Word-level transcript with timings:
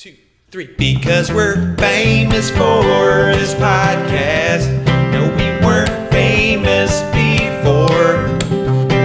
two, 0.00 0.16
three. 0.50 0.66
Because 0.78 1.30
we're 1.30 1.76
famous 1.76 2.48
for 2.48 2.82
this 3.34 3.52
podcast. 3.56 4.66
No, 5.12 5.28
we 5.36 5.44
weren't 5.66 6.10
famous 6.10 7.02
before. 7.12 8.38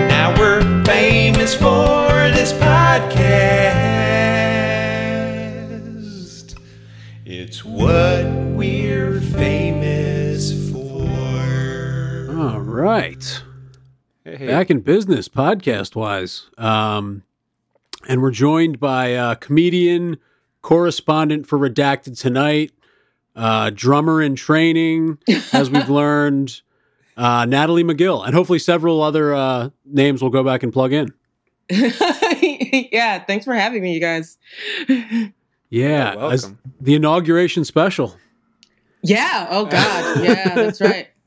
Now 0.08 0.34
we're 0.40 0.62
famous 0.86 1.54
for 1.54 2.32
this 2.32 2.54
podcast. 2.54 2.96
It's 7.26 7.66
what 7.66 8.24
we're 8.56 9.20
famous 9.20 10.72
for. 10.72 12.40
All 12.40 12.62
right. 12.62 13.44
Back 14.24 14.70
in 14.72 14.80
business, 14.80 15.28
podcast 15.28 15.98
wise. 15.98 16.50
Um, 16.58 17.24
and 18.08 18.22
we're 18.22 18.32
joined 18.32 18.80
by 18.80 19.14
uh, 19.16 19.36
comedian, 19.36 20.20
correspondent 20.66 21.46
for 21.46 21.60
Redacted 21.60 22.20
Tonight, 22.20 22.72
uh, 23.36 23.70
drummer 23.70 24.20
in 24.20 24.36
training, 24.36 25.20
as 25.54 25.70
we've 25.70 25.90
learned, 25.90 26.60
uh, 27.16 27.46
Natalie 27.46 27.84
McGill, 27.84 28.26
and 28.26 28.34
hopefully 28.34 28.58
several 28.58 29.04
other 29.04 29.36
uh, 29.36 29.70
names 29.86 30.24
we'll 30.24 30.32
go 30.32 30.44
back 30.44 30.64
and 30.64 30.74
plug 30.74 30.92
in. 30.92 31.14
yeah, 31.70 33.24
thanks 33.26 33.46
for 33.46 33.54
having 33.54 33.84
me, 33.84 33.94
you 33.94 34.00
guys. 34.00 34.40
Yeah, 35.70 36.14
You're 36.14 36.34
as 36.34 36.52
the 36.82 36.96
inauguration 36.96 37.64
special. 37.64 38.16
Yeah, 39.04 39.46
oh 39.52 39.66
God. 39.66 40.24
Yeah, 40.24 40.56
that's 40.56 40.82
right. 40.82 41.10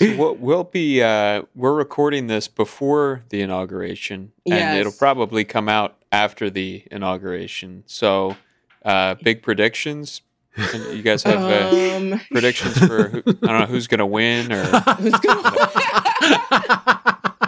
So 0.00 0.16
we'll, 0.16 0.34
we'll 0.34 0.64
be 0.64 1.00
uh, 1.04 1.42
we're 1.54 1.72
recording 1.72 2.26
this 2.26 2.48
before 2.48 3.22
the 3.28 3.40
inauguration, 3.42 4.32
and 4.44 4.54
Yes. 4.56 4.80
it'll 4.80 4.90
probably 4.92 5.44
come 5.44 5.68
out 5.68 6.02
after 6.10 6.50
the 6.50 6.82
inauguration. 6.90 7.84
So, 7.86 8.36
uh, 8.84 9.14
big 9.22 9.42
predictions. 9.42 10.20
You 10.56 11.02
guys 11.02 11.22
have 11.24 11.40
uh, 11.40 11.96
Um, 11.96 12.20
predictions 12.30 12.78
for 12.78 13.08
who, 13.08 13.22
I 13.26 13.46
don't 13.48 13.58
know 13.60 13.66
who's 13.66 13.88
going 13.88 13.98
to 13.98 14.06
win 14.06 14.52
or 14.52 14.64
who's 14.64 15.12
gonna- 15.14 15.70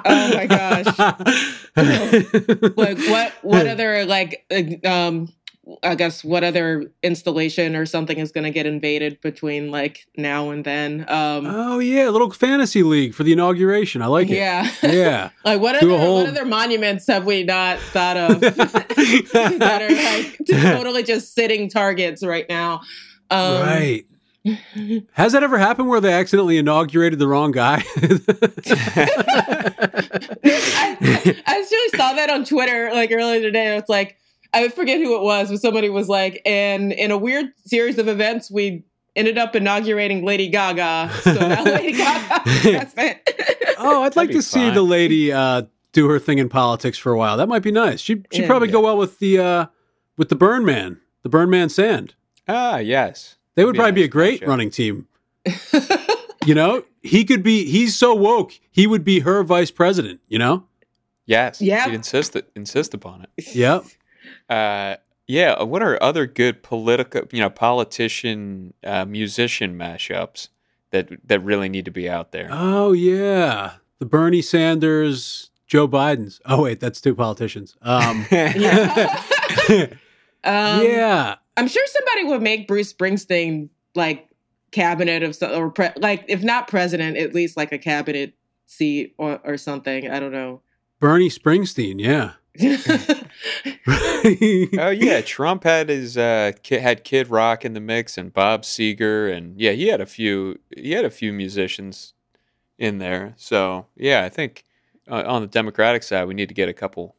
oh 0.04 0.30
my 0.34 0.46
gosh. 0.46 0.86
Like 2.76 2.98
what 3.08 3.32
what 3.42 3.66
other 3.66 4.04
like 4.06 4.44
uh, 4.50 4.88
um 4.88 5.32
I 5.82 5.96
guess 5.96 6.22
what 6.22 6.44
other 6.44 6.92
installation 7.02 7.74
or 7.74 7.86
something 7.86 8.18
is 8.18 8.30
gonna 8.30 8.52
get 8.52 8.66
invaded 8.66 9.20
between 9.20 9.70
like 9.72 10.06
now 10.16 10.50
and 10.50 10.64
then. 10.64 11.00
Um 11.08 11.46
oh 11.46 11.78
yeah, 11.80 12.08
a 12.08 12.12
little 12.12 12.30
fantasy 12.30 12.82
league 12.84 13.14
for 13.14 13.24
the 13.24 13.32
inauguration. 13.32 14.00
I 14.00 14.06
like 14.06 14.30
it. 14.30 14.36
yeah. 14.36 14.70
Yeah. 14.82 15.30
like 15.44 15.60
what 15.60 15.80
Do 15.80 15.94
other 15.94 15.98
whole- 15.98 16.14
what 16.20 16.28
other 16.28 16.44
monuments 16.44 17.06
have 17.08 17.26
we 17.26 17.42
not 17.42 17.78
thought 17.80 18.16
of 18.16 18.40
that 18.40 19.82
are 19.82 19.94
like 20.20 20.38
totally 20.72 21.02
just 21.02 21.34
sitting 21.34 21.68
targets 21.68 22.24
right 22.24 22.48
now? 22.48 22.82
Um 23.30 23.60
right. 23.62 24.04
Has 25.14 25.32
that 25.32 25.42
ever 25.42 25.58
happened 25.58 25.88
where 25.88 26.00
they 26.00 26.12
accidentally 26.12 26.58
inaugurated 26.58 27.18
the 27.18 27.26
wrong 27.26 27.50
guy? 27.50 27.82
I, 30.44 31.42
I 31.46 31.58
actually 31.60 31.98
saw 31.98 32.12
that 32.14 32.30
on 32.30 32.44
Twitter 32.44 32.90
like 32.92 33.10
earlier 33.10 33.40
today. 33.40 33.76
It's 33.76 33.88
like 33.88 34.16
I 34.64 34.68
forget 34.68 34.98
who 35.00 35.16
it 35.16 35.22
was, 35.22 35.50
but 35.50 35.60
somebody 35.60 35.88
was 35.90 36.08
like, 36.08 36.40
and 36.46 36.92
in 36.92 37.10
a 37.10 37.18
weird 37.18 37.46
series 37.64 37.98
of 37.98 38.08
events, 38.08 38.50
we 38.50 38.84
ended 39.14 39.38
up 39.38 39.54
inaugurating 39.56 40.24
Lady 40.24 40.48
Gaga. 40.48 41.10
So 41.22 41.32
now 41.34 41.62
Lady 41.64 41.92
Gaga. 41.92 42.42
That's 42.64 42.94
it. 42.96 43.74
oh, 43.78 44.02
I'd 44.02 44.16
like 44.16 44.28
to 44.30 44.36
be 44.36 44.40
see 44.40 44.70
the 44.70 44.82
lady 44.82 45.32
uh, 45.32 45.62
do 45.92 46.08
her 46.08 46.18
thing 46.18 46.38
in 46.38 46.48
politics 46.48 46.98
for 46.98 47.12
a 47.12 47.16
while. 47.18 47.36
That 47.36 47.48
might 47.48 47.62
be 47.62 47.72
nice. 47.72 48.00
She 48.00 48.22
she'd 48.32 48.42
Yeah. 48.42 48.46
probably 48.46 48.68
go 48.68 48.80
well 48.80 48.96
with 48.98 49.18
the 49.18 49.38
uh, 49.38 49.66
with 50.16 50.28
the 50.28 50.36
Burn 50.36 50.64
Man, 50.64 51.00
the 51.22 51.28
Burn 51.28 51.48
Man 51.50 51.68
Sand. 51.68 52.14
ah 52.48 52.76
yes, 52.78 53.36
They 53.54 53.64
would 53.64 53.72
Be 53.72 53.78
a 53.78 53.80
probably 53.82 53.92
be 54.00 54.04
a 54.04 54.08
great 54.08 54.40
matchup. 54.42 54.46
running 54.48 54.70
team. 54.70 55.06
You 56.44 56.54
know, 56.54 56.84
he 57.02 57.24
could 57.24 57.42
be. 57.42 57.64
He's 57.64 57.96
so 57.98 58.14
woke. 58.14 58.52
He 58.70 58.86
would 58.86 59.02
be 59.02 59.18
her 59.20 59.42
vice 59.42 59.72
president. 59.72 60.20
You 60.28 60.38
know. 60.38 60.64
yes, 61.24 61.60
Yeah. 61.60 61.86
You'd 61.86 61.96
insist 61.96 62.36
insist 62.54 62.94
upon 62.94 63.22
it. 63.36 63.54
Yep. 63.56 63.84
Uh, 64.48 64.96
yeah. 65.26 65.62
What 65.62 65.82
are 65.82 66.02
other 66.02 66.26
good 66.26 66.62
political, 66.62 67.22
you 67.32 67.40
know, 67.40 67.50
politician 67.50 68.74
uh, 68.84 69.04
musician 69.04 69.76
mashups 69.76 70.48
that 70.90 71.08
that 71.26 71.40
really 71.40 71.68
need 71.68 71.84
to 71.84 71.90
be 71.90 72.08
out 72.08 72.32
there? 72.32 72.48
Oh 72.50 72.92
yeah, 72.92 73.74
the 73.98 74.06
Bernie 74.06 74.42
Sanders, 74.42 75.50
Joe 75.66 75.88
Biden's. 75.88 76.40
Oh 76.46 76.62
wait, 76.62 76.80
that's 76.80 77.00
two 77.00 77.14
politicians. 77.14 77.76
Um, 77.82 78.26
Yeah. 78.30 79.22
um, 80.44 80.82
yeah. 80.84 81.36
I'm 81.56 81.68
sure 81.68 81.86
somebody 81.86 82.24
would 82.24 82.42
make 82.42 82.68
Bruce 82.68 82.92
Springsteen 82.92 83.70
like 83.94 84.28
cabinet 84.70 85.22
of 85.22 85.34
some, 85.34 85.52
or 85.52 85.70
pre- 85.70 85.90
like 85.96 86.24
if 86.28 86.42
not 86.42 86.68
president, 86.68 87.16
at 87.16 87.34
least 87.34 87.56
like 87.56 87.72
a 87.72 87.78
cabinet 87.78 88.34
seat 88.66 89.14
or, 89.18 89.40
or 89.44 89.56
something. 89.56 90.10
I 90.10 90.20
don't 90.20 90.32
know. 90.32 90.60
Bernie 91.00 91.30
Springsteen. 91.30 92.00
Yeah. 92.00 92.32
Oh 94.78 94.90
yeah, 94.90 95.20
Trump 95.20 95.64
had 95.64 95.88
his 95.88 96.16
uh, 96.18 96.52
had 96.68 97.04
Kid 97.04 97.28
Rock 97.28 97.64
in 97.64 97.74
the 97.74 97.80
mix 97.80 98.18
and 98.18 98.32
Bob 98.32 98.62
Seger 98.62 99.32
and 99.34 99.60
yeah, 99.60 99.72
he 99.72 99.88
had 99.88 100.00
a 100.00 100.06
few 100.06 100.58
he 100.76 100.92
had 100.92 101.04
a 101.04 101.10
few 101.10 101.32
musicians 101.32 102.14
in 102.78 102.98
there. 102.98 103.34
So 103.36 103.86
yeah, 103.96 104.24
I 104.24 104.28
think 104.28 104.64
uh, 105.08 105.22
on 105.26 105.42
the 105.42 105.48
Democratic 105.48 106.02
side 106.02 106.26
we 106.26 106.34
need 106.34 106.48
to 106.48 106.54
get 106.54 106.68
a 106.68 106.72
couple, 106.72 107.14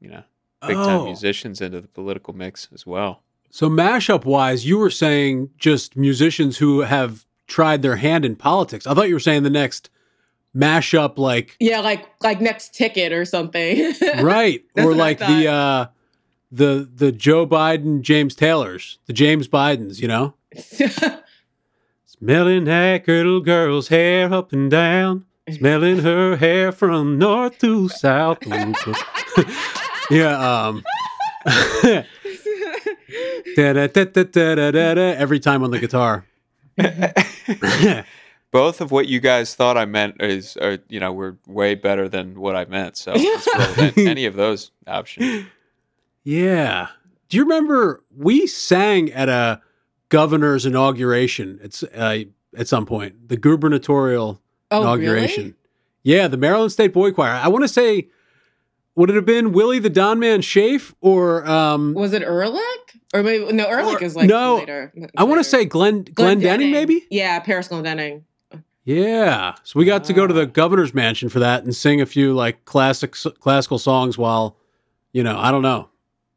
you 0.00 0.08
know, 0.08 0.22
big 0.66 0.76
time 0.76 1.00
Oh. 1.00 1.04
musicians 1.04 1.60
into 1.60 1.80
the 1.80 1.88
political 1.88 2.34
mix 2.34 2.68
as 2.72 2.86
well. 2.86 3.22
So 3.50 3.68
mashup 3.68 4.24
wise, 4.24 4.64
you 4.66 4.78
were 4.78 4.90
saying 4.90 5.50
just 5.58 5.96
musicians 5.96 6.58
who 6.58 6.80
have 6.80 7.26
tried 7.46 7.82
their 7.82 7.96
hand 7.96 8.24
in 8.24 8.36
politics. 8.36 8.86
I 8.86 8.94
thought 8.94 9.08
you 9.08 9.14
were 9.14 9.20
saying 9.20 9.42
the 9.42 9.50
next 9.50 9.90
mashup, 10.54 11.18
like 11.18 11.56
yeah, 11.60 11.80
like 11.80 12.06
like 12.22 12.40
next 12.40 12.74
ticket 12.74 13.12
or 13.12 13.24
something. 13.24 13.94
right, 14.22 14.64
or 14.76 14.94
like 14.94 15.18
the 15.18 15.48
uh, 15.48 15.86
the 16.50 16.88
the 16.94 17.12
Joe 17.12 17.46
Biden, 17.46 18.00
James 18.02 18.34
Taylors, 18.34 18.98
the 19.06 19.12
James 19.12 19.48
Bidens. 19.48 20.00
You 20.00 20.08
know, 20.08 20.34
smelling 22.06 22.64
that 22.64 23.06
little 23.06 23.40
girl's 23.40 23.88
hair 23.88 24.32
up 24.32 24.52
and 24.52 24.70
down, 24.70 25.26
smelling 25.50 25.98
her 26.00 26.36
hair 26.36 26.72
from 26.72 27.18
north 27.18 27.58
to 27.58 27.88
south. 27.88 28.38
yeah. 30.10 30.66
Um. 30.66 30.84
Da-da-da-da-da-da-da, 33.54 35.14
every 35.16 35.38
time 35.38 35.62
on 35.62 35.70
the 35.70 35.78
guitar. 35.78 36.24
Both 38.54 38.80
of 38.80 38.92
what 38.92 39.08
you 39.08 39.18
guys 39.18 39.56
thought 39.56 39.76
I 39.76 39.84
meant 39.84 40.22
is, 40.22 40.56
are, 40.58 40.78
you 40.88 41.00
know, 41.00 41.12
were 41.12 41.36
way 41.48 41.74
better 41.74 42.08
than 42.08 42.38
what 42.38 42.54
I 42.54 42.64
meant. 42.66 42.96
So 42.96 43.12
it's 43.16 43.98
any 43.98 44.26
of 44.26 44.36
those 44.36 44.70
options. 44.86 45.46
Yeah. 46.22 46.86
Do 47.28 47.36
you 47.36 47.42
remember 47.42 48.04
we 48.16 48.46
sang 48.46 49.10
at 49.10 49.28
a 49.28 49.60
governor's 50.08 50.66
inauguration? 50.66 51.58
It's 51.64 51.82
uh, 51.82 52.20
at 52.56 52.68
some 52.68 52.86
point 52.86 53.28
the 53.28 53.36
gubernatorial 53.36 54.40
oh, 54.70 54.80
inauguration. 54.82 55.42
really? 55.42 55.54
Yeah, 56.04 56.28
the 56.28 56.36
Maryland 56.36 56.70
State 56.70 56.92
Boy 56.92 57.10
Choir. 57.10 57.32
I 57.32 57.48
want 57.48 57.64
to 57.64 57.68
say, 57.68 58.08
would 58.94 59.10
it 59.10 59.16
have 59.16 59.26
been 59.26 59.50
Willie 59.50 59.80
the 59.80 59.90
Don 59.90 60.20
Man 60.20 60.42
Schaaf 60.42 60.94
or 61.00 61.44
um, 61.44 61.92
Was 61.94 62.12
it 62.12 62.22
Ehrlich? 62.22 62.62
Or 63.12 63.24
maybe 63.24 63.52
no, 63.52 63.66
Ehrlich 63.66 64.00
Or- 64.00 64.04
is 64.04 64.14
like 64.14 64.28
no, 64.28 64.58
later. 64.58 64.92
I 65.16 65.24
want 65.24 65.40
to 65.40 65.44
say 65.44 65.64
Glenn 65.64 66.04
Glenn, 66.04 66.38
Denning, 66.38 66.70
maybe. 66.70 67.04
Yeah, 67.10 67.40
Parris 67.40 67.66
Glendening. 67.66 68.22
Yeah. 68.84 69.54
So 69.62 69.78
we 69.78 69.84
got 69.86 70.04
to 70.04 70.12
go 70.12 70.26
to 70.26 70.34
the 70.34 70.46
governor's 70.46 70.92
mansion 70.94 71.28
for 71.28 71.38
that 71.40 71.64
and 71.64 71.74
sing 71.74 72.00
a 72.00 72.06
few 72.06 72.34
like 72.34 72.64
classic 72.64 73.12
classical 73.40 73.78
songs 73.78 74.18
while, 74.18 74.56
you 75.12 75.22
know, 75.22 75.38
I 75.38 75.50
don't 75.50 75.62
know. 75.62 75.88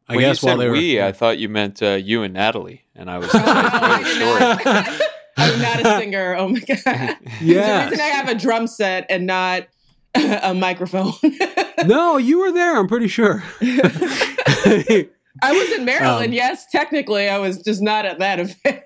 I 0.07 0.15
when 0.15 0.23
guess 0.25 0.41
you 0.41 0.47
while 0.47 0.55
said 0.57 0.61
they 0.63 0.67
were. 0.69 0.73
we, 0.73 1.01
I 1.01 1.11
thought 1.11 1.37
you 1.39 1.49
meant 1.49 1.83
uh, 1.83 1.95
you 1.95 2.23
and 2.23 2.33
Natalie, 2.33 2.85
and 2.95 3.11
I 3.11 3.17
was 3.17 3.27
excited 3.33 3.53
I 3.53 3.97
hear 3.97 3.97
the 3.97 4.03
did 4.03 4.15
story. 4.15 4.39
not- 4.73 5.01
I'm 5.39 5.61
not 5.61 5.79
a 5.81 5.99
singer. 5.99 6.35
Oh 6.35 6.47
my 6.47 6.59
god. 6.61 6.77
There's 6.85 7.41
Yes. 7.41 7.87
a 7.87 7.89
reason 7.91 8.01
I 8.03 8.07
have 8.09 8.27
a 8.29 8.33
drum 8.35 8.65
set 8.67 9.05
and 9.09 9.27
not 9.27 9.67
a 10.15 10.53
microphone. 10.55 11.13
no, 11.85 12.17
you 12.17 12.39
were 12.39 12.51
there. 12.51 12.75
I'm 12.77 12.87
pretty 12.87 13.07
sure. 13.07 13.43
I 13.61 15.05
was 15.43 15.71
in 15.77 15.85
Maryland. 15.85 16.27
Um, 16.29 16.33
yes, 16.33 16.65
technically, 16.71 17.29
I 17.29 17.37
was 17.37 17.61
just 17.61 17.81
not 17.83 18.05
at 18.05 18.17
that 18.17 18.39
event. 18.39 18.83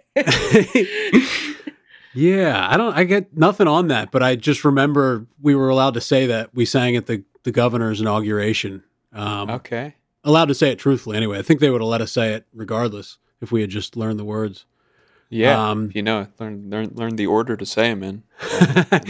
Yeah, 2.14 2.68
I 2.70 2.78
don't. 2.78 2.94
I 2.96 3.04
get 3.04 3.36
nothing 3.38 3.68
on 3.68 3.88
that, 3.88 4.12
but 4.12 4.22
I 4.24 4.36
just 4.36 4.64
remember 4.66 5.26
we 5.42 5.56
were 5.56 5.70
allowed 5.70 5.94
to 5.96 6.02
say 6.02 6.26
that 6.28 6.54
we 6.54 6.66
sang 6.66 6.96
at 6.96 7.06
the 7.08 7.24
the 7.44 7.52
governor's 7.52 8.02
inauguration. 8.02 8.84
Um, 9.14 9.50
Okay. 9.50 9.96
Allowed 10.24 10.46
to 10.50 10.56
say 10.56 10.70
it 10.72 10.78
truthfully, 10.78 11.18
anyway. 11.18 11.40
I 11.40 11.42
think 11.42 11.60
they 11.60 11.72
would 11.72 11.82
have 11.82 11.88
let 11.88 12.02
us 12.02 12.12
say 12.12 12.34
it 12.34 12.46
regardless 12.54 13.18
if 13.42 13.52
we 13.52 13.62
had 13.62 13.72
just 13.72 13.98
learned 13.98 14.20
the 14.20 14.24
words. 14.26 14.66
Yeah. 15.30 15.70
Um, 15.72 15.92
you 15.96 16.04
know, 16.04 16.28
learn 16.40 16.70
learn 16.70 16.92
learn 16.94 17.16
the 17.16 17.26
order 17.26 17.58
to 17.58 17.66
say 17.66 17.90
them 17.94 18.04
in. 18.04 18.24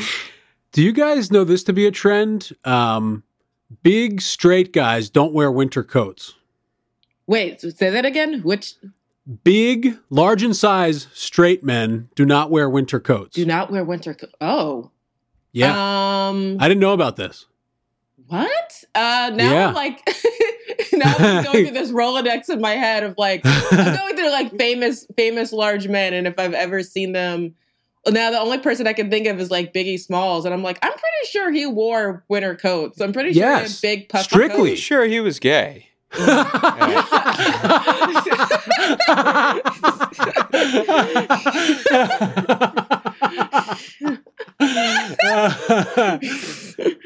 Do 0.72 0.82
you 0.82 0.94
guys 0.94 1.32
know 1.32 1.44
this 1.44 1.64
to 1.64 1.74
be 1.74 1.86
a 1.86 1.92
trend? 1.92 2.52
Um, 2.64 3.24
big 3.84 4.22
straight 4.22 4.72
guys 4.72 5.10
don't 5.10 5.34
wear 5.34 5.52
winter 5.52 5.84
coats. 5.84 6.36
Wait, 7.28 7.60
say 7.60 7.90
that 7.90 8.06
again. 8.06 8.42
Which 8.42 8.76
big, 9.44 9.98
large 10.10 10.44
in 10.44 10.54
size, 10.54 11.08
straight 11.14 11.64
men 11.64 12.10
do 12.16 12.26
not 12.26 12.50
wear 12.52 12.70
winter 12.70 13.00
coats. 13.00 13.36
Do 13.36 13.46
not 13.46 13.72
wear 13.72 13.84
winter 13.84 14.14
coat. 14.14 14.32
Oh. 14.42 14.92
Yeah. 15.52 15.72
Um 16.30 16.58
I 16.60 16.68
didn't 16.68 16.82
know 16.82 16.94
about 16.94 17.16
this. 17.18 17.46
what? 18.28 18.84
Uh 18.96 19.32
now 19.34 19.52
Yeah. 19.52 19.68
I'm 19.70 19.74
like 19.74 20.00
now 20.94 21.14
I'm 21.18 21.44
going 21.44 21.66
through 21.68 21.74
this 21.80 21.92
Rolodex 21.92 22.50
in 22.50 22.62
my 22.62 22.72
head 22.72 23.04
of 23.04 23.16
like 23.18 23.42
I'm 23.46 23.96
going 23.98 24.16
through 24.16 24.32
like 24.32 24.58
famous 24.58 25.06
famous 25.18 25.52
large 25.54 25.88
men 25.88 26.14
and 26.14 26.28
if 26.28 26.40
I've 26.40 26.54
ever 26.54 26.84
seen 26.84 27.12
them 27.12 27.56
well, 28.06 28.14
now 28.16 28.32
the 28.32 28.40
only 28.40 28.58
person 28.58 28.88
I 28.88 28.94
can 28.94 29.12
think 29.12 29.28
of 29.28 29.40
is 29.40 29.52
like 29.52 29.76
Biggie 29.76 30.00
Smalls, 30.00 30.46
and 30.46 30.56
I'm 30.56 30.64
like, 30.64 30.80
I'm 30.82 30.92
pretty 30.92 31.28
sure 31.30 31.52
he 31.52 31.68
wore 31.68 32.24
winter 32.30 32.56
coats. 32.56 33.00
I'm 33.00 33.14
pretty 33.14 33.32
sure 33.34 33.44
he 33.44 33.48
Yes. 33.48 33.74
had 33.80 33.82
big 33.88 34.10
puffy 34.10 34.24
Strictly. 34.24 34.70
Coats. 34.72 34.82
sure 34.82 35.06
he 35.06 35.20
was 35.20 35.38
gay. 35.38 35.90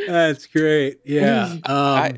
That's 0.07 0.45
great. 0.47 0.99
Yeah. 1.05 1.43
Um, 1.65 1.75
I- 1.75 2.17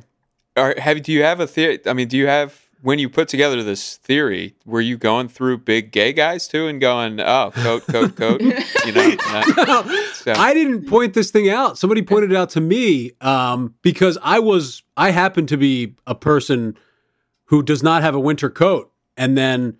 Or 0.55 0.73
have 0.79 1.01
do 1.03 1.11
you 1.11 1.21
have 1.23 1.39
a 1.39 1.45
theory? 1.47 1.79
I 1.85 1.93
mean, 1.93 2.07
do 2.07 2.17
you 2.17 2.25
have 2.27 2.66
when 2.87 2.99
you 2.99 3.09
put 3.09 3.27
together 3.27 3.61
this 3.63 3.97
theory? 3.97 4.55
Were 4.65 4.79
you 4.79 4.95
going 4.95 5.27
through 5.27 5.57
big 5.57 5.91
gay 5.91 6.13
guys 6.13 6.47
too 6.47 6.67
and 6.67 6.79
going, 6.79 7.19
oh, 7.19 7.51
coat, 7.53 7.85
coat, 7.85 8.15
coat? 8.15 8.39
you 8.39 8.93
know, 8.93 9.13
uh, 9.27 9.83
so, 10.13 10.31
I 10.31 10.53
didn't 10.53 10.87
point 10.87 11.13
this 11.13 11.29
thing 11.29 11.49
out. 11.49 11.77
Somebody 11.77 12.01
pointed 12.01 12.31
it 12.31 12.37
out 12.37 12.49
to 12.51 12.61
me 12.61 13.11
um, 13.19 13.75
because 13.81 14.17
I 14.23 14.39
was 14.39 14.83
I 14.95 15.11
happen 15.11 15.47
to 15.47 15.57
be 15.57 15.95
a 16.07 16.15
person 16.15 16.77
who 17.47 17.61
does 17.61 17.83
not 17.83 18.03
have 18.03 18.15
a 18.15 18.21
winter 18.21 18.49
coat, 18.49 18.89
and 19.17 19.37
then 19.37 19.77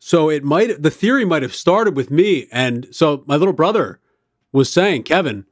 so 0.00 0.28
it 0.28 0.42
might 0.42 0.82
the 0.82 0.90
theory 0.90 1.24
might 1.24 1.42
have 1.42 1.54
started 1.54 1.94
with 1.94 2.10
me, 2.10 2.48
and 2.50 2.88
so 2.90 3.22
my 3.28 3.36
little 3.36 3.54
brother 3.54 4.00
was 4.50 4.68
saying, 4.68 5.04
Kevin, 5.04 5.46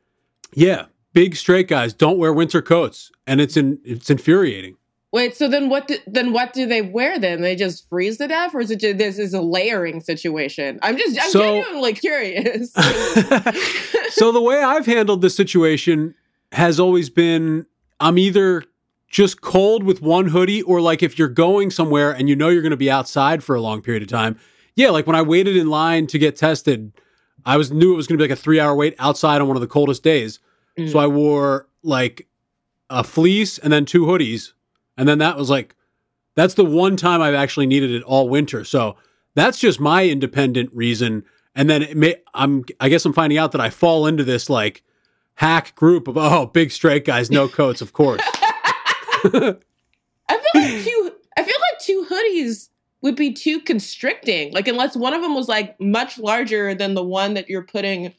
yeah, 0.55 0.87
big 1.13 1.37
straight 1.37 1.69
guys 1.69 1.95
don't 1.95 2.19
wear 2.19 2.33
winter 2.33 2.63
coats, 2.63 3.13
and 3.29 3.41
it's 3.41 3.57
in 3.57 3.79
it's 3.85 4.11
infuriating. 4.11 4.77
Wait, 5.17 5.35
so 5.35 5.49
then 5.49 5.71
what? 5.71 5.89
Do, 5.89 5.97
then 6.07 6.35
what 6.35 6.53
do 6.53 6.67
they 6.67 6.83
wear? 6.83 7.19
Then 7.19 7.41
they 7.41 7.57
just 7.57 7.89
freeze 7.89 8.19
to 8.19 8.29
death, 8.29 8.55
or 8.55 8.61
is 8.61 8.71
it 8.71 8.81
just, 8.81 8.99
this 8.99 9.19
is 9.19 9.33
a 9.33 9.41
layering 9.41 9.99
situation? 10.03 10.79
I'm 10.83 10.99
just 10.99 11.19
I'm 11.19 11.31
So- 11.31 11.41
genuinely 11.41 11.95
curious. 11.95 12.71
so 14.11 14.31
the 14.31 14.43
way 14.43 14.63
I've 14.63 14.85
handled 14.85 15.23
this 15.23 15.35
situation 15.35 16.15
has 16.53 16.79
always 16.79 17.09
been 17.09 17.65
I'm 17.99 18.19
either 18.19 18.65
just 19.09 19.41
cold 19.41 19.85
with 19.85 20.03
one 20.03 20.29
hoodie 20.29 20.61
or 20.61 20.83
like 20.83 21.03
if 21.03 21.19
you're 21.19 21.29
going 21.29 21.71
somewhere 21.71 22.11
and 22.13 22.29
you 22.29 22.37
know 22.37 22.51
you're 22.51 22.61
going 22.61 22.69
to 22.73 22.77
be 22.77 22.91
outside 22.91 23.43
for 23.43 23.57
a 23.57 23.61
long 23.63 23.81
period 23.81 24.03
of 24.03 24.11
time. 24.11 24.39
Yeah, 24.75 24.91
like 24.91 25.07
when 25.07 25.17
I 25.17 25.23
waited 25.23 25.57
in 25.57 25.71
line 25.71 26.07
to 26.09 26.19
get 26.19 26.37
tested, 26.37 26.93
I 27.47 27.57
was 27.57 27.73
knew 27.73 27.95
it 27.95 27.97
was 27.97 28.07
going 28.07 28.19
to 28.19 28.23
be 28.23 28.29
like 28.29 28.39
a 28.39 28.43
3-hour 28.43 28.75
wait 28.77 28.95
outside 28.99 29.41
on 29.41 29.49
one 29.49 29.57
of 29.57 29.63
the 29.63 29.67
coldest 29.67 30.03
days. 30.03 30.41
Mm. 30.79 30.93
So 30.93 30.99
I 30.99 31.07
wore 31.07 31.69
like 31.83 32.27
a 32.91 33.03
fleece 33.03 33.57
and 33.57 33.73
then 33.73 33.87
two 33.87 34.05
hoodies 34.05 34.53
and 34.97 35.09
then 35.09 35.19
that 35.19 35.37
was 35.37 35.51
like 35.51 35.75
that's 36.35 36.55
the 36.55 36.65
one 36.65 36.97
time 36.97 37.23
I've 37.23 37.35
actually 37.35 37.67
needed 37.67 37.91
it 37.91 38.03
all 38.03 38.29
winter. 38.29 38.63
So 38.65 38.97
that's 39.35 39.59
just 39.59 39.81
my 39.81 40.05
independent 40.07 40.71
reason. 40.75 41.25
And 41.55 41.71
then 41.71 41.83
it 41.83 41.97
may, 41.97 42.17
I'm, 42.35 42.65
I 42.81 42.91
guess 42.91 43.07
I'm 43.07 43.15
finding 43.15 43.39
out 43.39 43.53
that 43.53 43.61
I 43.63 43.71
fall 43.71 44.07
into 44.07 44.23
this 44.25 44.51
like 44.51 44.83
hack 45.37 45.75
group 45.75 46.07
of 46.09 46.17
oh, 46.19 46.45
big 46.47 46.71
straight 46.73 47.07
guys, 47.07 47.31
no 47.31 47.49
coats, 47.49 47.81
of 47.81 47.95
course. 47.95 48.21
I 49.25 49.29
feel 50.29 50.63
like 50.63 50.85
two. 50.85 51.13
I 51.39 51.43
feel 51.43 51.55
like 51.71 51.79
two 51.81 52.07
hoodies 52.11 52.69
would 53.03 53.17
be 53.17 53.33
too 53.33 53.61
constricting. 53.61 54.53
Like 54.53 54.69
unless 54.69 54.97
one 54.97 55.15
of 55.15 55.23
them 55.23 55.35
was 55.35 55.49
like 55.49 55.79
much 55.81 56.19
larger 56.19 56.75
than 56.75 56.95
the 56.95 57.05
one 57.05 57.35
that 57.35 57.49
you're 57.49 57.63
putting 57.63 58.13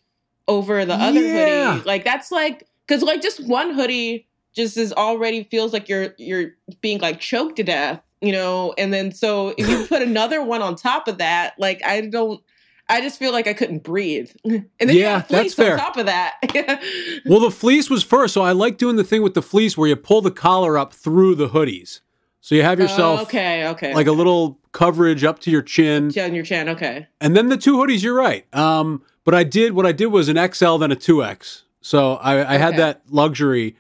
over 0.48 0.86
the 0.86 0.94
other 0.96 1.22
Yeah. 1.22 1.74
hoodie. 1.74 1.86
Like 1.86 2.04
that's 2.04 2.32
like 2.32 2.68
because 2.88 3.04
like 3.04 3.22
just 3.22 3.46
one 3.46 3.74
hoodie 3.74 4.28
just 4.58 4.76
is 4.76 4.92
already 4.92 5.44
feels 5.44 5.72
like 5.72 5.88
you're 5.88 6.14
you're 6.18 6.52
being 6.82 7.00
like 7.00 7.22
choked 7.22 7.56
to 7.58 7.64
death, 7.64 8.04
you 8.20 8.34
know. 8.34 8.74
And 8.78 8.92
then 8.94 9.14
so 9.14 9.54
if 9.58 9.70
you 9.70 9.86
put 9.88 10.02
another 10.02 10.44
one 10.44 10.62
on 10.62 10.76
top 10.76 11.08
of 11.08 11.20
that, 11.20 11.54
like 11.58 11.82
I 11.86 12.02
don't. 12.02 12.42
I 12.90 13.02
just 13.02 13.20
feel 13.20 13.34
like 13.34 13.48
I 13.48 13.54
couldn't 13.54 13.84
breathe. 13.84 14.32
And 14.46 14.66
then 14.80 14.90
you 14.96 15.02
Yeah, 15.02 15.24
that's 15.30 15.54
fair. 15.54 15.74
on 15.74 15.80
top 15.80 15.98
of 15.98 16.06
that. 16.06 16.36
well, 17.26 17.42
the 17.42 17.52
fleece 17.52 17.90
was 17.90 18.02
first, 18.04 18.34
so 18.34 18.42
I 18.42 18.54
like 18.54 18.78
doing 18.78 18.96
the 18.96 19.04
thing 19.04 19.22
with 19.22 19.34
the 19.34 19.42
fleece 19.42 19.78
where 19.78 19.90
you 19.90 19.96
pull 19.98 20.22
the 20.22 20.32
collar 20.32 20.78
up 20.78 20.94
through 20.94 21.36
the 21.36 21.50
hoodies. 21.50 22.00
So 22.40 22.56
you 22.56 22.64
have 22.64 22.80
yourself 22.80 23.20
Oh, 23.20 23.24
okay, 23.24 23.68
okay. 23.68 23.94
like 23.94 24.08
a 24.08 24.14
little 24.14 24.58
coverage 24.72 25.26
up 25.26 25.40
to 25.40 25.52
your 25.52 25.62
chin. 25.64 26.14
on 26.18 26.34
your 26.34 26.46
chin. 26.46 26.70
Okay. 26.70 27.08
And 27.20 27.36
then 27.36 27.50
the 27.50 27.58
two 27.58 27.76
hoodies, 27.76 28.04
you're 28.04 28.16
right. 28.16 28.46
Um, 28.56 29.02
but 29.26 29.34
I 29.36 29.44
did 29.44 29.74
what 29.74 29.86
I 29.86 29.92
did 29.92 30.06
was 30.08 30.30
an 30.30 30.38
XL 30.54 30.78
then 30.78 30.92
a 30.94 30.96
two 30.96 31.22
X. 31.22 31.64
So 31.82 32.14
I, 32.16 32.54
I 32.54 32.58
had 32.58 32.78
that 32.78 33.02
luxury 33.10 33.76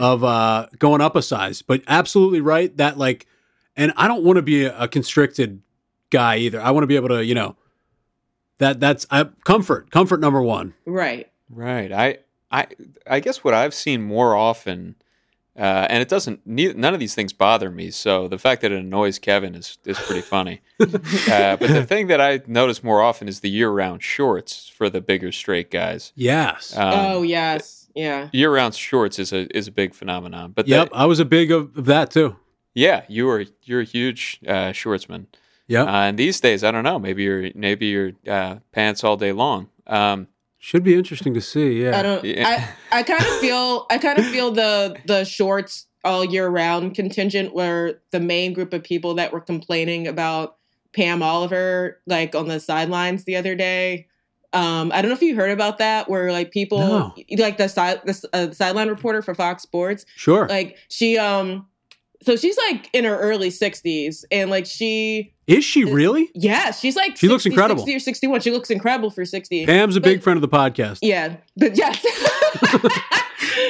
of 0.00 0.24
uh, 0.24 0.66
going 0.78 1.00
up 1.00 1.14
a 1.14 1.22
size. 1.22 1.62
But 1.62 1.82
absolutely 1.86 2.40
right 2.40 2.74
that 2.78 2.98
like, 2.98 3.26
and 3.76 3.92
I 3.96 4.08
don't 4.08 4.24
want 4.24 4.36
to 4.36 4.42
be 4.42 4.64
a, 4.64 4.76
a 4.76 4.88
constricted 4.88 5.60
guy 6.08 6.38
either. 6.38 6.60
I 6.60 6.70
want 6.70 6.82
to 6.82 6.88
be 6.88 6.96
able 6.96 7.10
to, 7.10 7.24
you 7.24 7.34
know, 7.34 7.56
that 8.58 8.80
that's 8.80 9.06
I, 9.10 9.24
comfort. 9.44 9.90
Comfort 9.90 10.20
number 10.20 10.42
one. 10.42 10.74
Right. 10.86 11.30
Right. 11.50 11.92
I 11.92 12.18
I 12.50 12.66
I 13.06 13.20
guess 13.20 13.44
what 13.44 13.54
I've 13.54 13.74
seen 13.74 14.02
more 14.02 14.34
often, 14.34 14.96
uh, 15.56 15.86
and 15.90 16.02
it 16.02 16.08
doesn't. 16.08 16.46
Neither, 16.46 16.74
none 16.74 16.94
of 16.94 17.00
these 17.00 17.14
things 17.14 17.32
bother 17.32 17.70
me. 17.70 17.90
So 17.90 18.28
the 18.28 18.38
fact 18.38 18.62
that 18.62 18.72
it 18.72 18.78
annoys 18.78 19.18
Kevin 19.18 19.54
is 19.54 19.78
is 19.84 19.98
pretty 19.98 20.22
funny. 20.22 20.60
uh, 20.80 21.56
but 21.56 21.68
the 21.68 21.84
thing 21.86 22.06
that 22.08 22.20
I 22.20 22.40
notice 22.46 22.82
more 22.82 23.02
often 23.02 23.28
is 23.28 23.40
the 23.40 23.50
year-round 23.50 24.02
shorts 24.02 24.68
for 24.68 24.88
the 24.88 25.00
bigger 25.00 25.32
straight 25.32 25.70
guys. 25.70 26.12
Yes. 26.14 26.76
Um, 26.76 26.92
oh 26.94 27.22
yes. 27.22 27.79
Yeah. 27.94 28.28
year-round 28.32 28.74
shorts 28.74 29.18
is 29.18 29.32
a 29.32 29.46
is 29.56 29.68
a 29.68 29.72
big 29.72 29.94
phenomenon. 29.94 30.52
But 30.52 30.68
yep. 30.68 30.90
that- 30.90 30.96
I 30.96 31.06
was 31.06 31.20
a 31.20 31.24
big 31.24 31.50
of, 31.50 31.76
of 31.76 31.84
that 31.86 32.10
too. 32.10 32.36
yeah, 32.74 33.04
you 33.08 33.28
are 33.28 33.44
you're 33.64 33.80
a 33.80 33.84
huge 33.84 34.40
uh, 34.46 34.72
shortsman. 34.72 35.26
Yep. 35.68 35.86
Uh, 35.86 35.90
and 35.90 36.18
these 36.18 36.40
days, 36.40 36.64
I 36.64 36.70
don't 36.72 36.84
know. 36.84 36.98
Maybe 36.98 37.22
you're 37.22 37.50
maybe 37.54 37.86
you're 37.86 38.12
uh, 38.26 38.56
pants 38.72 39.04
all 39.04 39.16
day 39.16 39.32
long. 39.32 39.68
Um, 39.86 40.26
Should 40.58 40.82
be 40.84 40.94
interesting 40.94 41.32
to 41.34 41.40
see. 41.40 41.82
Yeah. 41.84 41.98
I 41.98 42.02
don't. 42.02 42.24
Yeah. 42.24 42.68
I 42.92 42.98
I 42.98 43.02
kind 43.02 43.20
of 43.22 43.38
feel. 43.38 43.86
I 43.90 43.98
kind 43.98 44.18
of 44.18 44.26
feel 44.26 44.50
the 44.50 44.96
the 45.06 45.24
shorts 45.24 45.86
all 46.02 46.24
year 46.24 46.48
round 46.48 46.94
contingent 46.94 47.54
were 47.54 48.00
the 48.10 48.20
main 48.20 48.52
group 48.52 48.72
of 48.72 48.82
people 48.82 49.14
that 49.14 49.32
were 49.32 49.40
complaining 49.40 50.08
about 50.08 50.56
Pam 50.92 51.22
Oliver 51.22 52.00
like 52.06 52.34
on 52.34 52.48
the 52.48 52.58
sidelines 52.58 53.24
the 53.24 53.36
other 53.36 53.54
day. 53.54 54.08
Um, 54.52 54.90
I 54.92 55.00
don't 55.00 55.10
know 55.10 55.14
if 55.14 55.22
you 55.22 55.36
heard 55.36 55.50
about 55.52 55.78
that, 55.78 56.08
where 56.10 56.32
like 56.32 56.50
people 56.50 56.78
No. 56.78 57.14
like 57.38 57.56
the 57.56 57.68
side 57.68 58.00
the 58.04 58.28
uh, 58.32 58.50
sideline 58.52 58.88
reporter 58.88 59.22
for 59.22 59.34
Fox 59.34 59.62
Sports 59.62 60.04
Sure. 60.16 60.48
like 60.48 60.76
she 60.88 61.16
um 61.18 61.66
so 62.22 62.36
she's 62.36 62.56
like 62.68 62.90
in 62.92 63.04
her 63.04 63.16
early 63.18 63.48
60s 63.48 64.24
and 64.30 64.50
like 64.50 64.66
she 64.66 65.32
Is 65.46 65.64
she 65.64 65.84
really? 65.84 66.30
yeah 66.34 66.70
she's 66.72 66.94
like 66.96 67.16
She 67.16 67.28
looks 67.28 67.46
incredible. 67.46 67.82
60 67.84 67.96
or 67.96 68.00
61 68.00 68.40
she 68.40 68.50
looks 68.50 68.70
incredible 68.70 69.10
for 69.10 69.24
60 69.24 69.66
Pam's 69.66 69.96
a 69.96 70.00
But- 70.00 70.08
big 70.08 70.22
friend 70.22 70.36
of 70.36 70.42
the 70.42 70.48
podcast. 70.54 70.98
yeah 71.00 71.36
but 71.56 71.76
yes 71.76 72.04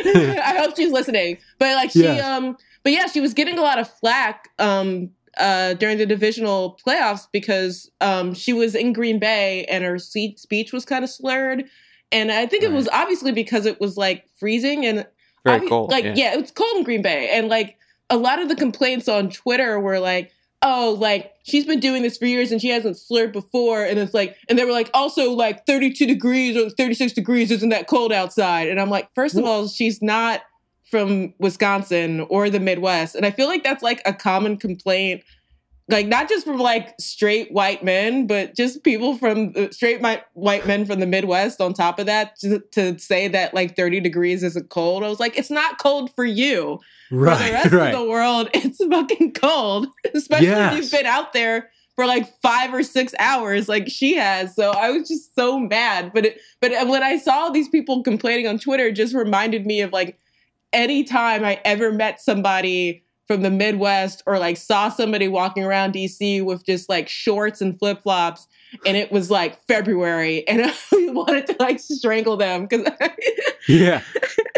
i 0.05 0.55
hope 0.59 0.77
she's 0.77 0.91
listening 0.93 1.39
but 1.59 1.75
like 1.75 1.91
she 1.91 2.03
Yes. 2.03 2.25
um 2.25 2.57
but 2.83 2.93
yeah 2.93 3.07
she 3.07 3.21
was 3.21 3.35
getting 3.35 3.59
a 3.59 3.63
lot 3.63 3.79
of 3.79 3.89
flack 4.01 4.49
um 4.59 5.11
uh 5.39 5.75
during 5.75 5.99
the 5.99 6.07
divisional 6.07 6.79
playoffs 6.85 7.27
because 7.33 7.91
um 8.01 8.35
she 8.35 8.53
was 8.53 8.75
in 8.75 8.93
green 8.93 9.19
bay 9.19 9.65
and 9.67 9.85
her 9.85 9.99
speech 9.99 10.73
was 10.73 10.85
kind 10.85 11.05
of 11.05 11.11
slurred 11.11 11.65
and 12.11 12.33
i 12.33 12.47
think 12.47 12.63
it 12.63 12.73
was 12.73 12.89
obviously 12.89 13.33
because 13.33 13.67
it 13.67 13.81
was 13.81 13.97
like 13.97 14.29
freezing 14.39 14.85
and 14.85 15.07
very 15.45 15.61
obvi- 15.61 15.69
cold. 15.69 15.91
Like, 15.91 16.05
yeah. 16.05 16.15
yeah. 16.15 16.39
it's 16.39 16.51
cold 16.51 16.77
in 16.77 16.85
Green 16.85 17.03
Bay. 17.03 17.31
And 17.33 17.49
like 17.49 17.77
a 18.09 18.17
lot 18.17 18.41
of 18.41 18.49
the 18.49 18.57
complaints 18.57 19.09
on 19.09 19.31
Twitter 19.31 19.81
were 19.81 19.99
like, 19.99 20.33
oh, 20.63 20.97
like 20.99 21.33
she's 21.43 21.65
been 21.65 21.81
doing 21.81 22.03
this 22.03 22.19
for 22.19 22.27
years 22.27 22.53
and 22.53 22.61
she 22.61 22.69
hasn't 22.69 22.99
slurred 22.99 23.33
before. 23.33 23.83
And 23.83 23.99
it's 23.99 24.13
like, 24.13 24.37
and 24.49 24.59
they 24.59 24.65
were 24.65 24.73
like, 24.73 24.91
also 24.93 25.33
like 25.33 25.65
32 25.67 26.07
degrees 26.07 26.57
or 26.57 26.69
36 26.71 27.13
degrees 27.13 27.51
isn't 27.51 27.71
that 27.71 27.87
cold 27.87 28.13
outside. 28.13 28.69
And 28.69 28.81
I'm 28.81 28.91
like, 28.91 29.09
first 29.15 29.37
of 29.37 29.45
all, 29.45 29.69
she's 29.69 30.03
not 30.03 30.43
from 30.91 31.33
Wisconsin 31.39 32.21
or 32.29 32.51
the 32.51 32.61
Midwest. 32.61 33.15
And 33.15 33.25
I 33.25 33.31
feel 33.31 33.47
like 33.47 33.63
that's 33.65 33.83
like 33.83 34.03
a 34.07 34.13
common 34.13 34.57
complaint. 34.57 35.23
Like 35.89 36.07
not 36.07 36.29
just 36.29 36.47
from 36.47 36.59
like 36.59 36.95
straight 37.01 37.51
white 37.53 37.83
men, 37.83 38.29
but 38.29 38.55
just 38.55 38.85
people 38.85 39.17
from 39.19 39.53
uh, 39.57 39.71
straight 39.73 40.01
mi- 40.01 40.21
white 40.35 40.65
men 40.65 40.85
from 40.85 41.01
the 41.01 41.07
Midwest. 41.07 41.61
On 41.61 41.75
top 41.75 41.99
of 41.99 42.07
that, 42.07 42.37
to, 42.41 42.61
to 42.73 42.97
say 42.99 43.27
that 43.27 43.55
like 43.55 43.75
thirty 43.75 43.99
degrees 43.99 44.45
isn't 44.45 44.71
cold, 44.71 45.03
I 45.03 45.09
was 45.09 45.19
like, 45.19 45.37
it's 45.37 45.51
not 45.51 45.79
cold 45.79 46.15
for 46.15 46.25
you. 46.25 46.79
For 47.09 47.17
the 47.17 47.21
Right. 47.25 47.53
rest 47.53 47.73
Right. 47.73 47.93
of 47.93 48.01
the 48.01 48.09
world, 48.09 48.51
it's 48.55 48.79
fucking 48.85 49.33
cold. 49.33 49.89
Especially 50.15 50.47
if 50.49 50.75
you've 50.77 50.91
been 50.93 51.07
out 51.07 51.33
there 51.33 51.71
for 51.97 52.07
like 52.07 52.29
five 52.41 52.73
or 52.73 52.85
six 52.85 53.13
hours, 53.19 53.69
like 53.69 53.89
she 53.89 54.15
has. 54.15 54.55
So 54.55 54.71
I 54.71 54.91
was 54.93 55.09
just 55.09 55.35
so 55.35 55.59
mad. 55.59 56.13
But 56.15 56.25
it, 56.27 56.41
but 56.61 56.71
when 56.87 57.03
I 57.03 57.19
saw 57.19 57.49
these 57.51 57.69
people 57.69 58.05
complaining 58.05 58.47
on 58.47 58.61
Twitter, 58.61 58.87
it 58.87 58.93
just 58.93 59.13
reminded 59.13 59.67
me 59.67 59.81
of 59.81 59.93
like 59.93 60.17
any 60.73 61.05
time 61.05 61.45
I 61.45 61.61
ever 61.65 61.93
met 61.93 62.21
somebody 62.21 63.05
from 63.31 63.43
the 63.43 63.51
Midwest 63.51 64.25
or 64.27 64.41
like 64.41 64.57
saw 64.57 64.89
somebody 64.89 65.29
walking 65.29 65.63
around 65.63 65.95
DC 65.95 66.45
with 66.45 66.67
just 66.67 66.89
like 66.89 67.09
shorts 67.09 67.61
and 67.61 67.79
flip 67.79 68.03
flops 68.03 68.49
and 68.85 68.97
it 68.97 69.13
was 69.13 69.31
like 69.31 69.65
February 69.69 70.47
and 70.49 70.63
I 70.93 71.09
wanted 71.13 71.47
to 71.47 71.57
like 71.61 71.79
strangle 71.79 72.37
them 72.37 72.67
because 72.67 72.89
yeah. 73.69 74.03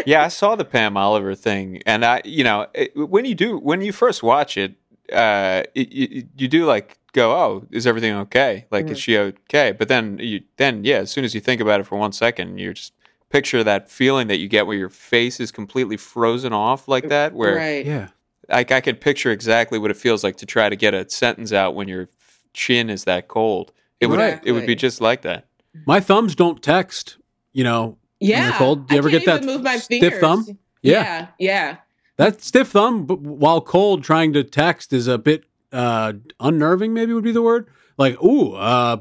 Yeah 0.07 0.23
I 0.23 0.29
saw 0.29 0.55
the 0.55 0.65
Pam 0.65 0.97
Oliver 0.97 1.35
thing 1.35 1.83
and 1.85 2.03
I 2.03 2.23
you 2.25 2.43
know 2.43 2.65
it, 2.73 2.95
when 2.95 3.25
you 3.25 3.35
do 3.35 3.59
when 3.59 3.81
you 3.81 3.91
first 3.91 4.23
watch 4.23 4.57
it 4.57 4.73
uh 5.11 5.61
it, 5.75 5.93
it, 5.93 6.27
you 6.35 6.47
do 6.47 6.65
like 6.65 6.97
go 7.11 7.31
oh 7.31 7.67
is 7.69 7.85
everything 7.85 8.15
okay? 8.15 8.65
Like 8.71 8.85
mm-hmm. 8.85 8.93
is 8.93 8.99
she 8.99 9.19
okay? 9.19 9.71
But 9.71 9.87
then 9.87 10.17
you 10.17 10.41
then 10.57 10.83
yeah 10.83 10.97
as 10.97 11.11
soon 11.11 11.25
as 11.25 11.35
you 11.35 11.41
think 11.41 11.61
about 11.61 11.79
it 11.79 11.83
for 11.83 11.95
one 11.99 12.11
second 12.11 12.57
you're 12.57 12.73
just 12.73 12.93
picture 13.33 13.63
that 13.63 13.89
feeling 13.89 14.27
that 14.27 14.37
you 14.37 14.47
get 14.47 14.67
where 14.67 14.77
your 14.77 14.89
face 14.89 15.39
is 15.39 15.51
completely 15.51 15.97
frozen 15.97 16.53
off 16.53 16.87
like 16.87 17.09
that 17.09 17.33
where 17.33 17.55
right. 17.55 17.85
yeah 17.85 18.07
like 18.49 18.71
I 18.71 18.81
could 18.81 19.01
picture 19.01 19.31
exactly 19.31 19.79
what 19.79 19.91
it 19.91 19.97
feels 19.97 20.23
like 20.23 20.37
to 20.37 20.45
try 20.45 20.69
to 20.69 20.75
get 20.75 20.93
a 20.93 21.09
sentence 21.09 21.51
out 21.51 21.75
when 21.75 21.87
your 21.87 22.07
chin 22.53 22.89
is 22.89 23.05
that 23.05 23.27
cold. 23.27 23.71
It 23.99 24.07
would 24.07 24.19
exactly. 24.19 24.49
it 24.49 24.53
would 24.53 24.67
be 24.67 24.75
just 24.75 25.01
like 25.01 25.21
that. 25.21 25.47
My 25.85 25.99
thumbs 25.99 26.35
don't 26.35 26.61
text. 26.61 27.17
You 27.53 27.63
know, 27.63 27.97
yeah. 28.19 28.57
cold. 28.57 28.87
Do 28.87 28.95
you 28.95 28.99
ever 28.99 29.09
get 29.09 29.25
that 29.25 29.43
move 29.43 29.61
my 29.61 29.77
stiff 29.77 30.01
fingers. 30.01 30.19
thumb? 30.19 30.45
Yeah. 30.81 30.91
yeah, 30.91 31.27
yeah. 31.39 31.77
That 32.17 32.41
stiff 32.41 32.69
thumb, 32.69 33.07
while 33.07 33.61
cold, 33.61 34.03
trying 34.03 34.33
to 34.33 34.43
text 34.43 34.91
is 34.91 35.07
a 35.07 35.17
bit 35.17 35.45
uh, 35.71 36.13
unnerving. 36.39 36.93
Maybe 36.93 37.13
would 37.13 37.23
be 37.23 37.31
the 37.31 37.41
word. 37.41 37.67
Like, 37.97 38.21
ooh, 38.23 38.53
uh, 38.53 38.97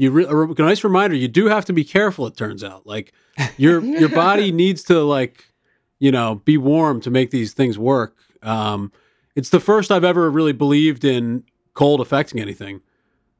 you 0.00 0.10
re- 0.10 0.24
a 0.26 0.62
nice 0.62 0.82
reminder. 0.82 1.14
You 1.14 1.28
do 1.28 1.46
have 1.46 1.66
to 1.66 1.74
be 1.74 1.84
careful. 1.84 2.26
It 2.26 2.34
turns 2.34 2.64
out, 2.64 2.86
like 2.86 3.12
your 3.58 3.80
your 3.84 4.08
body 4.08 4.50
needs 4.50 4.82
to 4.84 5.02
like, 5.02 5.44
you 5.98 6.10
know, 6.10 6.36
be 6.36 6.56
warm 6.56 7.02
to 7.02 7.10
make 7.10 7.30
these 7.30 7.52
things 7.52 7.78
work. 7.78 8.16
Um, 8.42 8.92
it's 9.36 9.50
the 9.50 9.60
first 9.60 9.92
I've 9.92 10.04
ever 10.04 10.30
really 10.30 10.54
believed 10.54 11.04
in 11.04 11.44
cold 11.74 12.00
affecting 12.00 12.40
anything. 12.40 12.80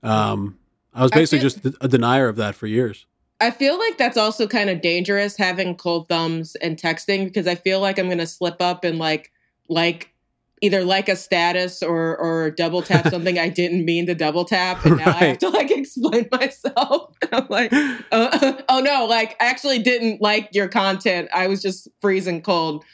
Um, 0.03 0.59
I 0.93 1.03
was 1.03 1.11
basically 1.11 1.39
I 1.47 1.51
feel, 1.51 1.71
just 1.73 1.79
a 1.81 1.89
denier 1.89 2.29
of 2.29 2.37
that 2.37 2.55
for 2.55 2.67
years. 2.67 3.07
I 3.41 3.51
feel 3.51 3.79
like 3.79 3.97
that's 3.97 4.19
also 4.19 4.47
kind 4.47 4.69
of 4.69 4.83
dangerous 4.83 5.39
having 5.39 5.77
cold 5.77 6.11
thumbs 6.11 6.57
and 6.57 6.77
texting 6.77 7.25
because 7.25 7.47
I 7.47 7.55
feel 7.55 7.81
like 7.81 7.99
I'm 7.99 8.07
going 8.07 8.19
to 8.19 8.27
slip 8.27 8.61
up 8.61 8.85
and 8.85 8.99
like 8.99 9.33
like 9.71 10.13
either 10.61 10.85
like 10.85 11.09
a 11.09 11.17
status 11.17 11.83
or 11.83 12.17
or 12.19 12.51
double 12.51 12.83
tap 12.83 13.09
something 13.11 13.39
I 13.39 13.49
didn't 13.49 13.85
mean 13.85 14.07
to 14.07 14.15
double 14.15 14.45
tap, 14.45 14.85
and 14.85 14.99
now 14.99 15.07
right. 15.07 15.23
I 15.23 15.25
have 15.27 15.39
to 15.39 15.49
like 15.49 15.71
explain 15.71 16.29
myself. 16.33 17.17
I'm 17.33 17.47
like, 17.49 17.73
uh, 18.13 18.63
oh 18.69 18.81
no, 18.81 19.07
like 19.07 19.37
I 19.41 19.47
actually 19.47 19.79
didn't 19.81 20.21
like 20.21 20.51
your 20.53 20.69
content. 20.69 21.29
I 21.35 21.47
was 21.47 21.63
just 21.63 21.89
freezing 22.01 22.43
cold. 22.43 22.85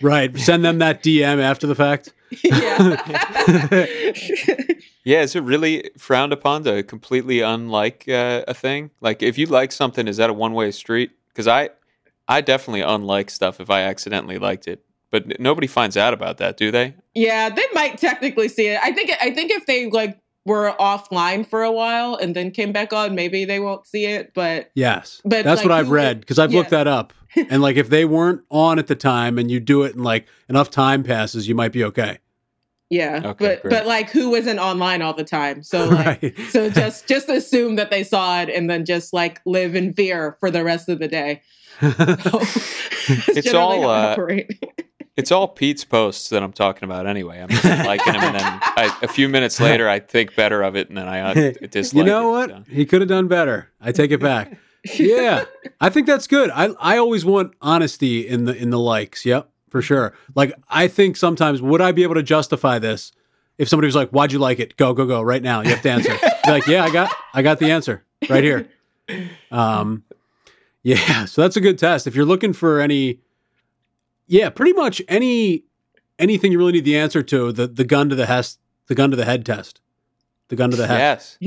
Right. 0.00 0.36
Send 0.36 0.64
them 0.64 0.78
that 0.78 1.02
DM 1.02 1.40
after 1.40 1.66
the 1.66 1.74
fact. 1.74 2.12
Yeah. 2.42 2.96
yeah. 5.04 5.20
Is 5.20 5.36
it 5.36 5.42
really 5.42 5.90
frowned 5.96 6.32
upon 6.32 6.64
to 6.64 6.82
completely 6.82 7.42
unlike 7.42 8.08
uh, 8.08 8.44
a 8.48 8.54
thing? 8.54 8.90
Like, 9.00 9.22
if 9.22 9.38
you 9.38 9.46
like 9.46 9.70
something, 9.70 10.08
is 10.08 10.16
that 10.16 10.30
a 10.30 10.32
one 10.32 10.52
way 10.52 10.72
street? 10.72 11.12
Because 11.28 11.46
I, 11.46 11.70
I 12.26 12.40
definitely 12.40 12.80
unlike 12.80 13.30
stuff 13.30 13.60
if 13.60 13.70
I 13.70 13.82
accidentally 13.82 14.38
liked 14.38 14.66
it, 14.66 14.84
but 15.14 15.38
nobody 15.38 15.68
finds 15.68 15.96
out 15.96 16.12
about 16.12 16.38
that, 16.38 16.56
do 16.56 16.72
they? 16.72 16.92
Yeah, 17.14 17.48
they 17.48 17.62
might 17.72 17.98
technically 17.98 18.48
see 18.48 18.66
it. 18.66 18.80
I 18.82 18.90
think. 18.90 19.12
I 19.20 19.30
think 19.30 19.52
if 19.52 19.64
they 19.64 19.88
like 19.88 20.18
were 20.44 20.74
offline 20.80 21.46
for 21.46 21.62
a 21.62 21.70
while 21.70 22.16
and 22.16 22.34
then 22.34 22.50
came 22.50 22.72
back 22.72 22.92
on, 22.92 23.14
maybe 23.14 23.44
they 23.44 23.60
won't 23.60 23.86
see 23.86 24.06
it. 24.06 24.34
But 24.34 24.72
yes, 24.74 25.22
but 25.24 25.44
that's 25.44 25.60
like, 25.60 25.68
what 25.68 25.78
I've 25.78 25.90
read 25.90 26.18
because 26.18 26.40
I've 26.40 26.50
yeah. 26.50 26.58
looked 26.58 26.70
that 26.70 26.88
up. 26.88 27.12
and 27.48 27.62
like 27.62 27.76
if 27.76 27.90
they 27.90 28.04
weren't 28.04 28.40
on 28.50 28.80
at 28.80 28.88
the 28.88 28.96
time 28.96 29.38
and 29.38 29.52
you 29.52 29.60
do 29.60 29.84
it 29.84 29.94
and 29.94 30.02
like 30.02 30.26
enough 30.48 30.68
time 30.68 31.04
passes, 31.04 31.46
you 31.46 31.54
might 31.54 31.70
be 31.70 31.84
okay. 31.84 32.18
Yeah, 32.90 33.20
okay, 33.24 33.46
but 33.46 33.62
great. 33.62 33.70
but 33.70 33.86
like 33.86 34.10
who 34.10 34.34
isn't 34.34 34.58
online 34.58 35.00
all 35.00 35.14
the 35.14 35.22
time? 35.22 35.62
So 35.62 35.88
like 35.88 36.22
right. 36.22 36.38
so 36.50 36.70
just 36.70 37.06
just 37.06 37.28
assume 37.28 37.76
that 37.76 37.92
they 37.92 38.02
saw 38.02 38.40
it 38.42 38.48
and 38.48 38.68
then 38.68 38.84
just 38.84 39.12
like 39.12 39.40
live 39.46 39.76
in 39.76 39.92
fear 39.92 40.36
for 40.40 40.50
the 40.50 40.64
rest 40.64 40.88
of 40.88 40.98
the 40.98 41.06
day. 41.06 41.40
it's 41.80 43.54
all 43.54 43.88
uh, 43.88 44.16
it's 45.16 45.30
all 45.30 45.46
Pete's 45.46 45.84
posts 45.84 46.28
that 46.30 46.42
I'm 46.42 46.52
talking 46.52 46.84
about 46.84 47.06
anyway. 47.06 47.40
I'm 47.40 47.48
just 47.48 47.64
liking 47.86 48.14
him, 48.14 48.22
and 48.22 48.34
then 48.34 48.44
I, 48.44 48.98
a 49.02 49.08
few 49.08 49.28
minutes 49.28 49.60
later, 49.60 49.88
I 49.88 50.00
think 50.00 50.34
better 50.34 50.62
of 50.62 50.76
it, 50.76 50.88
and 50.88 50.98
then 50.98 51.08
I 51.08 51.20
uh, 51.20 51.34
dislike. 51.70 51.98
You 51.98 52.04
know 52.04 52.36
it, 52.36 52.50
what? 52.50 52.50
So. 52.50 52.72
He 52.72 52.84
could 52.84 53.00
have 53.00 53.08
done 53.08 53.28
better. 53.28 53.70
I 53.80 53.92
take 53.92 54.10
it 54.10 54.20
back. 54.20 54.58
yeah, 54.98 55.44
I 55.80 55.88
think 55.88 56.06
that's 56.06 56.26
good. 56.26 56.50
I 56.50 56.70
I 56.80 56.98
always 56.98 57.24
want 57.24 57.54
honesty 57.62 58.26
in 58.26 58.44
the 58.44 58.56
in 58.56 58.70
the 58.70 58.78
likes. 58.78 59.24
Yep, 59.24 59.48
for 59.70 59.80
sure. 59.80 60.14
Like 60.34 60.52
I 60.68 60.88
think 60.88 61.16
sometimes 61.16 61.62
would 61.62 61.80
I 61.80 61.92
be 61.92 62.02
able 62.02 62.16
to 62.16 62.22
justify 62.22 62.78
this 62.78 63.12
if 63.56 63.68
somebody 63.68 63.86
was 63.86 63.94
like, 63.94 64.10
"Why'd 64.10 64.32
you 64.32 64.40
like 64.40 64.58
it? 64.58 64.76
Go 64.76 64.92
go 64.94 65.06
go 65.06 65.22
right 65.22 65.42
now. 65.42 65.60
You 65.60 65.70
have 65.70 65.82
to 65.82 65.90
answer." 65.90 66.16
like, 66.46 66.66
yeah, 66.66 66.84
I 66.84 66.90
got 66.90 67.14
I 67.32 67.42
got 67.42 67.60
the 67.60 67.70
answer 67.70 68.04
right 68.28 68.44
here. 68.44 68.68
Um, 69.50 70.04
yeah, 70.82 71.24
so 71.24 71.40
that's 71.40 71.56
a 71.56 71.60
good 71.60 71.78
test. 71.78 72.06
If 72.06 72.14
you're 72.14 72.26
looking 72.26 72.52
for 72.52 72.80
any 72.80 73.20
yeah, 74.26 74.50
pretty 74.50 74.72
much 74.72 75.02
any 75.08 75.64
anything 76.18 76.52
you 76.52 76.58
really 76.58 76.72
need 76.72 76.84
the 76.84 76.98
answer 76.98 77.22
to 77.22 77.52
the 77.52 77.66
the 77.66 77.84
gun 77.84 78.08
to 78.10 78.16
the 78.16 78.26
head 78.26 78.46
the 78.86 78.94
gun 78.94 79.10
to 79.10 79.16
the 79.16 79.24
head 79.24 79.44
test, 79.46 79.80
the 80.48 80.56
gun 80.56 80.70
to 80.70 80.76
the 80.76 80.86
head. 80.86 80.98
Yes. 80.98 81.38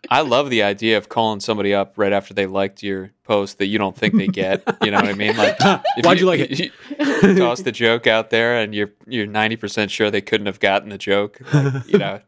Yeah. 0.00 0.08
I 0.10 0.20
love 0.20 0.48
the 0.48 0.62
idea 0.62 0.96
of 0.96 1.08
calling 1.08 1.40
somebody 1.40 1.74
up 1.74 1.94
right 1.96 2.12
after 2.12 2.32
they 2.32 2.46
liked 2.46 2.84
your 2.84 3.10
post 3.24 3.58
that 3.58 3.66
you 3.66 3.78
don't 3.78 3.96
think 3.96 4.16
they 4.16 4.28
get. 4.28 4.62
You 4.84 4.92
know 4.92 4.98
what 4.98 5.08
I 5.08 5.12
mean? 5.14 5.36
Like, 5.36 5.58
why'd 5.60 5.82
you, 6.04 6.12
you 6.20 6.26
like 6.26 6.40
it? 6.40 6.72
You 7.22 7.36
toss 7.36 7.62
the 7.62 7.72
joke 7.72 8.06
out 8.06 8.30
there, 8.30 8.58
and 8.58 8.72
you're 8.72 8.90
you're 9.08 9.26
ninety 9.26 9.56
percent 9.56 9.90
sure 9.90 10.08
they 10.08 10.20
couldn't 10.20 10.46
have 10.46 10.60
gotten 10.60 10.90
the 10.90 10.98
joke. 10.98 11.40
Like, 11.52 11.88
you 11.88 11.98
know, 11.98 12.20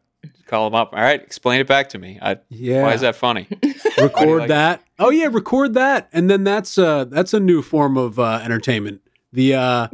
call 0.47 0.69
them 0.69 0.75
up. 0.75 0.91
All 0.93 0.99
right, 0.99 1.21
explain 1.21 1.61
it 1.61 1.67
back 1.67 1.87
to 1.89 1.97
me. 1.97 2.19
I, 2.21 2.39
yeah. 2.49 2.83
Why 2.83 2.93
is 2.93 3.01
that 3.01 3.15
funny? 3.15 3.47
Record 3.97 4.39
like 4.39 4.47
that. 4.49 4.79
It? 4.81 4.85
Oh 4.99 5.09
yeah, 5.09 5.29
record 5.31 5.73
that, 5.75 6.09
and 6.11 6.29
then 6.29 6.43
that's 6.43 6.77
uh 6.77 7.05
that's 7.05 7.33
a 7.33 7.39
new 7.39 7.61
form 7.61 7.97
of 7.97 8.19
uh, 8.19 8.41
entertainment. 8.43 9.01
The 9.33 9.55
uh 9.55 9.87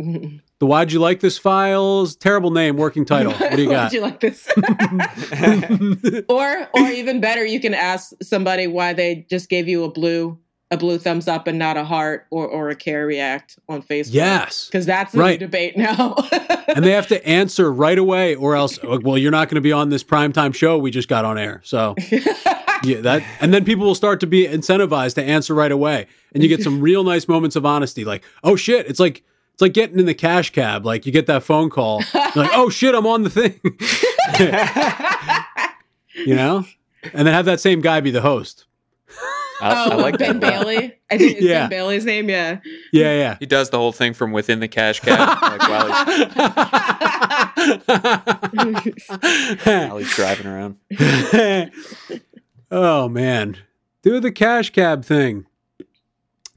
the 0.59 0.65
why'd 0.65 0.91
you 0.91 0.99
like 0.99 1.19
this 1.19 1.37
files 1.37 2.15
terrible 2.15 2.51
name 2.51 2.77
working 2.77 3.05
title. 3.13 3.33
What 3.33 3.55
do 3.55 3.61
you 3.61 3.69
got? 3.69 3.83
why'd 3.83 3.93
you 3.93 4.01
like 4.01 4.19
this? 4.19 4.47
or 6.29 6.67
or 6.73 6.87
even 6.89 7.21
better, 7.21 7.45
you 7.45 7.59
can 7.59 7.73
ask 7.73 8.13
somebody 8.21 8.67
why 8.67 8.93
they 8.93 9.25
just 9.29 9.49
gave 9.49 9.67
you 9.67 9.83
a 9.83 9.91
blue 9.91 10.39
a 10.69 10.77
blue 10.77 10.97
thumbs 10.97 11.27
up 11.27 11.47
and 11.47 11.57
not 11.57 11.77
a 11.77 11.83
heart 11.85 12.27
or, 12.29 12.45
or 12.45 12.69
a 12.69 12.75
care 12.75 13.05
react 13.05 13.57
on 13.69 13.81
Facebook. 13.81 14.13
Yes. 14.13 14.65
Because 14.67 14.85
that's 14.85 15.13
the 15.13 15.19
right. 15.19 15.39
debate 15.39 15.77
now. 15.77 16.15
and 16.67 16.83
they 16.83 16.91
have 16.91 17.07
to 17.07 17.25
answer 17.25 17.71
right 17.71 17.97
away 17.97 18.35
or 18.35 18.55
else 18.55 18.77
oh, 18.83 18.99
well, 19.01 19.17
you're 19.17 19.31
not 19.31 19.47
going 19.47 19.55
to 19.55 19.61
be 19.61 19.71
on 19.71 19.89
this 19.89 20.03
primetime 20.03 20.53
show 20.53 20.77
we 20.77 20.91
just 20.91 21.07
got 21.07 21.23
on 21.23 21.37
air. 21.37 21.61
So 21.63 21.95
yeah, 22.83 23.01
that 23.01 23.23
and 23.39 23.53
then 23.53 23.63
people 23.63 23.85
will 23.85 23.95
start 23.95 24.19
to 24.19 24.27
be 24.27 24.45
incentivized 24.45 25.15
to 25.15 25.23
answer 25.23 25.53
right 25.55 25.71
away. 25.71 26.07
And 26.33 26.43
you 26.43 26.49
get 26.49 26.61
some 26.61 26.81
real 26.81 27.03
nice 27.03 27.27
moments 27.27 27.55
of 27.55 27.65
honesty, 27.65 28.03
like, 28.03 28.23
oh 28.43 28.57
shit, 28.57 28.87
it's 28.87 28.99
like 28.99 29.23
it's 29.53 29.61
like 29.61 29.73
getting 29.73 29.97
in 29.97 30.05
the 30.05 30.13
cash 30.13 30.51
cab. 30.51 30.85
Like 30.85 31.05
you 31.05 31.11
get 31.11 31.25
that 31.27 31.43
phone 31.43 31.69
call, 31.69 32.03
like, 32.13 32.51
oh 32.53 32.69
shit, 32.69 32.93
I'm 32.93 33.07
on 33.07 33.23
the 33.23 33.29
thing. 33.29 33.59
you 36.27 36.35
know? 36.35 36.65
And 37.13 37.25
then 37.25 37.33
have 37.33 37.45
that 37.45 37.59
same 37.59 37.81
guy 37.81 38.01
be 38.01 38.11
the 38.11 38.21
host. 38.21 38.66
I, 39.61 39.85
oh, 39.85 39.91
I 39.91 39.95
like 39.95 40.17
Ben 40.17 40.39
that. 40.39 40.51
Bailey. 40.51 40.77
I 41.11 41.17
think 41.17 41.37
it's 41.37 41.41
yeah. 41.41 41.61
Ben 41.61 41.69
Bailey's 41.69 42.05
name. 42.05 42.29
Yeah. 42.29 42.59
Yeah, 42.91 43.17
yeah. 43.17 43.37
He 43.39 43.45
does 43.45 43.69
the 43.69 43.77
whole 43.77 43.91
thing 43.91 44.13
from 44.13 44.31
within 44.31 44.59
the 44.59 44.67
cash 44.67 44.99
cab, 44.99 45.41
like 45.41 45.61
while 45.61 46.05
he's, 48.83 49.07
while 49.65 49.97
he's 49.97 50.15
driving 50.15 50.47
around. 50.47 50.77
oh 52.71 53.09
man, 53.09 53.57
do 54.01 54.19
the 54.19 54.31
cash 54.31 54.71
cab 54.71 55.03
thing. 55.03 55.45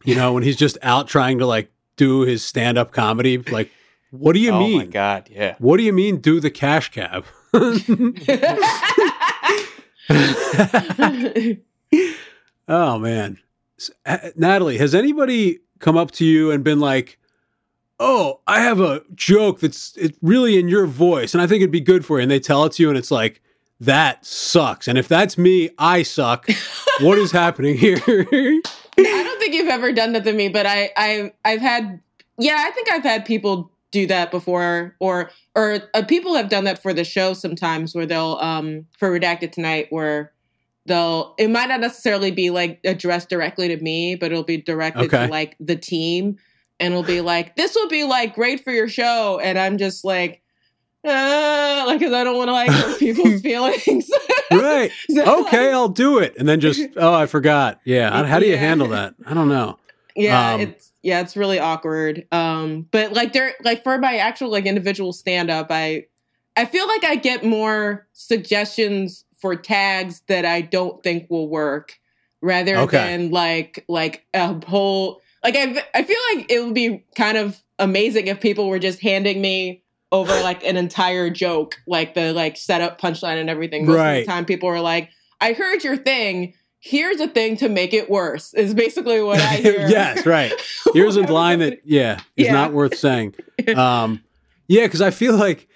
You 0.05 0.15
know, 0.15 0.33
when 0.33 0.43
he's 0.43 0.57
just 0.57 0.79
out 0.83 1.09
trying 1.09 1.39
to 1.39 1.47
like 1.47 1.71
do 1.97 2.23
his 2.23 2.45
stand 2.45 2.79
up 2.79 2.93
comedy, 2.93 3.39
like, 3.39 3.71
what 4.11 4.33
do 4.33 4.41
you 4.41 4.53
oh 4.53 4.59
mean? 4.59 4.75
Oh 4.75 4.85
my 4.85 4.91
god, 4.91 5.29
yeah. 5.31 5.57
What 5.59 5.77
do 5.77 5.83
you 5.83 5.93
mean, 5.93 6.19
do 6.19 6.41
the 6.41 6.51
cash 6.51 6.91
cab? 6.91 7.25
Oh 12.71 12.99
man, 12.99 13.39
Natalie, 14.37 14.79
has 14.79 14.95
anybody 14.95 15.59
come 15.79 15.99
up 15.99 16.13
to 16.13 16.25
you 16.25 16.51
and 16.51 16.65
been 16.65 16.81
like? 16.81 17.19
Oh, 18.03 18.41
I 18.47 18.63
have 18.63 18.81
a 18.81 19.03
joke 19.15 19.61
that's 19.61 19.95
it's 19.99 20.17
really 20.23 20.59
in 20.59 20.69
your 20.69 20.87
voice, 20.87 21.35
and 21.35 21.43
I 21.43 21.47
think 21.47 21.61
it'd 21.61 21.71
be 21.71 21.83
good 21.83 22.07
for 22.07 22.19
you. 22.19 22.23
And 22.23 22.31
they 22.31 22.41
tell 22.41 22.65
it 22.65 22.73
to 22.73 22.83
you, 22.83 22.89
and 22.89 22.97
it's 22.97 23.11
like, 23.11 23.43
that 23.81 24.25
sucks. 24.25 24.87
And 24.87 24.99
if 24.99 25.09
that's 25.09 25.39
me, 25.39 25.71
I 25.79 26.03
suck. 26.03 26.47
what 27.01 27.19
is 27.19 27.33
happening 27.33 27.77
here? 27.77 27.99
I 28.09 28.63
don't 28.97 29.41
think 29.41 29.55
you've 29.55 29.69
ever 29.69 29.93
done 29.93 30.13
that 30.13 30.25
to 30.25 30.33
me, 30.33 30.49
but 30.49 30.67
I, 30.67 30.91
I, 30.97 31.33
I've 31.45 31.61
had, 31.61 32.01
yeah, 32.39 32.65
I 32.67 32.71
think 32.73 32.91
I've 32.91 33.03
had 33.03 33.25
people 33.25 33.71
do 33.91 34.07
that 34.07 34.31
before, 34.31 34.95
or, 35.01 35.31
or 35.57 35.81
uh, 35.95 36.03
people 36.03 36.35
have 36.37 36.49
done 36.49 36.65
that 36.65 36.81
for 36.81 36.93
the 36.93 37.05
show 37.05 37.33
sometimes, 37.33 37.95
where 37.95 38.07
they'll, 38.07 38.39
um, 38.41 38.87
for 38.99 39.11
redacted 39.11 39.53
tonight, 39.53 39.87
where 39.91 40.33
they'll, 40.87 41.35
it 41.39 41.49
might 41.51 41.69
not 41.69 41.81
necessarily 41.81 42.31
be 42.31 42.51
like 42.51 42.81
addressed 42.85 43.29
directly 43.29 43.69
to 43.69 43.77
me, 43.79 44.15
but 44.15 44.31
it'll 44.33 44.45
be 44.45 44.57
directed 44.59 45.05
okay. 45.13 45.27
to 45.27 45.31
like 45.31 45.57
the 45.61 45.77
team, 45.77 46.37
and 46.79 46.93
it'll 46.93 47.03
be 47.05 47.21
like, 47.21 47.57
this 47.57 47.75
will 47.75 47.89
be 47.89 48.05
like 48.05 48.35
great 48.35 48.63
for 48.65 48.73
your 48.73 48.89
show, 48.89 49.39
and 49.43 49.59
I'm 49.59 49.79
just 49.79 50.05
like 50.05 50.43
uh, 51.03 51.85
like, 51.87 52.01
cause 52.01 52.13
I 52.13 52.25
don't 52.25 52.37
want 52.37 52.49
to 52.49 52.53
like 52.53 52.71
hurt 52.71 52.99
people's 52.99 53.41
feelings. 53.43 54.11
right. 54.53 54.91
So, 55.09 55.41
Okay, 55.43 55.67
like, 55.67 55.75
I'll 55.75 55.89
do 55.89 56.19
it. 56.19 56.35
And 56.39 56.47
then 56.47 56.61
just, 56.61 56.79
oh, 56.97 57.15
I 57.15 57.25
forgot. 57.25 57.81
Yeah. 57.85 58.25
How 58.27 58.39
do 58.39 58.45
you 58.45 58.53
Yeah. 58.53 58.59
handle 58.59 58.89
that? 58.89 59.15
I 59.25 59.33
don't 59.33 59.49
know. 59.49 59.79
yeah, 60.15 60.55
Um, 60.55 60.61
it's 60.61 60.93
yeah, 61.03 61.21
it's 61.21 61.39
really 61.39 61.59
awkward. 61.59 62.27
Um, 62.33 62.87
but 62.91 63.15
like 63.15 63.33
there, 63.33 63.55
like 63.65 63.83
for 63.83 63.97
my 63.97 64.17
actual 64.19 64.51
like 64.51 64.67
individual 64.67 65.15
stand 65.15 65.51
up, 65.51 65.69
I 65.71 66.05
I 66.57 66.67
feel 66.67 66.87
like 66.87 67.05
I 67.05 67.15
get 67.17 67.45
more 67.47 68.07
suggestions 68.13 69.25
for 69.41 69.57
tags 69.57 70.23
that 70.29 70.45
I 70.45 70.61
don't 70.61 71.03
think 71.03 71.29
will 71.31 71.49
work, 71.49 71.99
rather 72.43 72.77
Okay. 72.79 72.97
than 72.99 73.31
like 73.31 73.85
like 73.89 74.25
a 74.35 74.55
whole 74.67 75.21
like 75.43 75.57
I 75.57 75.83
I 75.95 76.03
feel 76.03 76.19
like 76.35 76.51
it 76.51 76.65
would 76.65 76.75
be 76.75 77.05
kind 77.17 77.39
of 77.39 77.59
amazing 77.79 78.27
if 78.27 78.41
people 78.41 78.69
were 78.69 78.79
just 78.79 79.01
handing 79.01 79.41
me 79.41 79.83
over 80.13 80.33
like 80.43 80.65
an 80.65 80.77
entire 80.77 81.31
joke, 81.31 81.77
like 81.87 82.15
the 82.15 82.33
like 82.33 82.57
setup, 82.57 83.01
punchline, 83.01 83.41
and 83.41 83.49
everything. 83.51 83.87
Most 83.87 83.95
of 83.95 84.01
Right. 84.01 84.21
the 84.21 84.27
time, 84.27 84.45
people 84.45 84.69
are 84.69 84.81
like, 84.81 85.11
"I 85.41 85.53
heard 85.53 85.83
your 85.85 85.97
thing." 85.97 86.55
Here's 86.83 87.21
a 87.21 87.29
thing 87.29 87.59
to 87.59 87.69
make 87.69 87.93
it 87.93 88.09
worse. 88.09 88.55
Is 88.55 88.73
basically 88.73 89.21
what 89.21 89.39
I 89.39 89.57
hear. 89.57 89.87
yes, 89.89 90.25
right. 90.25 90.51
Here's 90.95 91.17
a 91.17 91.21
line 91.23 91.59
that, 91.59 91.81
yeah, 91.85 92.21
is 92.39 92.47
Yeah. 92.47 92.53
not 92.53 92.73
worth 92.73 92.97
saying. 92.97 93.35
Um, 93.77 94.25
yeah, 94.67 94.87
because 94.87 95.03
I 95.03 95.11
feel 95.11 95.37
like 95.37 95.69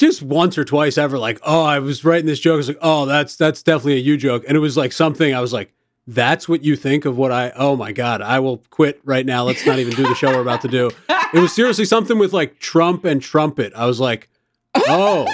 just 0.00 0.22
once 0.22 0.56
or 0.56 0.64
twice 0.64 0.96
ever, 0.96 1.18
like, 1.18 1.38
oh, 1.42 1.62
I 1.62 1.78
was 1.78 2.06
writing 2.06 2.24
this 2.24 2.40
joke. 2.40 2.54
I 2.54 2.56
was 2.56 2.68
like, 2.68 2.78
oh, 2.80 3.04
that's 3.04 3.36
that's 3.36 3.62
definitely 3.62 3.96
a 3.96 3.98
you 3.98 4.16
joke, 4.16 4.44
and 4.48 4.56
it 4.56 4.60
was 4.60 4.76
like 4.76 4.92
something 4.92 5.34
I 5.34 5.40
was 5.40 5.52
like, 5.52 5.74
that's 6.06 6.48
what 6.48 6.64
you 6.64 6.74
think 6.74 7.04
of 7.04 7.18
what 7.18 7.30
I. 7.30 7.52
Oh 7.54 7.76
my 7.76 7.92
god, 7.92 8.22
I 8.22 8.40
will 8.40 8.64
quit 8.70 8.98
right 9.04 9.26
now. 9.26 9.44
Let's 9.44 9.64
not 9.66 9.78
even 9.78 9.94
do 9.94 10.04
the 10.04 10.14
show 10.14 10.34
we're 10.34 10.40
about 10.40 10.62
to 10.62 10.68
do. 10.68 10.90
It 11.34 11.38
was 11.38 11.52
seriously 11.52 11.84
something 11.84 12.18
with 12.18 12.32
like 12.32 12.58
Trump 12.58 13.04
and 13.04 13.20
trumpet. 13.20 13.74
I 13.76 13.84
was 13.84 14.00
like, 14.00 14.30
oh, 14.74 15.28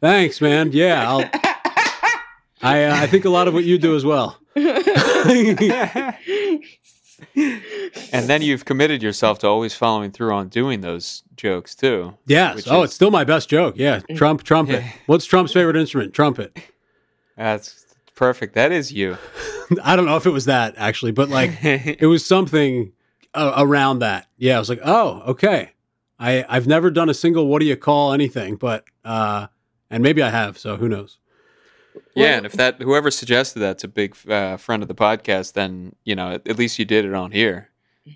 thanks, 0.00 0.42
man. 0.42 0.72
Yeah, 0.72 1.08
I'll. 1.08 1.24
I 2.60 2.84
uh, 2.84 2.94
I 2.94 3.06
think 3.06 3.24
a 3.24 3.30
lot 3.30 3.48
of 3.48 3.54
what 3.54 3.64
you 3.64 3.78
do 3.78 3.96
as 3.96 4.04
well. 4.04 4.38
and 7.36 8.28
then 8.28 8.42
you've 8.42 8.64
committed 8.64 9.02
yourself 9.02 9.38
to 9.40 9.48
always 9.48 9.74
following 9.74 10.10
through 10.10 10.32
on 10.32 10.48
doing 10.48 10.80
those 10.80 11.22
jokes 11.36 11.74
too. 11.74 12.14
Yes. 12.26 12.56
Which 12.56 12.68
oh, 12.68 12.82
is- 12.82 12.88
it's 12.88 12.94
still 12.94 13.10
my 13.10 13.24
best 13.24 13.48
joke. 13.48 13.74
Yeah. 13.76 14.00
Trump, 14.14 14.42
trumpet. 14.42 14.84
What's 15.06 15.24
Trump's 15.24 15.52
favorite 15.52 15.76
instrument? 15.76 16.14
Trumpet. 16.14 16.58
That's 17.36 17.86
perfect. 18.14 18.54
That 18.54 18.72
is 18.72 18.92
you. 18.92 19.16
I 19.82 19.96
don't 19.96 20.06
know 20.06 20.16
if 20.16 20.26
it 20.26 20.30
was 20.30 20.44
that 20.46 20.74
actually, 20.76 21.12
but 21.12 21.28
like 21.28 21.64
it 21.64 22.06
was 22.06 22.24
something 22.24 22.92
uh, 23.34 23.54
around 23.56 24.00
that. 24.00 24.26
Yeah. 24.36 24.56
I 24.56 24.58
was 24.58 24.68
like, 24.68 24.80
oh, 24.84 25.22
okay. 25.28 25.72
I, 26.18 26.44
I've 26.48 26.66
never 26.66 26.90
done 26.90 27.08
a 27.08 27.14
single 27.14 27.46
what 27.48 27.60
do 27.60 27.66
you 27.66 27.76
call 27.76 28.12
anything, 28.12 28.56
but, 28.56 28.84
uh, 29.04 29.48
and 29.90 30.02
maybe 30.02 30.22
I 30.22 30.30
have. 30.30 30.56
So 30.56 30.76
who 30.76 30.88
knows? 30.88 31.18
Yeah, 32.14 32.36
and 32.36 32.46
if 32.46 32.52
that 32.52 32.80
whoever 32.80 33.10
suggested 33.10 33.60
that's 33.60 33.84
a 33.84 33.88
big 33.88 34.16
uh, 34.28 34.56
friend 34.56 34.82
of 34.82 34.88
the 34.88 34.94
podcast, 34.94 35.52
then 35.54 35.94
you 36.04 36.14
know 36.14 36.32
at, 36.32 36.46
at 36.48 36.58
least 36.58 36.78
you 36.78 36.84
did 36.84 37.04
it 37.04 37.14
on 37.14 37.30
here. 37.32 37.70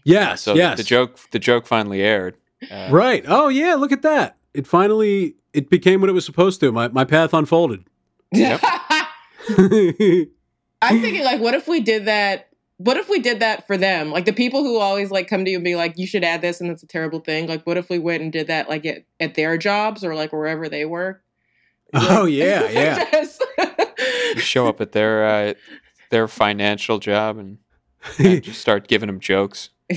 Yes. 0.04 0.42
So 0.42 0.54
yes. 0.54 0.76
the 0.76 0.84
joke 0.84 1.18
the 1.30 1.38
joke 1.38 1.66
finally 1.66 2.02
aired. 2.02 2.36
Uh, 2.70 2.88
Right. 2.90 3.24
Oh, 3.26 3.48
yeah. 3.48 3.74
Look 3.74 3.92
at 3.92 4.02
that. 4.02 4.36
It 4.54 4.66
finally, 4.66 5.36
it 5.52 5.68
became 5.70 6.00
what 6.00 6.10
it 6.10 6.14
was 6.14 6.24
supposed 6.24 6.60
to. 6.60 6.72
My, 6.72 6.88
my 6.88 7.04
path 7.04 7.34
unfolded. 7.34 7.84
Yep. 8.32 8.60
I'm 9.48 11.00
thinking 11.00 11.24
like, 11.24 11.40
what 11.40 11.54
if 11.54 11.68
we 11.68 11.80
did 11.80 12.06
that? 12.06 12.48
What 12.78 12.96
if 12.96 13.08
we 13.08 13.20
did 13.20 13.40
that 13.40 13.66
for 13.66 13.76
them? 13.76 14.10
Like 14.10 14.24
the 14.26 14.32
people 14.32 14.62
who 14.62 14.78
always 14.78 15.10
like 15.10 15.28
come 15.28 15.44
to 15.44 15.50
you 15.50 15.56
and 15.56 15.64
be 15.64 15.76
like, 15.76 15.96
"You 15.96 16.06
should 16.06 16.22
add 16.24 16.42
this," 16.42 16.60
and 16.60 16.70
it's 16.70 16.82
a 16.82 16.86
terrible 16.86 17.20
thing. 17.20 17.46
Like, 17.46 17.66
what 17.66 17.78
if 17.78 17.88
we 17.88 17.98
went 17.98 18.22
and 18.22 18.30
did 18.30 18.48
that 18.48 18.68
like 18.68 18.84
at, 18.84 19.04
at 19.18 19.34
their 19.34 19.56
jobs 19.56 20.04
or 20.04 20.14
like 20.14 20.32
wherever 20.32 20.68
they 20.68 20.84
work? 20.84 21.22
oh, 21.94 22.26
yeah. 22.26 22.68
Yeah. 22.70 23.10
Just- 23.10 23.42
you 23.98 24.40
show 24.40 24.68
up 24.68 24.80
at 24.80 24.92
their 24.92 25.26
uh, 25.26 25.54
their 26.10 26.28
financial 26.28 26.98
job 26.98 27.38
and, 27.38 27.58
and 28.18 28.42
just 28.44 28.60
start 28.60 28.88
giving 28.88 29.06
them 29.06 29.20
jokes. 29.20 29.70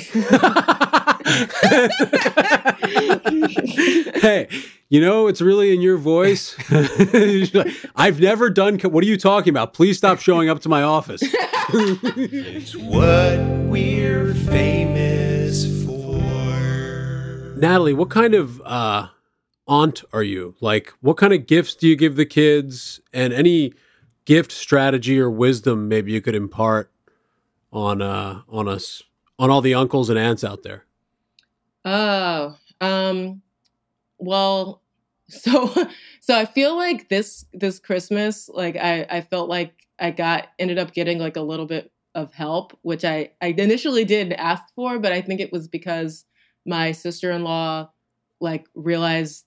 hey, 4.21 4.47
you 4.89 5.01
know, 5.01 5.27
it's 5.27 5.41
really 5.41 5.73
in 5.73 5.81
your 5.81 5.97
voice. 5.97 6.55
I've 7.95 8.19
never 8.19 8.49
done. 8.49 8.77
Co- 8.77 8.89
what 8.89 9.03
are 9.03 9.07
you 9.07 9.17
talking 9.17 9.49
about? 9.51 9.73
Please 9.73 9.97
stop 9.97 10.19
showing 10.19 10.49
up 10.49 10.61
to 10.61 10.69
my 10.69 10.83
office. 10.83 11.21
It's 11.23 12.75
what 12.75 13.39
we're 13.67 14.33
famous 14.33 15.85
for. 15.85 17.55
Natalie, 17.57 17.93
what 17.93 18.09
kind 18.09 18.35
of 18.35 18.61
uh, 18.61 19.07
aunt 19.67 20.03
are 20.13 20.23
you? 20.23 20.55
Like, 20.61 20.93
what 21.01 21.17
kind 21.17 21.33
of 21.33 21.47
gifts 21.47 21.75
do 21.75 21.87
you 21.87 21.95
give 21.95 22.15
the 22.15 22.25
kids? 22.25 22.99
And 23.13 23.33
any 23.33 23.73
gift 24.29 24.51
strategy 24.51 25.19
or 25.19 25.27
wisdom 25.27 25.87
maybe 25.87 26.11
you 26.11 26.21
could 26.21 26.35
impart 26.35 26.91
on 27.73 27.99
uh, 27.99 28.41
on 28.47 28.67
us, 28.67 29.01
on 29.39 29.49
all 29.49 29.59
the 29.59 29.73
uncles 29.73 30.07
and 30.07 30.19
aunts 30.19 30.43
out 30.43 30.61
there. 30.61 30.85
Oh, 31.83 32.55
um, 32.79 33.41
well, 34.19 34.83
so 35.29 35.73
so 36.21 36.37
I 36.37 36.45
feel 36.45 36.77
like 36.77 37.09
this 37.09 37.43
this 37.53 37.79
Christmas, 37.79 38.47
like 38.49 38.75
I 38.75 39.07
I 39.09 39.21
felt 39.21 39.49
like 39.49 39.73
I 39.97 40.11
got 40.11 40.49
ended 40.59 40.77
up 40.77 40.93
getting 40.93 41.17
like 41.17 41.35
a 41.35 41.41
little 41.41 41.65
bit 41.65 41.91
of 42.13 42.31
help, 42.31 42.77
which 42.83 43.03
I 43.03 43.31
I 43.41 43.47
initially 43.47 44.05
did 44.05 44.33
ask 44.33 44.63
for, 44.75 44.99
but 44.99 45.11
I 45.11 45.21
think 45.21 45.41
it 45.41 45.51
was 45.51 45.67
because 45.67 46.25
my 46.67 46.91
sister 46.91 47.31
in 47.31 47.43
law 47.43 47.89
like 48.39 48.67
realized, 48.75 49.45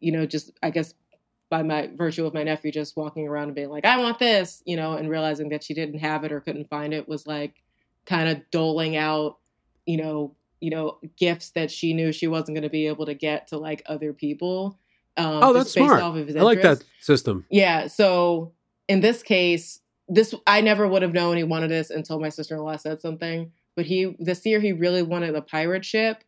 you 0.00 0.10
know, 0.10 0.26
just 0.26 0.50
I 0.60 0.70
guess 0.70 0.92
by 1.54 1.62
my 1.62 1.88
virtue 1.94 2.26
of 2.26 2.34
my 2.34 2.42
nephew 2.42 2.72
just 2.72 2.96
walking 2.96 3.28
around 3.28 3.44
and 3.44 3.54
being 3.54 3.70
like, 3.70 3.84
I 3.84 3.96
want 3.98 4.18
this, 4.18 4.60
you 4.64 4.74
know, 4.76 4.94
and 4.94 5.08
realizing 5.08 5.50
that 5.50 5.62
she 5.62 5.72
didn't 5.72 6.00
have 6.00 6.24
it 6.24 6.32
or 6.32 6.40
couldn't 6.40 6.68
find 6.68 6.92
it 6.92 7.08
was 7.08 7.28
like 7.28 7.62
kind 8.06 8.28
of 8.28 8.42
doling 8.50 8.96
out, 8.96 9.38
you 9.86 9.96
know, 9.96 10.34
you 10.60 10.70
know, 10.70 10.98
gifts 11.16 11.50
that 11.50 11.70
she 11.70 11.92
knew 11.92 12.10
she 12.10 12.26
wasn't 12.26 12.56
going 12.56 12.64
to 12.64 12.70
be 12.70 12.88
able 12.88 13.06
to 13.06 13.14
get 13.14 13.46
to 13.48 13.56
like 13.56 13.82
other 13.86 14.12
people. 14.12 14.76
Um, 15.16 15.44
Oh, 15.44 15.52
that's 15.52 15.70
smart. 15.70 16.02
Off 16.02 16.16
of 16.16 16.26
his 16.26 16.34
I 16.34 16.40
like 16.40 16.60
that 16.62 16.82
system. 17.00 17.46
Yeah. 17.50 17.86
So 17.86 18.52
in 18.88 19.00
this 19.00 19.22
case, 19.22 19.78
this 20.08 20.34
I 20.48 20.60
never 20.60 20.88
would 20.88 21.02
have 21.02 21.12
known 21.12 21.36
he 21.36 21.44
wanted 21.44 21.70
this 21.70 21.90
until 21.90 22.18
my 22.18 22.30
sister 22.30 22.56
in 22.56 22.62
law 22.62 22.76
said 22.76 23.00
something. 23.00 23.52
But 23.76 23.86
he 23.86 24.16
this 24.18 24.44
year 24.44 24.58
he 24.58 24.72
really 24.72 25.02
wanted 25.02 25.36
a 25.36 25.40
pirate 25.40 25.84
ship, 25.84 26.24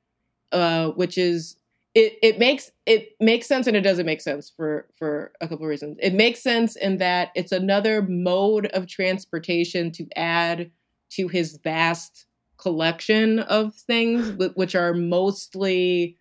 uh, 0.52 0.90
which 0.90 1.18
is 1.18 1.56
it. 1.96 2.18
It 2.22 2.38
makes 2.38 2.70
it 2.85 3.12
makes 3.20 3.46
sense 3.46 3.66
and 3.66 3.76
it 3.76 3.80
doesn't 3.80 4.06
make 4.06 4.20
sense 4.20 4.52
for 4.54 4.87
for 4.96 5.32
a 5.40 5.48
couple 5.48 5.64
of 5.64 5.70
reasons. 5.70 5.96
It 6.00 6.12
makes 6.12 6.42
sense 6.42 6.76
in 6.76 6.98
that 6.98 7.30
it's 7.35 7.52
another 7.52 8.02
mode 8.02 8.66
of 8.66 8.87
transportation 8.87 9.90
to 9.92 10.06
add 10.14 10.70
to 11.12 11.28
his 11.28 11.59
vast 11.64 12.26
collection 12.59 13.38
of 13.40 13.74
things, 13.74 14.32
which 14.54 14.74
are 14.74 14.92
mostly 14.92 16.18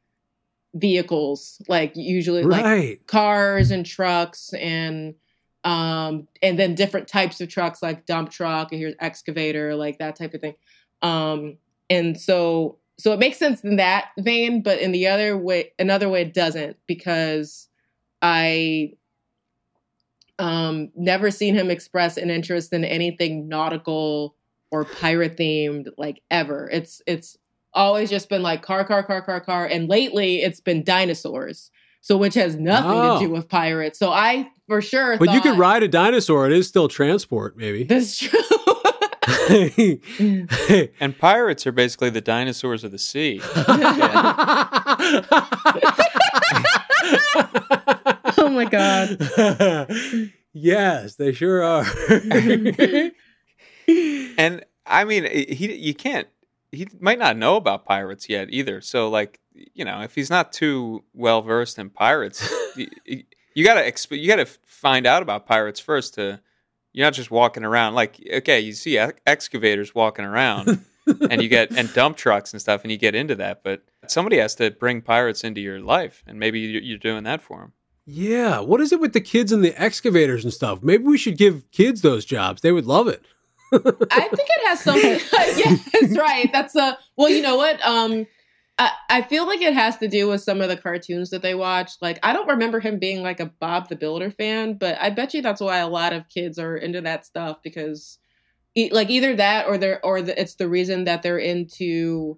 vehicles, 0.73 1.61
like 1.67 1.91
usually 1.95 2.43
like 2.43 3.05
cars 3.05 3.71
and 3.71 3.85
trucks 3.85 4.53
and 4.53 5.13
um 5.65 6.27
and 6.41 6.57
then 6.57 6.75
different 6.75 7.07
types 7.07 7.41
of 7.41 7.49
trucks 7.49 7.81
like 7.81 8.05
dump 8.05 8.29
truck 8.29 8.71
and 8.71 8.79
here's 8.79 8.93
excavator 8.99 9.75
like 9.75 9.97
that 9.97 10.15
type 10.15 10.35
of 10.35 10.39
thing 10.39 10.53
um 11.01 11.57
and 11.89 12.21
so 12.21 12.77
so 12.97 13.11
it 13.13 13.19
makes 13.19 13.37
sense 13.37 13.61
in 13.61 13.75
that 13.77 14.05
vein 14.19 14.61
but 14.61 14.79
in 14.79 14.91
the 14.91 15.07
other 15.07 15.37
way 15.37 15.71
another 15.79 16.07
way 16.09 16.21
it 16.21 16.33
doesn't 16.33 16.77
because 16.87 17.67
i 18.21 18.91
um 20.39 20.89
never 20.95 21.31
seen 21.31 21.55
him 21.55 21.71
express 21.71 22.17
an 22.17 22.29
interest 22.29 22.73
in 22.73 22.83
anything 22.83 23.47
nautical 23.47 24.35
or 24.71 24.83
pirate 24.85 25.37
themed 25.37 25.87
like 25.97 26.21
ever 26.31 26.69
it's 26.73 27.01
it's 27.07 27.37
always 27.73 28.09
just 28.09 28.29
been 28.29 28.41
like 28.41 28.61
car 28.61 28.83
car 28.85 29.03
car 29.03 29.21
car 29.21 29.39
car 29.39 29.65
and 29.65 29.89
lately 29.89 30.41
it's 30.41 30.59
been 30.59 30.83
dinosaurs 30.83 31.71
so 32.01 32.17
which 32.17 32.33
has 32.35 32.55
nothing 32.57 32.91
Oh. 32.91 33.19
to 33.19 33.25
do 33.27 33.31
with 33.31 33.47
pirates 33.47 33.97
so 33.99 34.11
i 34.11 34.49
for 34.67 34.81
sure 34.81 35.17
But 35.17 35.31
you 35.33 35.41
could 35.41 35.57
ride 35.59 35.83
a 35.83 35.87
dinosaur. 35.87 36.47
It 36.47 36.51
is 36.53 36.67
still 36.67 36.87
transport, 36.87 37.55
maybe. 37.55 37.83
that's 37.83 38.17
true 38.19 38.39
And 40.99 41.17
pirates 41.17 41.65
are 41.67 41.71
basically 41.71 42.09
the 42.09 42.21
dinosaurs 42.21 42.83
of 42.83 42.91
the 42.91 42.99
sea. 42.99 43.41
oh 48.37 48.49
my 48.49 48.65
god 48.65 50.31
yes, 50.55 51.15
they 51.15 51.31
sure 51.33 51.63
are. 51.63 51.85
And 54.37 54.65
I 54.87 55.03
mean, 55.03 55.25
he 55.25 55.75
you 55.75 55.93
can't. 55.93 56.27
He 56.71 56.87
might 56.99 57.19
not 57.19 57.37
know 57.37 57.55
about 57.57 57.85
pirates 57.85 58.27
yet 58.27 58.47
either. 58.49 58.81
So 58.81 59.09
like, 59.09 59.39
you 59.53 59.85
know, 59.85 60.01
if 60.01 60.15
he's 60.15 60.29
not 60.29 60.51
too 60.51 61.03
well 61.13 61.41
versed 61.41 61.77
in 61.77 61.89
pirates, 61.89 62.49
you, 62.75 62.87
you 63.53 63.63
gotta 63.63 63.81
exp- 63.81 64.19
you 64.19 64.27
gotta 64.27 64.47
find 64.65 65.05
out 65.05 65.21
about 65.21 65.45
pirates 65.45 65.79
first. 65.79 66.15
To 66.15 66.41
you're 66.95 67.05
not 67.05 67.13
just 67.13 67.29
walking 67.29 67.63
around 67.65 67.93
like 67.93 68.19
okay, 68.37 68.59
you 68.59 68.71
see 68.73 68.97
ex- 68.97 69.19
excavators 69.27 69.93
walking 69.93 70.23
around, 70.25 70.83
and 71.29 71.41
you 71.43 71.49
get 71.49 71.71
and 71.71 71.93
dump 71.93 72.15
trucks 72.17 72.53
and 72.53 72.61
stuff, 72.61 72.83
and 72.83 72.91
you 72.91 72.97
get 72.97 73.13
into 73.15 73.35
that. 73.35 73.63
But 73.63 73.83
somebody 74.07 74.37
has 74.37 74.55
to 74.55 74.71
bring 74.71 75.01
pirates 75.01 75.43
into 75.43 75.59
your 75.61 75.79
life, 75.81 76.23
and 76.25 76.39
maybe 76.39 76.59
you- 76.59 76.79
you're 76.79 76.97
doing 76.97 77.23
that 77.25 77.41
for 77.41 77.59
them. 77.59 77.73
Yeah, 78.07 78.59
what 78.59 78.81
is 78.81 78.91
it 78.93 78.99
with 78.99 79.13
the 79.13 79.21
kids 79.21 79.51
and 79.51 79.63
the 79.63 79.79
excavators 79.81 80.43
and 80.43 80.53
stuff? 80.53 80.81
Maybe 80.83 81.03
we 81.03 81.17
should 81.17 81.37
give 81.37 81.69
kids 81.71 82.01
those 82.01 82.23
jobs. 82.23 82.61
They 82.61 82.71
would 82.71 82.85
love 82.85 83.07
it. 83.07 83.25
I 83.73 83.77
think 83.79 84.47
it 84.49 84.67
has 84.67 84.79
something. 84.79 85.19
yes, 85.57 86.15
right. 86.17 86.49
That's 86.53 86.75
a 86.75 86.97
well. 87.17 87.29
You 87.29 87.41
know 87.41 87.55
what? 87.57 87.83
Um, 87.85 88.25
I, 88.77 88.91
I 89.09 89.21
feel 89.21 89.45
like 89.47 89.61
it 89.61 89.73
has 89.73 89.97
to 89.97 90.07
do 90.07 90.27
with 90.27 90.41
some 90.41 90.59
of 90.61 90.67
the 90.67 90.75
cartoons 90.77 91.29
that 91.29 91.41
they 91.41 91.55
watch. 91.55 91.91
Like, 92.01 92.19
I 92.23 92.33
don't 92.33 92.47
remember 92.49 92.79
him 92.81 92.99
being 92.99 93.23
like 93.23 93.39
a 93.39 93.45
Bob 93.45 93.87
the 93.87 93.95
Builder 93.95 94.29
fan, 94.31 94.73
but 94.77 94.97
I 94.99 95.09
bet 95.11 95.33
you 95.33 95.41
that's 95.41 95.61
why 95.61 95.77
a 95.77 95.87
lot 95.87 96.11
of 96.13 96.27
kids 96.27 96.59
are 96.59 96.75
into 96.75 96.99
that 97.01 97.25
stuff 97.25 97.59
because, 97.63 98.19
e- 98.75 98.89
like, 98.91 99.09
either 99.09 99.35
that 99.37 99.67
or 99.67 99.77
they're 99.77 100.05
or 100.05 100.21
the, 100.21 100.39
it's 100.39 100.55
the 100.55 100.67
reason 100.67 101.05
that 101.05 101.23
they're 101.23 101.37
into 101.37 102.37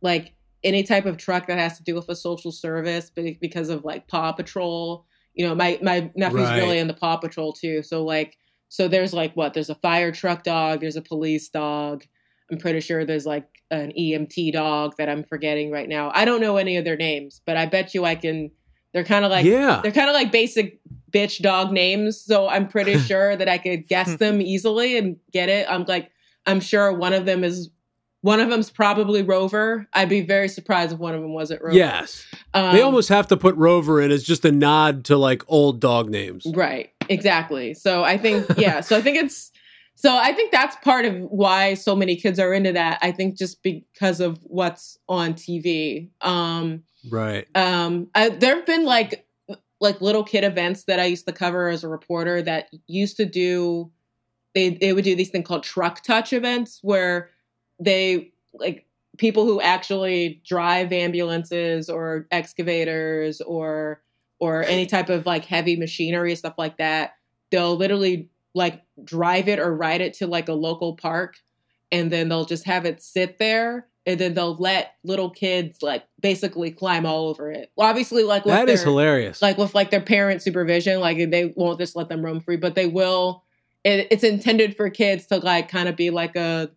like 0.00 0.34
any 0.64 0.82
type 0.82 1.06
of 1.06 1.16
truck 1.16 1.46
that 1.46 1.58
has 1.58 1.76
to 1.78 1.84
do 1.84 1.94
with 1.94 2.08
a 2.08 2.16
social 2.16 2.50
service 2.50 3.10
because 3.10 3.68
of 3.68 3.84
like 3.84 4.08
Paw 4.08 4.32
Patrol. 4.32 5.06
You 5.34 5.46
know, 5.46 5.54
my 5.54 5.78
my 5.80 6.10
nephew's 6.16 6.42
Right. 6.42 6.58
really 6.58 6.78
into 6.78 6.94
Paw 6.94 7.18
Patrol 7.18 7.52
too. 7.52 7.82
So 7.84 8.04
like, 8.04 8.36
so 8.68 8.88
there's 8.88 9.14
like 9.14 9.34
what? 9.34 9.54
There's 9.54 9.70
a 9.70 9.76
fire 9.76 10.10
truck 10.10 10.42
dog. 10.42 10.80
There's 10.80 10.96
a 10.96 11.02
police 11.02 11.48
dog. 11.48 12.04
I'm 12.50 12.58
pretty 12.58 12.80
sure 12.80 13.04
there's 13.04 13.26
like 13.26 13.46
an 13.70 13.92
EMT 13.98 14.52
dog 14.52 14.94
that 14.98 15.08
I'm 15.08 15.22
forgetting 15.22 15.70
right 15.70 15.88
now. 15.88 16.10
I 16.14 16.24
don't 16.24 16.40
know 16.40 16.56
any 16.56 16.76
of 16.76 16.84
their 16.84 16.96
names, 16.96 17.40
but 17.44 17.56
I 17.56 17.66
bet 17.66 17.94
you 17.94 18.04
I 18.04 18.14
can. 18.14 18.50
They're 18.92 19.04
kind 19.04 19.24
of 19.24 19.30
like 19.30 19.44
yeah. 19.44 19.80
they're 19.82 19.92
kind 19.92 20.08
of 20.08 20.14
like 20.14 20.32
basic 20.32 20.80
bitch 21.10 21.40
dog 21.42 21.72
names. 21.72 22.20
So 22.20 22.48
I'm 22.48 22.68
pretty 22.68 22.98
sure 22.98 23.36
that 23.36 23.48
I 23.48 23.58
could 23.58 23.86
guess 23.86 24.16
them 24.16 24.40
easily 24.40 24.96
and 24.96 25.16
get 25.32 25.48
it. 25.48 25.66
I'm 25.68 25.84
like, 25.84 26.10
I'm 26.46 26.60
sure 26.60 26.92
one 26.92 27.12
of 27.12 27.26
them 27.26 27.44
is 27.44 27.70
one 28.22 28.40
of 28.40 28.50
them's 28.50 28.70
probably 28.70 29.22
Rover. 29.22 29.86
I'd 29.92 30.08
be 30.08 30.22
very 30.22 30.48
surprised 30.48 30.92
if 30.92 30.98
one 30.98 31.14
of 31.14 31.20
them 31.20 31.34
wasn't 31.34 31.62
Rover. 31.62 31.76
Yes. 31.76 32.26
Um, 32.54 32.74
they 32.74 32.82
almost 32.82 33.08
have 33.10 33.28
to 33.28 33.36
put 33.36 33.54
Rover 33.56 34.00
in 34.00 34.10
as 34.10 34.24
just 34.24 34.44
a 34.44 34.50
nod 34.50 35.04
to 35.04 35.16
like 35.16 35.42
old 35.48 35.80
dog 35.80 36.10
names. 36.10 36.46
Right. 36.52 36.90
Exactly. 37.08 37.74
So 37.74 38.04
I 38.04 38.18
think 38.18 38.46
yeah. 38.56 38.80
So 38.80 38.96
I 38.96 39.00
think 39.00 39.18
it's 39.18 39.52
so 40.00 40.16
I 40.16 40.32
think 40.32 40.52
that's 40.52 40.76
part 40.76 41.04
of 41.06 41.16
why 41.22 41.74
so 41.74 41.96
many 41.96 42.14
kids 42.14 42.38
are 42.38 42.54
into 42.54 42.70
that. 42.72 43.00
I 43.02 43.10
think 43.10 43.36
just 43.36 43.64
because 43.64 44.20
of 44.20 44.38
what's 44.44 44.96
on 45.08 45.34
TV. 45.34 46.08
Um 46.20 46.84
Right. 47.10 47.46
um 47.56 48.08
there've 48.14 48.64
been 48.64 48.84
like 48.84 49.26
like 49.80 50.00
little 50.00 50.22
kid 50.22 50.44
events 50.44 50.84
that 50.84 51.00
I 51.00 51.06
used 51.06 51.26
to 51.26 51.32
cover 51.32 51.68
as 51.68 51.82
a 51.82 51.88
reporter 51.88 52.42
that 52.42 52.68
used 52.86 53.16
to 53.16 53.24
do 53.26 53.90
they 54.54 54.70
they 54.70 54.92
would 54.92 55.04
do 55.04 55.16
these 55.16 55.30
thing 55.30 55.42
called 55.42 55.64
truck 55.64 56.04
touch 56.04 56.32
events 56.32 56.78
where 56.82 57.30
they 57.80 58.32
like 58.54 58.86
people 59.16 59.46
who 59.46 59.60
actually 59.60 60.40
drive 60.46 60.92
ambulances 60.92 61.90
or 61.90 62.28
excavators 62.30 63.40
or 63.40 64.00
or 64.38 64.62
any 64.62 64.86
type 64.86 65.08
of 65.08 65.26
like 65.26 65.44
heavy 65.44 65.74
machinery 65.74 66.36
stuff 66.36 66.54
like 66.56 66.76
that 66.76 67.14
they'll 67.50 67.76
literally 67.76 68.28
like 68.54 68.82
drive 69.04 69.48
it 69.48 69.58
or 69.58 69.74
ride 69.74 70.00
it 70.00 70.14
to 70.14 70.26
like 70.26 70.48
a 70.48 70.52
local 70.54 70.96
park 70.96 71.36
and 71.92 72.10
then 72.10 72.28
they'll 72.28 72.44
just 72.44 72.64
have 72.64 72.84
it 72.84 73.02
sit 73.02 73.38
there 73.38 73.86
and 74.06 74.18
then 74.18 74.34
they'll 74.34 74.56
let 74.56 74.94
little 75.04 75.30
kids 75.30 75.82
like 75.82 76.04
basically 76.20 76.70
climb 76.70 77.04
all 77.06 77.28
over 77.28 77.50
it 77.52 77.70
well, 77.76 77.88
obviously 77.88 78.22
like 78.24 78.44
with 78.44 78.54
That 78.54 78.66
their, 78.66 78.74
is 78.74 78.82
hilarious. 78.82 79.40
like 79.42 79.58
with 79.58 79.74
like 79.74 79.90
their 79.90 80.00
parent 80.00 80.42
supervision 80.42 81.00
like 81.00 81.18
they 81.30 81.52
won't 81.56 81.78
just 81.78 81.94
let 81.96 82.08
them 82.08 82.24
roam 82.24 82.40
free 82.40 82.56
but 82.56 82.74
they 82.74 82.86
will 82.86 83.44
it, 83.84 84.08
it's 84.10 84.24
intended 84.24 84.76
for 84.76 84.90
kids 84.90 85.26
to 85.26 85.38
like 85.38 85.68
kind 85.68 85.88
of 85.88 85.96
be 85.96 86.10
like 86.10 86.36
a 86.36 86.70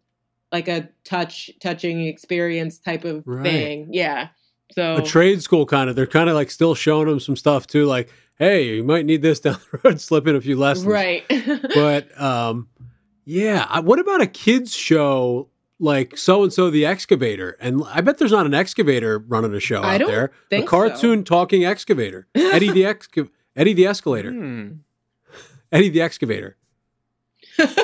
like 0.51 0.67
a 0.67 0.89
touch 1.05 1.49
touching 1.61 2.05
experience 2.05 2.77
type 2.79 3.05
of 3.05 3.25
Right. 3.25 3.43
thing 3.43 3.87
yeah 3.93 4.27
so 4.73 4.95
a 4.95 5.01
trade 5.01 5.41
school 5.43 5.65
kind 5.65 5.89
of. 5.89 5.97
They're 5.97 6.07
kind 6.07 6.29
of 6.29 6.35
like 6.35 6.49
still 6.49 6.75
showing 6.75 7.09
them 7.09 7.19
some 7.19 7.35
stuff 7.35 7.67
too. 7.67 7.85
Like, 7.87 8.07
hey, 8.41 8.75
you 8.75 8.83
might 8.83 9.05
need 9.05 9.21
this 9.21 9.39
down 9.45 9.57
the 9.71 9.79
road. 9.83 10.01
Slip 10.01 10.27
in 10.27 10.35
a 10.35 10.41
few 10.41 10.57
lessons. 10.57 10.87
right 10.87 11.23
But 11.75 12.19
um, 12.19 12.67
yeah. 13.25 13.79
What 13.79 13.99
about 13.99 14.21
a 14.21 14.27
kids 14.27 14.73
show 14.75 15.47
like 15.79 16.17
so 16.17 16.43
and 16.43 16.51
so 16.51 16.69
the 16.69 16.85
excavator? 16.85 17.55
And 17.61 17.83
I 17.87 18.01
bet 18.01 18.17
there's 18.17 18.31
not 18.31 18.45
an 18.45 18.53
excavator 18.53 19.19
running 19.19 19.53
a 19.53 19.59
show 19.59 19.81
I 19.81 19.95
out 19.95 19.97
don't 19.99 20.11
there. 20.11 20.31
think 20.49 20.65
a 20.65 20.67
cartoon 20.67 21.23
talking 21.23 21.63
excavator. 21.65 22.27
Eddie 22.35 22.71
the 22.71 22.83
exca- 22.83 23.29
Eddie 23.55 23.73
the 23.73 23.85
escalator. 23.85 24.31
Hmm. 24.31 24.67
Eddie 25.71 25.89
the 25.89 26.01
excavator. 26.01 26.57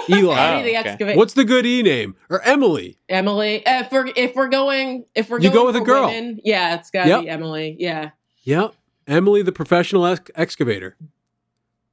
Eli. 0.10 0.36
Eddie 0.40 0.74
the 0.74 0.94
okay. 0.94 1.16
What's 1.16 1.34
the 1.34 1.44
good 1.44 1.66
E 1.66 1.84
name? 1.84 2.16
Or 2.30 2.42
Emily. 2.42 2.98
Emily 3.10 3.66
uh, 3.66 3.82
if 3.82 3.92
we're 3.92 4.08
if 4.16 4.36
we're 4.36 4.48
going 4.48 5.06
if 5.14 5.30
we're 5.30 5.38
You 5.40 5.50
going 5.52 5.54
go 5.54 5.66
with 5.68 5.76
a 5.76 5.82
girl. 5.82 6.08
women, 6.08 6.40
yeah 6.44 6.76
it's 6.76 6.90
gotta 6.90 7.10
Yep. 7.10 7.22
be 7.22 7.30
Emily 7.30 7.76
yeah 7.80 8.10
Yep. 8.44 8.74
Emily 9.08 9.42
the 9.42 9.52
professional 9.52 10.06
ex- 10.06 10.30
excavator. 10.36 10.96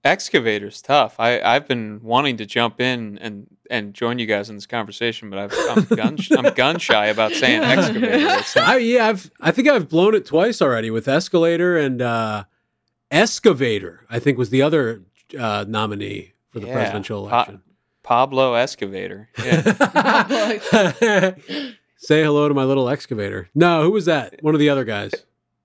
Excavator's 0.02 0.82
tough. 0.82 1.14
I 1.18 1.40
I've 1.40 1.66
been 1.66 2.00
wanting 2.02 2.36
to 2.38 2.44
jump 2.46 2.80
in 2.80 3.16
and 3.18 3.46
and 3.70 3.94
join 3.94 4.18
you 4.18 4.26
guys 4.26 4.50
in 4.50 4.56
this 4.56 4.66
conversation, 4.66 5.30
but 5.30 5.38
I've, 5.38 5.54
I'm 5.70 5.84
gun 5.96 6.18
I'm 6.36 6.52
gun 6.54 6.78
shy 6.78 7.06
about 7.06 7.32
saying 7.32 7.62
excavator. 7.62 8.60
I 8.60 8.76
yeah, 8.78 9.08
I've 9.08 9.30
I 9.40 9.50
think 9.50 9.68
I've 9.68 9.88
blown 9.88 10.14
it 10.14 10.26
twice 10.26 10.60
already 10.60 10.90
with 10.90 11.08
escalator 11.08 11.78
and 11.78 12.02
uh 12.02 12.44
excavator. 13.10 14.04
I 14.10 14.18
think 14.18 14.36
was 14.36 14.50
the 14.50 14.60
other 14.60 15.02
uh 15.38 15.64
nominee 15.66 16.34
for 16.50 16.60
the 16.60 16.66
Yeah. 16.66 16.74
presidential 16.74 17.26
Pa- 17.26 17.36
election. 17.36 17.62
Pablo 18.02 18.52
Excavator. 18.52 19.30
Yeah. 19.42 19.62
Say 21.96 22.22
hello 22.22 22.46
to 22.48 22.52
my 22.54 22.64
little 22.64 22.90
excavator. 22.90 23.48
No, 23.54 23.82
who 23.82 23.90
was 23.92 24.04
that? 24.04 24.42
One 24.42 24.52
of 24.54 24.60
the 24.60 24.68
other 24.68 24.84
guys. 24.84 25.12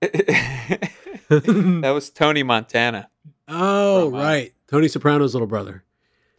that 1.82 1.90
was 1.94 2.10
Tony 2.10 2.42
Montana. 2.42 3.08
Oh, 3.48 4.10
From, 4.10 4.18
uh, 4.18 4.22
right. 4.22 4.52
Tony 4.68 4.88
Soprano's 4.88 5.34
little 5.34 5.46
brother. 5.48 5.84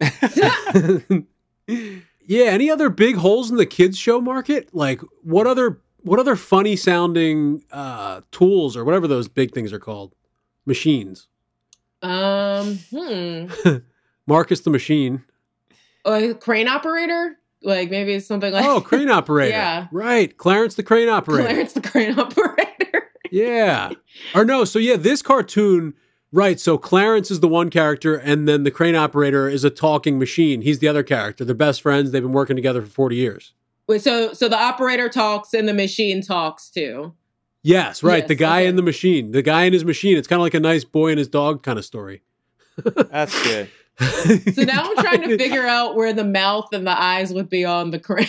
yeah, 1.66 2.44
any 2.46 2.70
other 2.70 2.90
big 2.90 3.16
holes 3.16 3.50
in 3.50 3.56
the 3.56 3.66
kids 3.66 3.98
show 3.98 4.20
market? 4.20 4.68
Like 4.74 5.00
what 5.22 5.46
other 5.46 5.80
what 6.02 6.18
other 6.18 6.36
funny 6.36 6.76
sounding 6.76 7.62
uh 7.70 8.20
tools 8.32 8.76
or 8.76 8.84
whatever 8.84 9.06
those 9.06 9.28
big 9.28 9.52
things 9.52 9.72
are 9.72 9.78
called? 9.78 10.14
Machines. 10.66 11.28
um 12.02 12.78
hmm 12.90 13.46
Marcus 14.26 14.60
the 14.60 14.70
machine. 14.70 15.24
a 16.04 16.34
crane 16.34 16.68
operator 16.68 17.38
like 17.62 17.90
maybe 17.90 18.12
it's 18.14 18.26
something 18.26 18.52
like 18.52 18.64
Oh, 18.64 18.80
crane 18.80 19.10
operator. 19.10 19.50
Yeah. 19.50 19.86
Right. 19.92 20.36
Clarence 20.36 20.74
the 20.74 20.82
crane 20.82 21.08
operator. 21.08 21.48
Clarence 21.48 21.72
the 21.74 21.80
crane 21.80 22.18
operator 22.18 23.10
Yeah. 23.32 23.92
Or 24.34 24.44
no, 24.44 24.64
so 24.64 24.78
yeah, 24.78 24.96
this 24.96 25.22
cartoon, 25.22 25.94
right. 26.32 26.60
So 26.60 26.76
Clarence 26.76 27.30
is 27.30 27.40
the 27.40 27.48
one 27.48 27.70
character, 27.70 28.14
and 28.14 28.46
then 28.46 28.64
the 28.64 28.70
crane 28.70 28.94
operator 28.94 29.48
is 29.48 29.64
a 29.64 29.70
talking 29.70 30.18
machine. 30.18 30.60
He's 30.60 30.80
the 30.80 30.88
other 30.88 31.02
character. 31.02 31.44
They're 31.44 31.54
best 31.54 31.80
friends. 31.80 32.10
They've 32.10 32.22
been 32.22 32.32
working 32.32 32.56
together 32.56 32.82
for 32.82 32.88
40 32.88 33.16
years. 33.16 33.54
Wait, 33.88 34.02
so 34.02 34.34
so 34.34 34.48
the 34.48 34.58
operator 34.58 35.08
talks 35.08 35.54
and 35.54 35.66
the 35.66 35.72
machine 35.72 36.22
talks 36.22 36.68
too. 36.68 37.14
Yes, 37.62 38.02
right. 38.02 38.18
Yes, 38.18 38.28
the 38.28 38.34
guy 38.34 38.60
okay. 38.60 38.68
in 38.68 38.76
the 38.76 38.82
machine. 38.82 39.32
The 39.32 39.42
guy 39.42 39.64
in 39.64 39.72
his 39.72 39.84
machine. 39.84 40.18
It's 40.18 40.28
kind 40.28 40.40
of 40.40 40.44
like 40.44 40.54
a 40.54 40.60
nice 40.60 40.84
boy 40.84 41.10
and 41.10 41.18
his 41.18 41.28
dog 41.28 41.62
kind 41.62 41.78
of 41.78 41.84
story. 41.86 42.22
That's 42.76 43.42
good. 43.44 43.70
So 44.54 44.62
now 44.62 44.84
I'm 44.84 44.96
trying 44.96 45.22
to 45.28 45.38
figure 45.38 45.66
out 45.66 45.96
where 45.96 46.12
the 46.12 46.24
mouth 46.24 46.68
and 46.72 46.86
the 46.86 47.00
eyes 47.00 47.32
would 47.32 47.48
be 47.48 47.64
on 47.64 47.92
the 47.92 47.98
crane. 47.98 48.26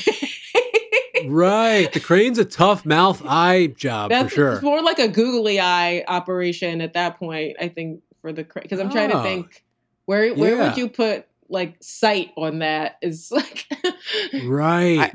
Right. 1.27 1.91
The 1.91 1.99
crane's 1.99 2.37
a 2.39 2.45
tough 2.45 2.85
mouth 2.85 3.21
eye 3.25 3.67
job 3.67 4.09
That's 4.09 4.29
for 4.29 4.35
sure. 4.35 4.53
it's 4.53 4.63
more 4.63 4.81
like 4.81 4.99
a 4.99 5.07
googly 5.07 5.59
eye 5.59 6.03
operation 6.07 6.81
at 6.81 6.93
that 6.93 7.17
point. 7.19 7.57
I 7.59 7.67
think 7.69 8.01
for 8.21 8.31
the 8.33 8.43
crane 8.43 8.63
because 8.63 8.79
I'm 8.79 8.89
trying 8.91 9.09
to 9.11 9.19
Oh. 9.19 9.23
think 9.23 9.63
where 10.05 10.33
where 10.33 10.55
Yeah. 10.57 10.67
would 10.69 10.77
you 10.77 10.89
put 10.89 11.25
like 11.49 11.75
sight 11.81 12.31
on 12.37 12.59
that? 12.59 12.97
Is 13.01 13.31
like 13.31 13.67
Right. 14.43 15.11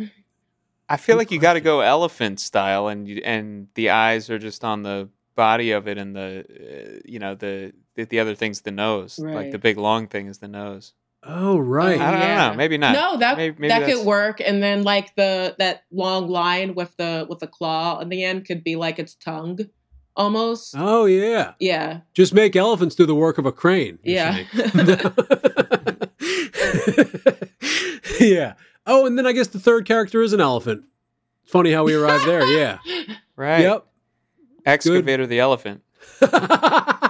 I 0.89 0.97
feel 0.97 1.17
like 1.17 1.31
you 1.31 1.39
got 1.39 1.53
to 1.55 1.61
go 1.61 1.81
elephant 1.81 2.41
style, 2.41 2.89
and 2.89 3.07
you, 3.07 3.21
and 3.25 3.69
the 3.75 3.91
eyes 3.91 4.31
are 4.31 4.39
just 4.39 4.65
on 4.65 4.83
the 4.83 5.09
body 5.35 5.73
of 5.73 5.87
it, 5.87 5.99
and 5.99 6.17
the 6.17 6.45
uh, 6.97 7.01
you 7.05 7.19
know 7.19 7.35
the, 7.35 7.73
the 7.95 8.05
the 8.05 8.21
other 8.21 8.35
thing's 8.35 8.63
the 8.63 8.71
nose. 8.71 9.19
Like 9.19 9.51
the 9.51 9.59
big 9.59 9.77
long 9.77 10.07
thing 10.09 10.29
is 10.29 10.39
the 10.39 10.49
nose. 10.49 10.95
Oh, 11.25 11.59
right. 11.59 12.01
I 12.01 12.11
don't 12.11 12.21
Yeah. 12.21 12.51
know. 12.51 12.57
Maybe 12.57 12.79
not. 12.79 12.93
no 12.95 13.17
that 13.19 13.37
Maybe- 13.37 13.57
maybe 13.59 13.69
that 13.69 13.81
that's- 13.81 13.99
could 13.99 14.07
work. 14.07 14.41
And 14.45 14.63
then 14.63 14.83
like 14.85 15.15
the 15.17 15.55
that 15.59 15.83
long 15.91 16.29
line 16.29 16.75
with 16.75 16.97
the 16.97 17.27
with 17.29 17.41
the 17.41 17.47
claw 17.47 17.99
on 18.01 18.09
the 18.09 18.25
end 18.25 18.47
could 18.47 18.65
be 18.65 18.77
like 18.77 18.99
its 18.99 19.15
tongue 19.15 19.59
almost. 20.17 20.75
oh, 20.77 21.05
yeah. 21.07 21.53
Yeah. 21.61 22.01
Just 22.15 22.35
make 22.35 22.57
elephants 22.57 22.95
do 22.97 23.07
the 23.07 23.15
work 23.15 23.39
of 23.39 23.47
a 23.47 23.53
crane. 23.53 23.99
Yeah. 24.03 24.39
yeah. 28.21 28.55
Oh, 28.87 29.07
and 29.07 29.19
then 29.19 29.27
I 29.27 29.33
guess 29.33 29.49
the 29.49 29.59
third 29.61 29.85
character 29.87 30.23
is 30.23 30.33
an 30.33 30.41
elephant. 30.41 30.85
Funny 31.45 31.73
how 31.73 31.85
we 31.85 31.95
arrived 31.95 32.27
there. 32.27 32.45
Yeah. 32.59 32.79
Right. 33.37 33.61
Yep. 33.61 33.85
Excavator 34.67 35.27
the 35.27 35.41
elephant. 35.41 35.83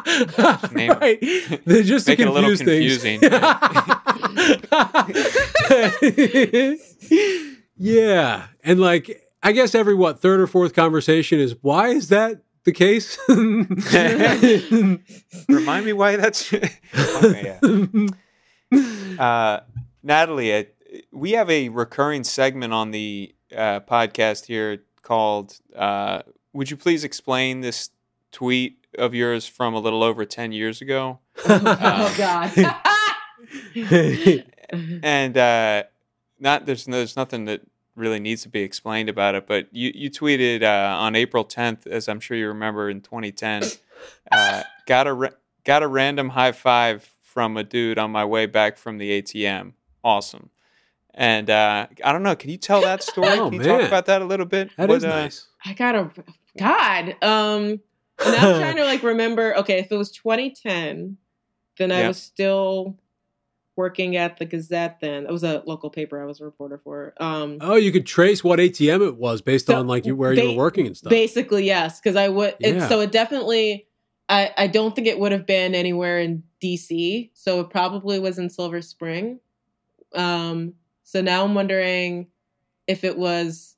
Right. 0.73 1.19
They're 1.65 1.83
just 1.83 2.07
to 2.07 2.13
Make 2.13 2.21
it 2.21 2.29
a 2.29 2.33
little 2.33 2.57
confusing. 2.57 3.21
things. 3.21 3.33
yeah. 7.77 8.47
And 8.65 8.81
like 8.81 9.29
I 9.43 9.53
guess 9.53 9.75
every 9.75 9.95
what 9.95 10.21
third 10.21 10.41
or 10.41 10.47
fourth 10.47 10.75
conversation 10.75 11.39
is 11.39 11.55
why 11.63 11.89
is 11.89 12.09
that 12.09 12.43
the 12.65 12.73
case? 12.73 13.19
Remind 15.49 15.87
me 15.87 15.93
why 15.93 16.17
that's. 16.17 16.53
okay, 17.23 17.59
yeah. 18.73 19.17
uh, 19.19 19.61
Natalie, 20.03 20.55
uh, 20.55 20.65
we 21.13 21.33
have 21.33 21.49
a 21.49 21.69
recurring 21.71 22.25
segment 22.25 22.73
on 22.73 22.91
the 22.91 23.35
uh, 23.57 23.81
podcast 23.81 24.47
here 24.47 24.83
called 25.03 25.59
uh, 25.77 26.23
"Would 26.53 26.71
you 26.71 26.77
please 26.77 27.05
explain 27.05 27.61
this 27.61 27.91
tweet 28.33 28.85
of 28.99 29.15
yours 29.15 29.47
from 29.47 29.75
a 29.75 29.79
little 29.79 30.03
over 30.03 30.25
ten 30.25 30.53
years 30.53 30.83
ago?" 30.83 31.21
oh 31.47 32.15
God. 32.19 32.75
and 35.03 35.37
uh, 35.37 35.85
not 36.39 36.67
there's 36.67 36.85
there's 36.85 37.17
nothing 37.17 37.47
that 37.47 37.63
really 37.95 38.21
needs 38.21 38.43
to 38.43 38.49
be 38.49 38.61
explained 38.61 39.09
about 39.09 39.35
it. 39.35 39.47
But 39.47 39.69
you 39.73 39.91
you 39.95 40.11
tweeted 40.11 40.63
uh, 40.63 40.97
on 40.99 41.15
April 41.17 41.45
10th, 41.45 41.87
as 41.87 42.09
I'm 42.09 42.21
sure 42.21 42.37
you 42.37 42.49
remember 42.49 42.89
in 42.89 43.01
2010, 43.01 43.65
uh, 44.31 44.63
got 44.87 45.07
a 45.07 45.13
ra- 45.13 45.31
got 45.65 45.83
a 45.83 45.89
random 45.89 46.31
high 46.31 46.53
five 46.53 47.09
from 47.23 47.57
a 47.57 47.65
dude 47.65 47.99
on 47.99 48.11
my 48.11 48.25
way 48.25 48.47
back 48.47 48.79
from 48.79 48.99
the 48.99 49.21
ATM. 49.23 49.73
Awesome. 50.03 50.51
And 51.15 51.51
uh, 51.51 51.89
I 52.05 52.13
don't 52.13 52.23
know. 52.23 52.37
Can 52.37 52.51
you 52.51 52.57
tell 52.57 52.81
that 52.83 53.03
story? 53.03 53.29
Oh, 53.39 53.51
can 53.51 53.55
you 53.55 53.59
man. 53.59 53.81
talk 53.81 53.89
about 53.89 54.07
that 54.07 54.23
a 54.23 54.25
little 54.25 54.47
bit? 54.47 54.71
That 54.77 54.89
What, 54.89 54.99
is 54.99 55.05
uh, 55.05 55.09
nice. 55.09 55.49
I 55.65 55.73
got 55.73 55.97
a 55.97 56.11
God. 56.57 57.17
Um 57.23 57.81
and 58.25 58.35
I'm 58.35 58.61
trying 58.61 58.77
to 58.77 58.85
like 58.85 59.03
remember, 59.05 59.57
okay, 59.59 59.79
if 59.79 59.93
it 59.93 59.97
was 59.97 60.11
2010, 60.13 61.17
then 61.79 61.93
I 61.93 62.09
was 62.09 62.19
still 62.21 62.97
working 63.79 64.17
at 64.17 64.37
the 64.39 64.45
Gazette 64.45 64.99
then. 65.01 65.25
It 65.25 65.31
was 65.31 65.45
a 65.45 65.63
local 65.65 65.89
paper 65.89 66.21
I 66.21 66.27
was 66.27 66.41
a 66.41 66.45
reporter 66.45 66.79
for. 66.83 67.15
Um 67.19 67.59
Oh, 67.61 67.77
you 67.77 67.93
could 67.93 68.05
trace 68.05 68.43
what 68.45 68.59
ATM 68.59 69.07
it 69.07 69.17
was 69.17 69.41
based 69.41 69.67
So, 69.67 69.79
on 69.79 69.87
like 69.87 70.05
you 70.05 70.17
where 70.17 70.35
you 70.35 70.51
were 70.51 70.57
working 70.57 70.87
and 70.87 70.97
stuff. 70.97 71.11
Basically, 71.11 71.65
yes, 71.65 72.01
because 72.01 72.17
I 72.17 72.29
would. 72.29 72.57
It, 72.61 72.75
Yeah. 72.75 72.89
so 72.89 73.01
it 73.01 73.13
definitely. 73.13 73.87
I 74.29 74.53
I 74.59 74.67
don't 74.67 74.95
think 74.95 75.07
it 75.07 75.19
would 75.19 75.33
have 75.33 75.47
been 75.47 75.75
anywhere 75.75 76.19
in 76.19 76.43
D.C. 76.61 77.31
So 77.35 77.61
it 77.61 77.71
probably 77.71 78.19
was 78.19 78.37
in 78.39 78.51
Silver 78.51 78.83
Spring. 78.83 79.39
Um. 80.15 80.75
So 81.05 81.23
now 81.23 81.45
I'm 81.45 81.55
wondering 81.55 82.27
if 82.89 83.05
it 83.05 83.17
was. 83.17 83.77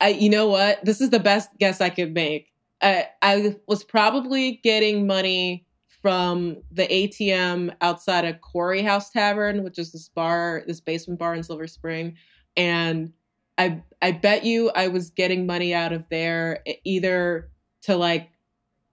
I. 0.00 0.08
You 0.08 0.30
know 0.30 0.48
what? 0.48 0.84
This 0.84 1.00
is 1.00 1.10
the 1.10 1.20
best 1.20 1.48
guess 1.58 1.80
I 1.80 1.88
could 1.90 2.12
make. 2.12 2.48
I 2.82 3.06
I 3.22 3.56
was 3.68 3.84
probably 3.84 4.60
getting 4.64 5.06
money 5.06 5.64
from 6.02 6.58
the 6.72 6.86
ATM 6.88 7.74
outside 7.80 8.24
of 8.24 8.40
Quarry 8.40 8.82
House 8.82 9.10
Tavern, 9.10 9.62
which 9.62 9.78
is 9.78 9.92
this 9.92 10.08
bar, 10.08 10.64
this 10.66 10.80
basement 10.80 11.20
bar 11.20 11.34
in 11.34 11.42
Silver 11.42 11.68
Spring, 11.68 12.16
and 12.56 13.12
I 13.56 13.82
I 14.02 14.12
bet 14.12 14.44
you 14.44 14.70
I 14.74 14.88
was 14.88 15.10
getting 15.10 15.46
money 15.46 15.72
out 15.72 15.92
of 15.92 16.04
there 16.10 16.62
either 16.84 17.50
to 17.82 17.96
like 17.96 18.30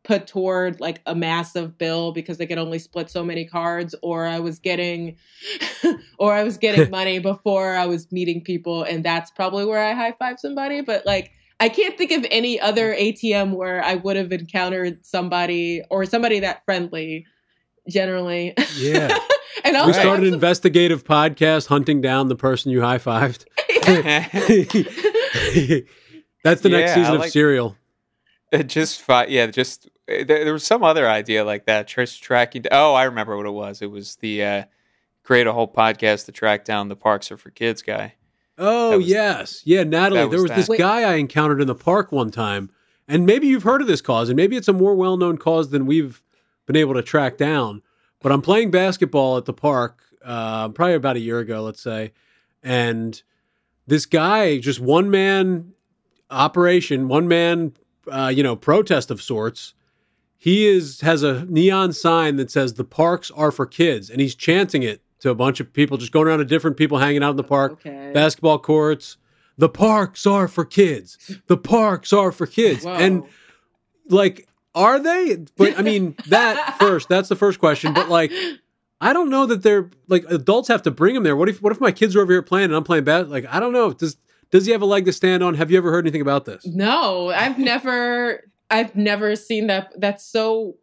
put 0.04 0.28
toward 0.28 0.80
like 0.80 1.02
a 1.06 1.16
massive 1.16 1.78
bill 1.78 2.12
because 2.12 2.38
they 2.38 2.48
could 2.48 2.58
only 2.58 2.80
split 2.80 3.10
so 3.10 3.24
many 3.24 3.46
cards 3.46 3.94
or 4.02 4.26
I 4.26 4.40
was 4.40 4.60
getting 4.60 5.18
or 6.20 6.34
I 6.34 6.44
was 6.44 6.58
getting 6.58 6.90
money 6.92 7.20
before 7.20 7.76
I 7.76 7.86
was 7.86 8.12
meeting 8.12 8.42
people 8.42 8.84
and 8.84 9.04
that's 9.04 9.32
probably 9.32 9.66
where 9.66 9.84
I 9.84 9.94
high 9.94 10.14
five 10.14 10.40
somebody. 10.40 10.82
But 10.82 11.06
like 11.06 11.32
I 11.60 11.70
can't 11.70 11.98
think 11.98 12.12
of 12.12 12.26
any 12.32 12.60
other 12.60 12.94
ATM 12.94 13.54
where 13.54 13.84
I 13.84 13.96
would 13.96 14.16
have 14.16 14.32
encountered 14.32 15.06
somebody 15.06 15.84
or 15.90 16.06
somebody 16.06 16.40
that 16.40 16.64
friendly 16.64 17.26
generally 17.90 18.54
yeah. 18.78 19.18
and 19.64 19.74
We 19.74 19.80
also 19.80 20.00
started 20.00 20.28
an 20.28 20.34
investigative 20.34 21.04
podcast 21.04 21.68
hunting 21.68 22.02
down 22.02 22.28
the 22.28 22.36
person 22.36 22.72
you 22.72 22.82
high 22.82 22.98
fived. 22.98 23.46
That's 26.44 26.62
the 26.62 26.70
next 26.70 26.94
season 26.94 27.22
I 27.22 27.26
of 27.26 27.32
Serial. 27.32 27.76
It 28.52 28.68
just 28.68 29.02
fi- 29.02 29.28
yeah, 29.28 29.48
just 29.48 29.88
uh, 30.10 30.24
there, 30.26 30.46
there 30.46 30.54
was 30.54 30.64
some 30.64 30.84
other 30.84 31.08
idea 31.08 31.44
like 31.44 31.66
that. 31.66 31.88
Just 31.88 32.24
tracking. 32.24 32.66
Oh, 32.72 32.94
I 32.94 33.04
remember 33.04 33.38
what 33.38 33.46
it 33.46 33.52
was. 33.52 33.82
It 33.82 33.92
was 33.92 34.16
the 34.18 34.44
uh, 34.44 34.64
create 35.24 35.48
a 35.48 35.54
whole 35.54 35.72
podcast 35.72 36.26
to 36.26 36.32
track 36.32 36.66
down 36.66 36.88
the 36.88 36.96
Parks 36.96 37.32
Are 37.32 37.38
for 37.38 37.52
Kids 37.52 37.82
guy. 37.82 38.16
Oh 38.62 38.98
was- 38.98 39.08
yes, 39.08 39.62
yeah, 39.66 39.84
Natalie. 39.84 40.22
that 40.22 40.30
There 40.30 40.42
was 40.42 40.52
was 40.52 40.58
this 40.58 40.68
that. 40.68 40.78
guy 40.78 41.02
I 41.04 41.16
encountered 41.16 41.62
in 41.62 41.68
the 41.68 41.76
park 41.76 42.12
one 42.12 42.30
time, 42.30 42.70
and 43.08 43.26
maybe 43.26 43.48
you've 43.48 43.64
heard 43.64 43.82
of 43.82 43.88
this 43.88 44.02
cause, 44.02 44.30
and 44.30 44.36
maybe 44.36 44.56
it's 44.58 44.68
a 44.68 44.74
more 44.74 44.94
well-known 44.96 45.38
cause 45.38 45.70
than 45.70 45.86
we've 45.86 46.22
been 46.66 46.76
able 46.76 46.94
to 46.94 47.02
track 47.02 47.38
down. 47.38 47.82
But 48.22 48.32
I'm 48.34 48.42
playing 48.42 48.70
basketball 48.70 49.38
at 49.38 49.46
the 49.46 49.54
park, 49.54 50.02
uh, 50.24 50.70
probably 50.70 50.96
about 50.96 51.16
a 51.16 51.20
year 51.22 51.40
ago, 51.40 51.64
let's 51.64 51.82
say, 51.82 52.12
and 52.62 53.22
this 53.88 54.06
guy, 54.06 54.60
just 54.60 54.80
one 54.82 55.10
man 55.10 55.72
operation, 56.30 57.08
one 57.08 57.28
man, 57.28 57.74
uh, 58.12 58.32
you 58.36 58.44
know, 58.44 58.56
protest 58.56 59.10
of 59.10 59.22
sorts. 59.22 59.74
He 60.38 60.68
is 60.68 61.02
has 61.02 61.24
a 61.24 61.46
neon 61.46 61.92
sign 61.94 62.36
that 62.38 62.52
says 62.52 62.74
"the 62.76 62.84
parks 62.84 63.32
are 63.32 63.52
for 63.52 63.66
kids," 63.66 64.10
and 64.10 64.22
he's 64.22 64.36
chanting 64.36 64.84
it 64.84 65.02
to 65.20 65.30
a 65.30 65.36
bunch 65.36 65.60
of 65.60 65.72
people, 65.74 65.98
just 65.98 66.12
going 66.12 66.28
around 66.28 66.40
to 66.40 66.46
different 66.46 66.78
people 66.78 66.98
hanging 66.98 67.24
out 67.24 67.32
in 67.32 67.38
the 67.38 67.44
park 67.44 67.74
okay 67.74 68.12
basketball 68.14 68.60
courts. 68.60 69.18
The 69.58 69.70
parks 69.70 70.26
are 70.26 70.48
for 70.48 70.64
kids. 70.64 71.40
The 71.48 71.58
parks 71.58 72.14
are 72.14 72.32
for 72.32 72.48
kids. 72.48 72.86
Whoa. 72.86 72.94
And 72.94 73.24
like, 74.08 74.48
are 74.74 75.00
they? 75.00 75.36
But 75.58 75.78
I 75.78 75.82
mean, 75.82 76.16
that 76.28 76.76
first, 76.80 77.10
that's 77.10 77.28
the 77.28 77.36
first 77.36 77.60
question. 77.60 77.94
But 77.94 78.08
like, 78.08 78.32
I 79.02 79.12
don't 79.12 79.30
know 79.30 79.46
that 79.46 79.62
they're 79.64 79.90
like 80.08 80.24
adults 80.30 80.70
have 80.70 80.82
to 80.84 80.92
bring 80.92 81.14
them 81.14 81.24
there. 81.24 81.36
What 81.36 81.50
if 81.50 81.62
what 81.62 81.74
if 81.74 81.82
my 81.82 81.92
kids 81.92 82.16
are 82.16 82.22
over 82.22 82.32
here 82.32 82.42
playing 82.42 82.66
and 82.66 82.76
I'm 82.76 82.84
playing 82.84 83.04
bad? 83.04 83.30
Like, 83.30 83.46
I 83.50 83.60
don't 83.60 83.74
know. 83.74 83.92
Does 83.92 84.16
does 84.52 84.66
he 84.66 84.72
have 84.72 84.82
a 84.82 84.86
leg 84.86 85.06
to 85.06 85.14
stand 85.14 85.44
on? 85.44 85.56
Have 85.56 85.72
you 85.72 85.78
ever 85.78 85.92
heard 85.92 86.06
anything 86.06 86.22
about 86.22 86.46
this? 86.46 86.66
No, 86.66 87.30
I've 87.30 87.60
never 87.60 88.50
I've 88.70 88.96
never 88.96 89.36
seen 89.36 89.68
that 89.68 89.94
that's 89.98 90.26
so 90.26 90.76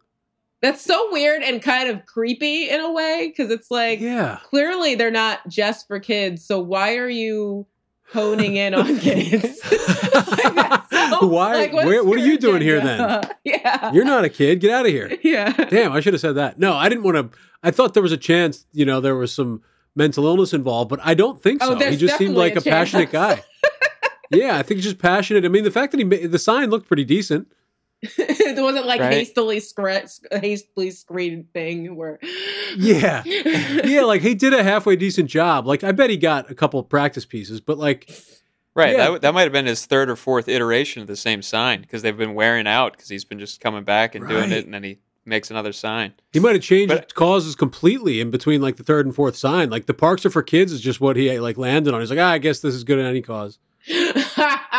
that's 0.61 0.81
so 0.81 1.11
weird 1.11 1.43
and 1.43 1.61
kind 1.61 1.89
of 1.89 2.05
creepy 2.05 2.69
in 2.69 2.79
a 2.79 2.91
way 2.91 3.27
because 3.35 3.51
it's 3.51 3.69
like 3.71 3.99
Yeah. 3.99 4.39
clearly 4.43 4.95
they're 4.95 5.11
not 5.11 5.47
just 5.47 5.87
for 5.87 5.99
kids. 5.99 6.43
So 6.45 6.59
why 6.59 6.95
are 6.97 7.09
you 7.09 7.67
honing 8.11 8.55
in 8.55 8.73
on 8.73 8.97
kids? 8.99 9.43
Like, 9.71 10.55
that's 10.55 10.89
so- 10.89 11.27
Why- 11.27 11.53
like, 11.55 11.73
where- 11.73 12.03
what 12.03 12.17
are 12.17 12.25
you 12.25 12.37
doing 12.37 12.61
here 12.61 12.79
then 12.81 13.21
Yeah. 13.43 13.91
You're 13.91 14.05
not 14.05 14.23
a 14.25 14.29
kid. 14.29 14.59
Get 14.59 14.71
out 14.71 14.85
of 14.85 14.91
here. 14.91 15.15
yeah. 15.23 15.51
Damn, 15.51 15.91
I 15.91 15.99
should 15.99 16.13
have 16.13 16.21
said 16.21 16.35
that. 16.35 16.57
No, 16.59 16.73
I 16.73 16.89
didn't 16.89 17.03
want 17.03 17.31
to. 17.33 17.37
I 17.63 17.71
thought 17.71 17.93
there 17.93 18.03
was 18.03 18.11
a 18.11 18.17
chance, 18.17 18.65
you 18.73 18.85
know, 18.85 18.99
there 19.01 19.15
was 19.15 19.31
some 19.33 19.61
mental 19.95 20.25
illness 20.27 20.53
involved, 20.53 20.89
but 20.89 20.99
I 21.03 21.13
don't 21.15 21.41
think 21.41 21.61
Oh, 21.63 21.77
so. 21.77 21.89
he 21.89 21.97
just 21.97 22.17
seemed 22.17 22.35
like 22.35 22.55
a 22.55 22.59
a, 22.59 22.61
passionate 22.61 23.11
guy. 23.11 23.43
yeah, 24.31 24.57
I 24.57 24.63
think 24.63 24.77
he's 24.77 24.85
just 24.85 24.99
passionate. 24.99 25.43
I 25.43 25.47
mean, 25.47 25.63
the 25.63 25.71
fact 25.71 25.91
that 25.91 25.97
he 25.99 26.27
the 26.27 26.39
sign 26.39 26.69
looked 26.69 26.87
pretty 26.87 27.03
decent. 27.03 27.47
it 28.01 28.61
wasn't 28.61 28.85
like 28.85 29.01
Right. 29.01 29.13
hastily 29.13 29.59
scre- 29.59 30.07
hastily 30.31 30.91
screened 30.91 31.51
thing 31.53 31.95
where 31.95 32.19
Yeah. 32.77 33.23
Yeah, 33.25 34.01
like 34.03 34.21
he 34.21 34.35
did 34.35 34.53
a 34.53 34.63
halfway 34.63 34.95
decent 34.95 35.29
job. 35.29 35.65
Like 35.65 35.83
I 35.83 35.91
bet 35.91 36.09
he 36.09 36.17
got 36.17 36.51
a 36.51 36.55
couple 36.55 36.79
of 36.79 36.87
practice 36.89 37.25
pieces, 37.25 37.59
but 37.61 37.77
like 37.77 38.09
Right. 38.75 38.95
Yeah. 38.95 39.11
That, 39.11 39.21
that 39.21 39.33
might 39.33 39.43
have 39.43 39.51
been 39.51 39.65
his 39.65 39.85
third 39.87 40.09
or 40.11 40.15
fourth 40.15 40.47
iteration 40.47 41.01
of 41.01 41.07
the 41.07 41.15
same 41.15 41.41
sign 41.41 41.81
because 41.81 42.03
they've 42.03 42.15
been 42.15 42.35
wearing 42.35 42.67
out 42.67 42.91
because 42.93 43.09
he's 43.09 43.25
been 43.25 43.39
just 43.39 43.59
coming 43.61 43.83
back 43.83 44.13
and 44.13 44.27
doing 44.29 44.51
it, 44.51 44.65
and 44.65 44.73
then 44.75 44.83
he 44.83 44.99
makes 45.25 45.49
another 45.49 45.73
sign. 45.73 46.13
he 46.31 46.39
might 46.39 46.53
have 46.53 46.61
changed 46.61 46.93
But- 46.93 47.15
causes 47.15 47.55
completely 47.55 48.21
in 48.21 48.29
between 48.29 48.61
like 48.61 48.75
the 48.77 48.83
third 48.83 49.07
and 49.07 49.15
fourth 49.15 49.35
sign. 49.35 49.71
Like 49.71 49.87
the 49.87 49.95
parks 49.95 50.25
are 50.27 50.29
for 50.29 50.43
kids 50.43 50.71
is 50.71 50.79
just 50.79 51.01
what 51.01 51.17
he 51.17 51.37
like 51.39 51.57
landed 51.57 51.93
on. 51.95 51.99
He's 52.01 52.11
like, 52.11 52.19
ah, 52.19 52.29
I 52.29 52.37
guess 52.37 52.59
this 52.59 52.75
is 52.75 52.83
good 52.83 52.99
at 52.99 53.05
any 53.05 53.23
cause. 53.23 53.57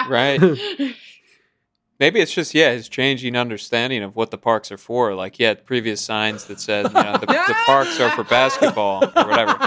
Right. 0.09 0.39
Maybe 1.99 2.21
it's 2.21 2.33
just 2.33 2.55
yeah 2.55 2.73
his 2.73 2.89
changing 2.89 3.37
understanding 3.37 4.03
of 4.03 4.15
what 4.15 4.31
the 4.31 4.39
parks 4.39 4.71
are 4.71 4.79
for. 4.79 5.15
Like 5.15 5.37
he 5.37 5.45
had 5.45 5.67
previous 5.67 6.01
signs 6.01 6.45
that 6.45 6.61
said 6.61 6.87
you 6.87 6.93
know 6.93 7.17
the, 7.17 7.27
the 7.27 7.57
parks 7.67 7.99
are 8.01 8.11
for 8.11 8.25
basketball 8.25 9.05
or 9.05 9.27
whatever. 9.27 9.59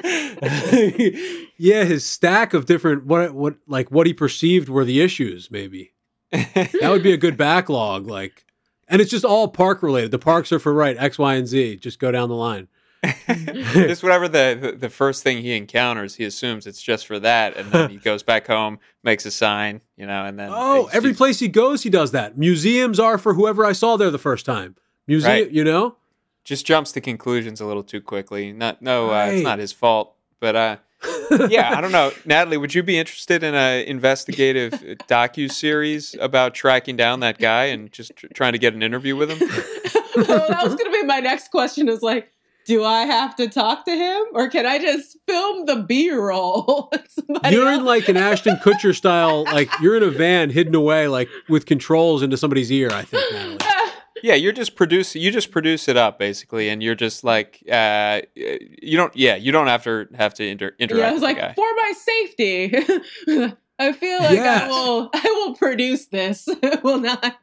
yeah, 1.58 1.84
his 1.84 2.04
stack 2.04 2.54
of 2.54 2.66
different 2.66 3.04
what 3.04 3.34
what 3.34 3.56
like 3.66 3.90
what 3.90 4.06
he 4.06 4.14
perceived 4.14 4.68
were 4.68 4.84
the 4.84 5.00
issues. 5.00 5.50
Maybe 5.50 5.92
that 6.30 6.88
would 6.88 7.02
be 7.02 7.12
a 7.12 7.16
good 7.16 7.36
backlog. 7.36 8.06
Like, 8.06 8.44
and 8.86 9.00
it's 9.00 9.10
just 9.10 9.24
all 9.24 9.48
park 9.48 9.82
related. 9.82 10.10
The 10.12 10.18
parks 10.18 10.52
are 10.52 10.58
for 10.58 10.72
right 10.72 10.96
X, 10.96 11.18
Y, 11.18 11.34
and 11.34 11.48
Z. 11.48 11.76
Just 11.76 11.98
go 11.98 12.12
down 12.12 12.28
the 12.28 12.36
line. 12.36 12.68
Just 13.72 14.02
whatever 14.02 14.28
the, 14.28 14.58
the 14.60 14.72
the 14.72 14.88
first 14.90 15.22
thing 15.22 15.38
he 15.38 15.56
encounters, 15.56 16.14
he 16.16 16.24
assumes 16.24 16.66
it's 16.66 16.82
just 16.82 17.06
for 17.06 17.18
that, 17.20 17.56
and 17.56 17.70
then 17.70 17.90
he 17.90 17.96
goes 18.10 18.22
back 18.22 18.46
home, 18.46 18.78
makes 19.02 19.24
a 19.26 19.30
sign, 19.30 19.80
you 19.96 20.06
know, 20.06 20.24
and 20.24 20.38
then 20.38 20.50
Oh, 20.52 20.82
he's- 20.84 20.94
every 20.96 21.10
he's- 21.10 21.18
place 21.18 21.38
he 21.38 21.48
goes, 21.48 21.82
he 21.82 21.90
does 21.90 22.10
that. 22.12 22.36
Museums 22.38 22.98
are 22.98 23.18
for 23.18 23.34
whoever 23.34 23.64
I 23.64 23.72
saw 23.72 23.96
there 23.96 24.10
the 24.10 24.18
first 24.18 24.44
time. 24.46 24.74
Museum, 25.06 25.32
Right. 25.32 25.50
you 25.50 25.64
know. 25.64 25.96
just 26.44 26.66
jumps 26.66 26.92
to 26.92 27.00
conclusions 27.00 27.60
a 27.60 27.66
little 27.66 27.82
too 27.82 28.00
quickly. 28.00 28.52
Not 28.52 28.82
no, 28.82 29.10
uh, 29.10 29.26
it's 29.30 29.42
not 29.44 29.58
his 29.58 29.72
fault, 29.72 30.14
but 30.40 30.56
uh, 30.56 30.76
yeah, 31.48 31.74
I 31.76 31.80
don't 31.80 31.92
know. 31.92 32.10
Natalie, 32.24 32.56
would 32.56 32.74
you 32.74 32.82
be 32.82 32.98
interested 32.98 33.42
in 33.44 33.54
a 33.54 33.86
investigative 33.86 34.72
docu 35.08 35.50
series 35.50 36.14
about 36.20 36.54
tracking 36.54 36.96
down 36.96 37.20
that 37.20 37.38
guy 37.38 37.64
and 37.66 37.92
just 37.92 38.16
tr- 38.16 38.26
trying 38.34 38.52
to 38.52 38.58
get 38.58 38.74
an 38.74 38.82
interview 38.82 39.14
with 39.14 39.30
him? 39.30 39.38
well, 40.16 40.24
that 40.48 40.64
was 40.64 40.74
going 40.74 40.90
to 40.90 40.98
be 41.00 41.04
my 41.04 41.20
next 41.20 41.50
question. 41.50 41.88
Is 41.88 42.02
like, 42.02 42.30
do 42.68 42.84
I 42.84 43.06
have 43.06 43.34
to 43.36 43.48
talk 43.48 43.86
to 43.86 43.96
him 43.96 44.24
or 44.34 44.48
can 44.48 44.66
I 44.66 44.78
just 44.78 45.16
film 45.26 45.64
the 45.64 45.76
B 45.76 46.10
roll? 46.10 46.92
you're 47.50 47.66
else? 47.66 47.78
in 47.78 47.84
like 47.86 48.08
an 48.08 48.18
Ashton 48.18 48.56
Kutcher 48.56 48.94
style, 48.94 49.44
like 49.44 49.70
you're 49.80 49.96
in 49.96 50.02
a 50.02 50.10
van 50.10 50.50
hidden 50.50 50.74
away, 50.74 51.08
like 51.08 51.30
with 51.48 51.64
controls 51.64 52.22
into 52.22 52.36
somebody's 52.36 52.70
ear. 52.70 52.90
I 52.92 53.02
think. 53.02 53.32
Natalie. 53.32 53.58
Yeah, 54.20 54.34
you're 54.34 54.50
just 54.50 54.74
produce. 54.74 55.14
You 55.14 55.30
just 55.30 55.52
produce 55.52 55.86
it 55.86 55.96
up 55.96 56.18
basically, 56.18 56.70
and 56.70 56.82
you're 56.82 56.96
just 56.96 57.22
like, 57.22 57.62
uh, 57.70 58.22
you 58.34 58.96
don't. 58.96 59.14
Yeah, 59.14 59.36
you 59.36 59.52
don't 59.52 59.68
have 59.68 59.84
to 59.84 60.08
have 60.16 60.34
to 60.34 60.44
inter- 60.44 60.74
interact. 60.80 61.00
Yeah, 61.00 61.10
I 61.10 61.12
was 61.12 61.22
like, 61.22 61.36
guy. 61.36 61.52
for 61.54 61.68
my 61.76 61.92
safety. 61.96 62.74
I 63.78 63.92
feel 63.92 64.18
like 64.18 64.32
yes. 64.32 64.64
I 64.64 64.68
will. 64.68 65.10
I 65.14 65.22
will 65.24 65.54
produce 65.54 66.06
this. 66.06 66.48
will 66.82 66.98
not 66.98 67.38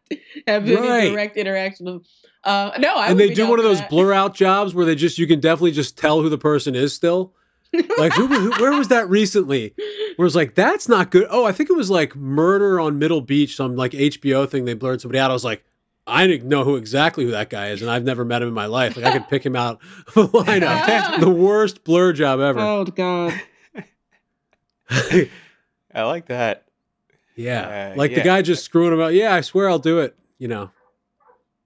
have 0.46 0.68
any 0.68 0.76
right. 0.76 1.12
direct 1.12 1.38
interaction. 1.38 2.02
Uh, 2.46 2.72
no, 2.78 2.96
I 2.96 3.08
and 3.08 3.20
they 3.20 3.34
do 3.34 3.50
one 3.50 3.58
of 3.58 3.66
those 3.66 3.80
that. 3.80 3.90
blur 3.90 4.14
out 4.14 4.36
jobs 4.36 4.76
where 4.76 4.86
they 4.86 4.94
just 4.96 5.18
you 5.18 5.26
can 5.26 5.40
definitely 5.40 5.72
just 5.72 5.98
tell 5.98 6.22
who 6.22 6.30
the 6.30 6.38
person 6.38 6.76
is 6.76 6.94
still. 6.94 7.34
like 7.98 8.14
who, 8.14 8.28
who, 8.28 8.52
where 8.62 8.72
was 8.78 8.88
that 8.90 9.10
recently? 9.10 9.74
Where 10.16 10.26
it's 10.26 10.36
like 10.36 10.56
that's 10.56 10.88
not 10.88 11.12
good. 11.12 11.28
Oh, 11.30 11.46
I 11.46 11.52
think 11.52 11.70
it 11.70 11.76
was 11.76 11.90
like 11.90 12.16
Murder 12.16 12.80
on 12.80 13.00
Middle 13.00 13.22
Beach, 13.22 13.56
some 13.56 13.76
like 13.76 13.92
HBO 13.92 14.48
thing. 14.48 14.66
They 14.66 14.76
blurred 14.76 15.02
somebody 15.02 15.20
out. 15.20 15.32
I 15.32 15.34
was 15.34 15.44
like, 15.44 15.66
I 16.08 16.28
didn't 16.28 16.48
know 16.48 16.64
who 16.64 16.76
exactly 16.76 17.26
who 17.26 17.32
that 17.32 17.50
guy 17.50 17.70
is, 17.70 17.82
and 17.82 17.90
I've 17.90 18.04
never 18.04 18.24
met 18.24 18.44
him 18.44 18.48
in 18.48 18.54
my 18.54 18.68
life. 18.68 18.96
Like 18.96 19.06
I 19.06 19.12
could 19.12 19.28
pick 19.28 19.44
him 19.46 19.56
out 19.56 19.82
of 20.16 20.18
a 20.18 20.28
lineup. 20.28 21.20
the 21.20 21.30
worst 21.30 21.84
blur 21.84 22.14
job 22.14 22.40
ever. 22.40 22.60
Oh 22.60 22.86
God. 22.86 23.34
I 24.90 26.04
like 26.04 26.28
that. 26.28 26.66
Yeah, 27.36 27.94
uh, 27.94 27.98
like 27.98 28.12
yeah. 28.12 28.18
the 28.18 28.24
guy 28.24 28.42
just 28.44 28.64
screwing 28.64 28.94
about. 28.94 29.14
Yeah, 29.14 29.34
I 29.34 29.42
swear 29.42 29.70
I'll 29.70 29.80
do 29.80 30.00
it. 30.00 30.16
You 30.38 30.48
know, 30.48 30.70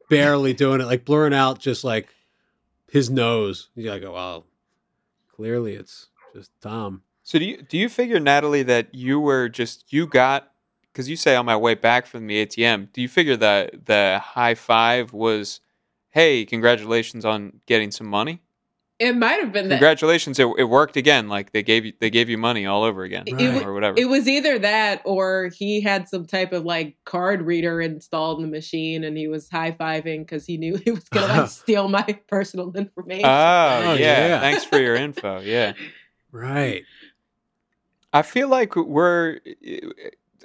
barely 0.10 0.54
doing 0.54 0.82
it, 0.82 0.86
like 0.86 1.06
blurring 1.06 1.34
out 1.34 1.60
just 1.60 1.84
like 1.84 2.10
his 2.92 3.10
nose. 3.10 3.70
You 3.76 3.84
gotta 3.84 4.00
go. 4.00 4.14
Well, 4.14 4.46
clearly 5.32 5.76
it's 5.76 6.08
just 6.34 6.52
Tom. 6.62 7.04
So 7.24 7.40
do 7.40 7.46
you 7.46 7.62
do 7.62 7.78
you 7.78 7.90
figure 7.90 8.20
Natalie 8.20 8.64
that 8.64 8.94
you 8.94 9.20
were 9.20 9.50
just 9.50 9.94
you 9.94 10.08
got 10.08 10.52
because 10.92 11.10
you 11.10 11.16
say 11.16 11.36
on 11.36 11.46
my 11.46 11.56
way 11.56 11.76
back 11.76 12.06
from 12.06 12.28
the 12.28 12.46
ATM, 12.46 12.92
do 12.92 13.02
you 13.02 13.08
figure 13.08 13.38
that 13.38 13.86
the 13.86 14.20
high 14.22 14.56
five 14.56 15.14
was, 15.14 15.62
hey, 16.10 16.44
congratulations 16.46 17.24
on 17.24 17.62
getting 17.68 17.92
some 17.92 18.08
money? 18.08 18.42
It 19.00 19.16
might 19.16 19.40
have 19.40 19.54
been 19.54 19.70
that. 19.70 19.76
congratulations. 19.76 20.40
It, 20.40 20.48
it 20.58 20.66
worked 20.66 20.98
again. 20.98 21.30
Like 21.30 21.54
they 21.54 21.64
gave 21.64 21.86
you 21.86 21.94
they 22.02 22.10
gave 22.10 22.28
you 22.28 22.38
money 22.38 22.66
all 22.66 22.84
over 22.84 23.04
again, 23.04 23.24
right. 23.32 23.66
or 23.66 23.74
whatever. 23.74 23.98
It 23.98 24.10
was 24.10 24.28
either 24.28 24.60
that 24.60 25.02
or 25.06 25.52
he 25.56 25.80
had 25.80 26.10
some 26.10 26.26
type 26.26 26.52
of 26.52 26.66
like 26.66 26.98
card 27.06 27.42
reader 27.44 27.80
installed 27.80 28.40
in 28.40 28.46
the 28.46 28.52
machine, 28.52 29.06
and 29.06 29.18
he 29.18 29.30
was 29.30 29.50
high 29.50 29.72
fiving 29.72 30.20
because 30.20 30.46
he 30.46 30.58
knew 30.58 30.76
he 30.86 30.92
was 30.92 31.08
gonna 31.08 31.28
like 31.28 31.50
steal 31.50 31.88
my 31.88 32.04
personal 32.28 32.74
information. 32.74 33.26
Oh, 33.26 33.30
oh 33.30 33.94
yeah. 33.94 34.28
yeah. 34.28 34.40
Thanks 34.42 34.66
for 34.66 34.78
your 34.78 34.96
info. 34.96 35.40
Yeah. 35.40 35.74
Right. 36.34 36.84
I 38.12 38.22
feel 38.24 38.50
like 38.50 38.76
we're 38.76 39.40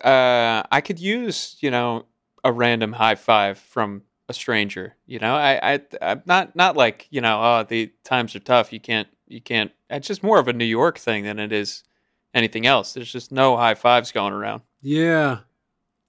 uh, 0.05 0.63
I 0.71 0.81
could 0.81 1.01
use 1.01 1.57
you 1.59 1.73
know 1.73 2.07
a 2.45 2.53
random 2.53 2.93
high 2.93 3.17
five 3.17 3.59
from 3.59 4.03
a 4.29 4.35
stranger. 4.35 4.97
You 5.07 5.19
know, 5.19 5.35
I, 5.35 5.75
I 5.75 5.81
I'm 6.01 6.23
not 6.27 6.57
not 6.57 6.77
like 6.77 7.07
you 7.11 7.21
know 7.21 7.41
oh 7.43 7.65
the 7.69 7.93
times 8.05 8.35
are 8.35 8.41
tough. 8.41 8.73
You 8.73 8.81
can't 8.81 9.09
you 9.27 9.41
can't. 9.41 9.73
It's 9.91 10.09
just 10.09 10.23
more 10.23 10.39
of 10.39 10.49
a 10.49 10.53
New 10.53 10.65
York 10.65 10.99
thing 10.99 11.25
than 11.25 11.39
it 11.39 11.53
is 11.53 11.85
anything 12.33 12.67
else. 12.67 12.95
There's 12.95 13.13
just 13.13 13.33
no 13.33 13.57
high 13.57 13.75
fives 13.75 14.13
going 14.13 14.33
around. 14.33 14.63
Yeah, 14.81 15.41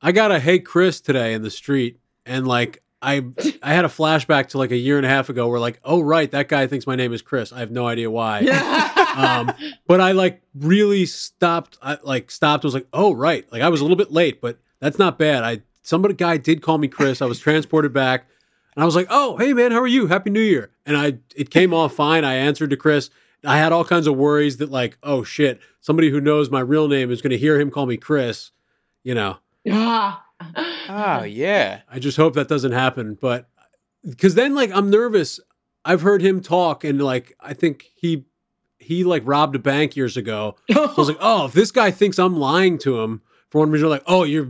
I 0.02 0.12
got 0.12 0.32
a 0.32 0.40
hey 0.40 0.60
Chris 0.60 1.02
today 1.02 1.34
in 1.34 1.42
the 1.42 1.52
street, 1.52 2.00
and 2.26 2.48
like 2.48 2.82
I 3.02 3.24
I 3.62 3.74
had 3.74 3.86
a 3.86 3.90
flashback 3.90 4.48
to 4.50 4.58
like 4.58 4.72
a 4.72 4.78
year 4.78 4.98
and 4.98 5.06
a 5.06 5.10
half 5.10 5.30
ago 5.30 5.48
where 5.48 5.60
like 5.60 5.80
oh 5.84 6.02
right 6.02 6.30
that 6.32 6.48
guy 6.48 6.68
thinks 6.68 6.88
my 6.88 6.96
name 6.96 7.14
is 7.14 7.22
Chris. 7.22 7.52
I 7.54 7.60
have 7.60 7.72
no 7.72 7.88
idea 7.88 8.10
why. 8.10 8.40
um, 9.16 9.54
but 9.88 10.02
I 10.02 10.14
like 10.14 10.42
really 10.54 11.06
stopped. 11.06 11.78
I 11.82 11.98
like 12.04 12.32
stopped. 12.32 12.66
I 12.66 12.68
was 12.68 12.74
like 12.74 12.88
oh 12.94 13.14
right. 13.14 13.50
Like 13.52 13.62
I 13.62 13.70
was 13.70 13.82
a 13.82 13.84
little 13.84 13.98
bit 13.98 14.12
late, 14.12 14.42
but 14.42 14.60
that's 14.80 15.00
not 15.00 15.20
bad. 15.20 15.44
I 15.44 15.62
somebody 15.86 16.14
guy 16.14 16.38
did 16.38 16.62
call 16.62 16.78
me 16.78 16.88
Chris. 16.88 17.22
I 17.22 17.26
was 17.26 17.40
transported 17.40 17.94
back, 17.94 18.28
and 18.76 18.84
I 18.84 18.86
was 18.86 18.96
like 18.96 19.08
oh 19.10 19.38
hey 19.38 19.54
man 19.54 19.72
how 19.72 19.82
are 19.82 19.88
you? 19.88 20.08
Happy 20.08 20.30
New 20.30 20.42
Year. 20.42 20.72
And 20.86 20.98
I 20.98 21.20
it 21.36 21.50
came 21.50 21.74
off 21.74 21.94
fine. 21.94 22.26
I 22.26 22.36
answered 22.36 22.72
to 22.72 22.78
Chris. 22.78 23.10
I 23.44 23.58
had 23.58 23.72
all 23.72 23.86
kinds 23.86 24.08
of 24.08 24.18
worries 24.18 24.58
that 24.58 24.72
like 24.72 24.98
oh 25.04 25.24
shit 25.24 25.60
somebody 25.80 26.10
who 26.10 26.20
knows 26.20 26.50
my 26.50 26.60
real 26.60 26.88
name 26.88 27.12
is 27.12 27.22
going 27.22 27.32
to 27.32 27.38
hear 27.38 27.60
him 27.60 27.72
call 27.72 27.86
me 27.86 27.98
Chris. 27.98 28.52
You 29.04 29.16
know. 29.16 29.38
Yeah 29.64 30.16
oh 30.90 31.24
yeah. 31.24 31.82
I 31.90 32.00
just 32.00 32.18
hope 32.18 32.34
that 32.36 32.48
doesn't 32.48 32.72
happen, 32.72 33.18
but 33.20 33.50
because 34.08 34.36
then 34.36 34.56
like 34.56 34.72
I'm 34.72 34.90
nervous. 34.90 35.40
I've 35.84 36.02
heard 36.02 36.22
him 36.22 36.42
talk, 36.42 36.84
and 36.84 37.02
like 37.02 37.36
I 37.40 37.54
think 37.54 37.86
he 37.96 38.26
he 38.80 39.04
like 39.04 39.24
robbed 39.26 39.56
a 39.56 39.60
bank 39.60 39.96
years 39.96 40.18
ago. 40.18 40.56
so 40.72 40.86
I 40.86 40.94
was 40.98 41.08
like, 41.08 41.18
oh, 41.20 41.46
if 41.46 41.54
this 41.54 41.72
guy 41.72 41.92
thinks 41.92 42.20
I'm 42.20 42.38
lying 42.38 42.78
to 42.80 43.02
him 43.02 43.22
for 43.50 43.60
one 43.60 43.72
reason, 43.72 43.90
like, 43.90 44.04
oh, 44.08 44.24
you're. 44.24 44.50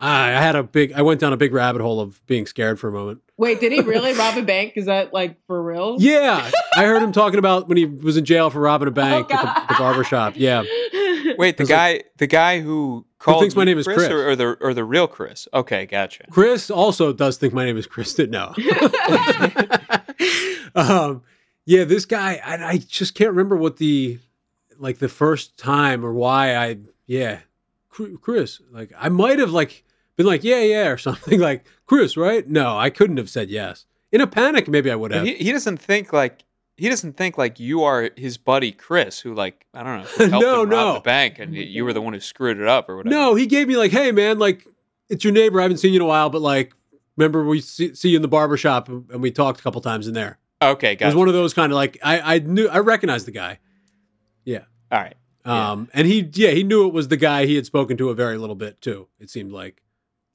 I 0.00 0.30
had 0.30 0.54
a 0.54 0.62
big. 0.62 0.92
I 0.92 1.02
went 1.02 1.20
down 1.20 1.32
a 1.32 1.36
big 1.36 1.52
rabbit 1.52 1.82
hole 1.82 2.00
of 2.00 2.24
being 2.26 2.46
scared 2.46 2.78
for 2.78 2.88
a 2.88 2.92
moment. 2.92 3.20
Wait, 3.36 3.58
did 3.58 3.72
he 3.72 3.80
really 3.80 4.12
rob 4.14 4.36
a 4.36 4.42
bank? 4.42 4.74
Is 4.76 4.86
that 4.86 5.12
like 5.12 5.42
for 5.46 5.60
real? 5.60 5.96
Yeah, 5.98 6.50
I 6.76 6.84
heard 6.84 7.02
him 7.02 7.12
talking 7.12 7.38
about 7.38 7.68
when 7.68 7.76
he 7.76 7.84
was 7.84 8.16
in 8.16 8.24
jail 8.24 8.50
for 8.50 8.60
robbing 8.60 8.88
a 8.88 8.92
bank 8.92 9.28
oh, 9.30 9.34
at 9.34 9.68
the, 9.68 9.74
the 9.74 9.78
barber 9.78 10.04
shop. 10.04 10.34
Yeah. 10.36 10.62
Wait, 11.36 11.56
the 11.56 11.64
guy, 11.64 11.94
like, 11.94 12.12
the 12.18 12.26
guy 12.26 12.60
who 12.60 13.04
called 13.18 13.38
who 13.38 13.42
thinks 13.42 13.56
my 13.56 13.64
name 13.64 13.78
is 13.78 13.86
Chris, 13.86 14.08
Or, 14.08 14.30
or, 14.30 14.36
the 14.36 14.56
or 14.60 14.72
the 14.72 14.84
real 14.84 15.08
Chris? 15.08 15.48
Okay, 15.52 15.86
gotcha. 15.86 16.24
Chris 16.30 16.70
also 16.70 17.12
does 17.12 17.36
think 17.36 17.52
my 17.52 17.64
name 17.64 17.76
is 17.76 17.86
Chris. 17.86 18.14
Did 18.14 18.30
No. 18.30 18.54
um, 20.74 21.22
yeah, 21.64 21.84
this 21.84 22.06
guy, 22.06 22.40
I, 22.44 22.64
I 22.64 22.76
just 22.78 23.14
can't 23.14 23.30
remember 23.30 23.56
what 23.56 23.76
the 23.76 24.18
like 24.78 24.98
the 24.98 25.08
first 25.08 25.58
time 25.58 26.04
or 26.04 26.12
why 26.12 26.56
I 26.56 26.78
yeah, 27.06 27.40
Chris. 27.90 28.60
Like 28.70 28.92
I 28.96 29.08
might 29.08 29.38
have 29.38 29.50
like 29.50 29.84
been 30.18 30.26
like 30.26 30.44
yeah 30.44 30.60
yeah 30.60 30.88
or 30.88 30.98
something 30.98 31.40
like 31.40 31.64
Chris, 31.86 32.18
right? 32.18 32.46
No, 32.46 32.76
I 32.76 32.90
couldn't 32.90 33.16
have 33.16 33.30
said 33.30 33.48
yes. 33.48 33.86
In 34.12 34.20
a 34.20 34.26
panic, 34.26 34.68
maybe 34.68 34.90
I 34.90 34.94
would 34.94 35.12
have. 35.12 35.24
He, 35.24 35.34
he 35.34 35.52
doesn't 35.52 35.78
think 35.78 36.12
like 36.12 36.44
he 36.76 36.88
doesn't 36.88 37.16
think 37.16 37.38
like 37.38 37.58
you 37.58 37.82
are 37.84 38.10
his 38.16 38.36
buddy 38.36 38.72
Chris, 38.72 39.20
who 39.20 39.34
like 39.34 39.66
I 39.72 39.82
don't 39.82 40.02
know, 40.02 40.28
helped 40.30 40.44
no, 40.44 40.62
him 40.62 40.70
rob 40.70 40.86
no. 40.86 40.94
the 40.94 41.00
bank, 41.00 41.38
and 41.38 41.54
you 41.54 41.84
were 41.84 41.92
the 41.92 42.02
one 42.02 42.12
who 42.12 42.20
screwed 42.20 42.60
it 42.60 42.68
up 42.68 42.88
or 42.88 42.96
whatever. 42.96 43.14
No, 43.14 43.34
he 43.34 43.46
gave 43.46 43.68
me 43.68 43.76
like, 43.76 43.90
hey 43.90 44.12
man, 44.12 44.38
like 44.38 44.66
it's 45.08 45.24
your 45.24 45.32
neighbor. 45.32 45.60
I 45.60 45.62
haven't 45.62 45.78
seen 45.78 45.92
you 45.92 45.98
in 45.98 46.02
a 46.02 46.06
while, 46.06 46.30
but 46.30 46.42
like, 46.42 46.74
remember 47.16 47.44
we 47.44 47.60
see, 47.60 47.94
see 47.94 48.10
you 48.10 48.16
in 48.16 48.22
the 48.22 48.28
barber 48.28 48.56
shop 48.56 48.88
and 48.88 49.22
we 49.22 49.30
talked 49.30 49.60
a 49.60 49.62
couple 49.62 49.80
times 49.80 50.06
in 50.06 50.14
there. 50.14 50.38
Okay, 50.60 50.94
gotcha. 50.94 51.04
It 51.04 51.08
was 51.08 51.16
one 51.16 51.28
of 51.28 51.34
those 51.34 51.54
kind 51.54 51.72
of 51.72 51.76
like 51.76 51.98
I 52.02 52.36
I 52.36 52.38
knew 52.40 52.68
I 52.68 52.78
recognized 52.78 53.26
the 53.26 53.32
guy. 53.32 53.58
Yeah. 54.44 54.64
All 54.90 55.00
right. 55.00 55.16
Um, 55.44 55.88
yeah. 55.92 56.00
and 56.00 56.06
he 56.06 56.30
yeah 56.32 56.50
he 56.50 56.62
knew 56.62 56.86
it 56.86 56.92
was 56.92 57.08
the 57.08 57.16
guy 57.16 57.46
he 57.46 57.56
had 57.56 57.66
spoken 57.66 57.96
to 57.98 58.10
a 58.10 58.14
very 58.14 58.38
little 58.38 58.56
bit 58.56 58.80
too. 58.80 59.08
It 59.20 59.30
seemed 59.30 59.52
like. 59.52 59.82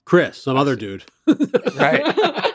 Chris, 0.06 0.38
some 0.38 0.58
other 0.58 0.76
dude. 0.76 1.04
right. 1.76 2.04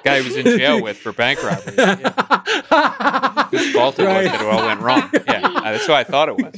Guy 0.05 0.21
he 0.21 0.29
was 0.29 0.37
in 0.37 0.45
jail 0.59 0.83
with 0.85 0.99
for 0.99 1.13
bank 1.13 1.43
robbery. 1.43 1.75
Yeah. 1.79 3.49
Whose 3.51 3.73
fault 3.73 3.99
it 3.99 4.05
right. 4.05 4.25
was 4.25 4.33
that 4.33 4.41
it 4.43 4.47
all 4.47 4.67
went 4.67 4.81
wrong. 4.81 5.11
Yeah. 5.13 5.41
Uh, 5.45 5.73
that's 5.73 5.87
who 5.87 5.95
I 5.95 6.05
thought 6.05 6.29
it 6.29 6.37
was. 6.37 6.55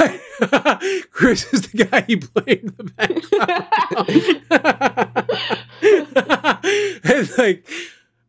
Right. 0.00 0.20
Chris 1.10 1.52
is 1.52 1.68
the 1.68 1.84
guy 1.84 2.00
he 2.02 2.14
blamed 2.16 2.74
the 2.76 2.84
bank 2.96 3.24
and 7.04 7.38
like, 7.38 7.68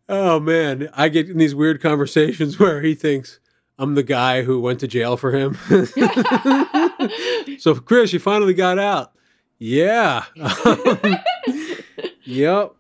oh 0.09 0.39
man, 0.39 0.89
I 0.93 1.09
get 1.09 1.29
in 1.29 1.37
these 1.37 1.55
weird 1.55 1.81
conversations 1.81 2.59
where 2.59 2.81
he 2.81 2.95
thinks 2.95 3.39
I'm 3.79 3.95
the 3.95 4.03
guy 4.03 4.43
who 4.43 4.59
went 4.59 4.81
to 4.81 4.87
jail 4.87 5.15
for 5.15 5.31
him. 5.31 5.57
so 7.59 7.75
Chris, 7.75 8.11
you 8.11 8.19
finally 8.19 8.53
got 8.53 8.77
out. 8.77 9.13
Yeah. 9.59 10.25
Yep. 12.27 12.75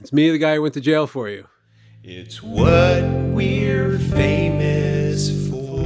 It's 0.00 0.12
me, 0.12 0.30
the 0.30 0.38
guy 0.38 0.54
who 0.54 0.62
went 0.62 0.74
to 0.74 0.80
jail 0.80 1.08
for 1.08 1.28
you. 1.28 1.48
It's 2.04 2.40
what 2.40 3.02
we're 3.02 3.98
famous 3.98 5.50
for. 5.50 5.84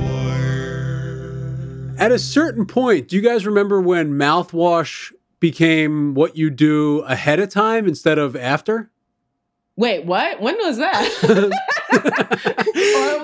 At 1.99 2.13
a 2.13 2.19
certain 2.19 2.67
point, 2.67 3.09
do 3.09 3.17
you 3.17 3.23
guys 3.23 3.47
remember 3.47 3.81
when 3.81 4.13
mouthwash 4.13 5.15
became 5.41 6.13
what 6.13 6.37
you 6.37 6.51
do 6.51 6.99
ahead 7.01 7.41
of 7.41 7.49
time 7.49 7.89
instead 7.89 8.19
of 8.19 8.37
after? 8.37 8.91
Wait, 9.77 10.05
what? 10.05 10.43
When 10.43 10.59
was 10.59 10.77
that? 10.77 11.09
or 11.25 11.49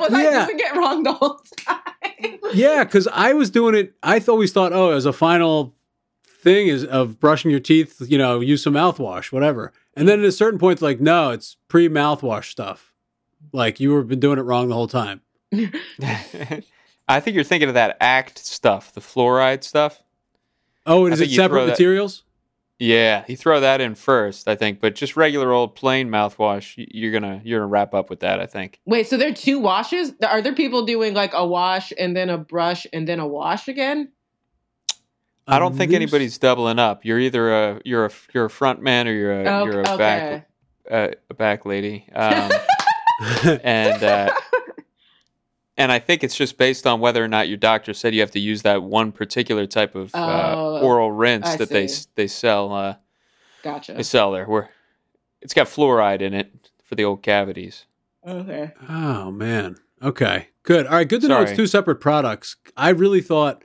was 0.00 0.10
yeah. 0.10 0.16
I 0.16 0.46
just 0.46 0.56
get 0.56 0.74
wrong 0.74 1.02
the 1.02 1.12
whole 1.12 1.42
time? 1.66 2.38
yeah, 2.54 2.82
because 2.82 3.06
I 3.08 3.34
was 3.34 3.50
doing 3.50 3.74
it. 3.74 3.92
I 4.02 4.24
always 4.26 4.52
thought, 4.52 4.72
oh, 4.72 4.92
as 4.92 5.04
a 5.04 5.12
final 5.12 5.74
thing 6.48 6.68
is 6.68 6.84
of 6.84 7.20
brushing 7.20 7.50
your 7.50 7.60
teeth, 7.60 8.00
you 8.00 8.18
know, 8.18 8.40
use 8.40 8.62
some 8.62 8.74
mouthwash, 8.74 9.32
whatever. 9.32 9.72
And 9.94 10.08
then 10.08 10.20
at 10.20 10.24
a 10.24 10.32
certain 10.32 10.58
point, 10.58 10.80
like, 10.80 11.00
no, 11.00 11.30
it's 11.30 11.56
pre 11.68 11.88
mouthwash 11.88 12.50
stuff. 12.50 12.92
Like 13.52 13.80
you 13.80 13.92
were 13.92 14.02
been 14.02 14.20
doing 14.20 14.38
it 14.38 14.42
wrong 14.42 14.68
the 14.68 14.74
whole 14.74 14.88
time. 14.88 15.20
I 17.08 17.20
think 17.20 17.34
you're 17.34 17.44
thinking 17.44 17.68
of 17.68 17.74
that 17.74 17.96
act 18.00 18.38
stuff, 18.38 18.92
the 18.92 19.00
fluoride 19.00 19.64
stuff. 19.64 20.02
Oh, 20.86 21.04
and 21.04 21.14
is 21.14 21.20
it 21.20 21.30
separate 21.30 21.66
materials? 21.66 22.24
Yeah, 22.78 23.24
you 23.26 23.36
throw 23.36 23.58
that 23.60 23.80
in 23.80 23.96
first, 23.96 24.46
I 24.46 24.54
think, 24.54 24.80
but 24.80 24.94
just 24.94 25.16
regular 25.16 25.52
old 25.52 25.74
plain 25.74 26.08
mouthwash, 26.08 26.74
you're 26.76 27.12
gonna 27.12 27.40
you're 27.44 27.58
gonna 27.58 27.66
wrap 27.66 27.92
up 27.92 28.08
with 28.08 28.20
that, 28.20 28.38
I 28.38 28.46
think. 28.46 28.80
Wait, 28.86 29.08
so 29.08 29.16
there 29.16 29.30
are 29.30 29.34
two 29.34 29.58
washes? 29.58 30.12
Are 30.22 30.40
there 30.40 30.54
people 30.54 30.86
doing 30.86 31.12
like 31.12 31.32
a 31.34 31.44
wash 31.44 31.92
and 31.98 32.16
then 32.16 32.30
a 32.30 32.38
brush 32.38 32.86
and 32.92 33.08
then 33.08 33.18
a 33.18 33.26
wash 33.26 33.66
again? 33.66 34.12
I 35.48 35.58
don't 35.58 35.74
think 35.76 35.92
anybody's 35.92 36.36
doubling 36.38 36.78
up. 36.78 37.04
You're 37.04 37.18
either 37.18 37.52
a 37.52 37.80
you're 37.84 38.06
a 38.06 38.10
you're 38.34 38.44
a 38.44 38.50
front 38.50 38.82
man 38.82 39.08
or 39.08 39.12
you're 39.12 39.32
a 39.42 39.44
Oh, 39.48 39.64
you're 39.64 39.80
a 39.80 39.88
okay. 39.92 39.96
back 39.96 40.50
uh, 40.90 41.08
a 41.30 41.34
back 41.34 41.64
lady. 41.66 42.06
Um, 42.14 42.50
and 43.64 44.02
uh, 44.02 44.30
and 45.76 45.92
I 45.92 45.98
think 45.98 46.24
it's 46.24 46.36
just 46.36 46.58
based 46.58 46.86
on 46.86 47.00
whether 47.00 47.22
or 47.22 47.28
not 47.28 47.48
your 47.48 47.56
doctor 47.56 47.94
said 47.94 48.14
you 48.14 48.20
have 48.20 48.32
to 48.32 48.40
use 48.40 48.62
that 48.62 48.82
one 48.82 49.12
particular 49.12 49.66
type 49.66 49.94
of 49.94 50.14
uh, 50.14 50.54
Oh, 50.56 50.80
oral 50.82 51.12
rinse 51.12 51.46
I 51.48 51.56
that 51.56 51.68
they 51.70 51.86
see. 51.86 51.94
s- 51.94 52.08
they 52.14 52.26
sell 52.26 52.72
uh, 52.72 52.94
they 53.96 54.02
sell 54.02 54.32
there. 54.32 54.44
Where 54.46 54.70
it's 55.40 55.54
got 55.54 55.66
fluoride 55.66 56.20
in 56.20 56.34
it 56.34 56.70
for 56.82 56.94
the 56.94 57.04
old 57.04 57.22
cavities. 57.22 57.86
Okay. 58.26 58.72
Oh 58.88 59.30
man. 59.30 59.76
Okay. 60.02 60.48
Good. 60.62 60.86
All 60.86 60.94
right. 60.96 61.08
Good 61.08 61.22
to 61.22 61.28
know 61.28 61.42
it's 61.42 61.56
two 61.56 61.66
separate 61.66 61.96
products. 62.00 62.56
I 62.76 62.90
really 62.90 63.20
thought, 63.22 63.62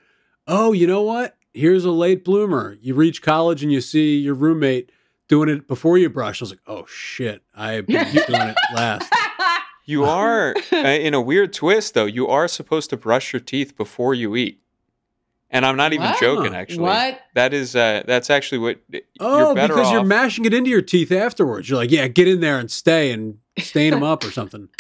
oh, 0.47 0.71
you 0.71 0.87
know 0.87 1.01
what? 1.01 1.35
Here's 1.53 1.85
a 1.85 1.91
late 1.91 2.23
bloomer. 2.25 2.77
You 2.81 2.95
reach 2.95 3.21
college 3.21 3.61
and 3.63 3.71
you 3.71 3.81
see 3.81 4.17
your 4.17 4.33
roommate 4.33 4.91
doing 5.27 5.49
it 5.49 5.67
before 5.67 5.97
you 5.97 6.09
brush. 6.09 6.41
I 6.41 6.43
was 6.43 6.49
like, 6.51 6.59
oh 6.67 6.85
shit, 6.87 7.43
I've 7.55 7.87
been 7.87 8.11
doing 8.11 8.41
it 8.49 8.55
last. 8.73 9.11
You 9.85 10.05
are 10.05 10.55
uh, 10.71 10.77
in 10.77 11.13
a 11.13 11.21
weird 11.21 11.53
twist 11.53 11.93
though. 11.93 12.05
You 12.05 12.27
are 12.27 12.47
supposed 12.47 12.89
to 12.89 12.97
brush 12.97 13.33
your 13.33 13.39
teeth 13.39 13.75
before 13.77 14.13
you 14.13 14.35
eat. 14.35 14.59
And 15.49 15.65
I'm 15.67 15.77
not 15.77 15.93
even 15.93 16.07
What? 16.07 16.19
joking 16.19 16.55
actually. 16.55 16.79
What? 16.85 17.19
That 17.35 17.53
is 17.53 17.75
uh 17.75 18.01
that's 18.07 18.31
actually 18.31 18.57
what 18.57 18.79
Oh, 19.19 19.37
you're 19.37 19.55
better 19.55 19.75
because 19.75 19.91
you're 19.91 20.03
mashing 20.03 20.45
it 20.45 20.53
into 20.53 20.71
your 20.71 20.81
teeth 20.81 21.11
afterwards. 21.11 21.69
You're 21.69 21.77
like, 21.77 21.91
yeah, 21.91 22.07
get 22.07 22.27
in 22.27 22.39
there 22.39 22.57
and 22.57 22.71
stay 22.71 23.11
and 23.11 23.37
stain 23.59 23.91
them 23.91 24.01
up 24.01 24.23
or 24.23 24.31
something. 24.31 24.69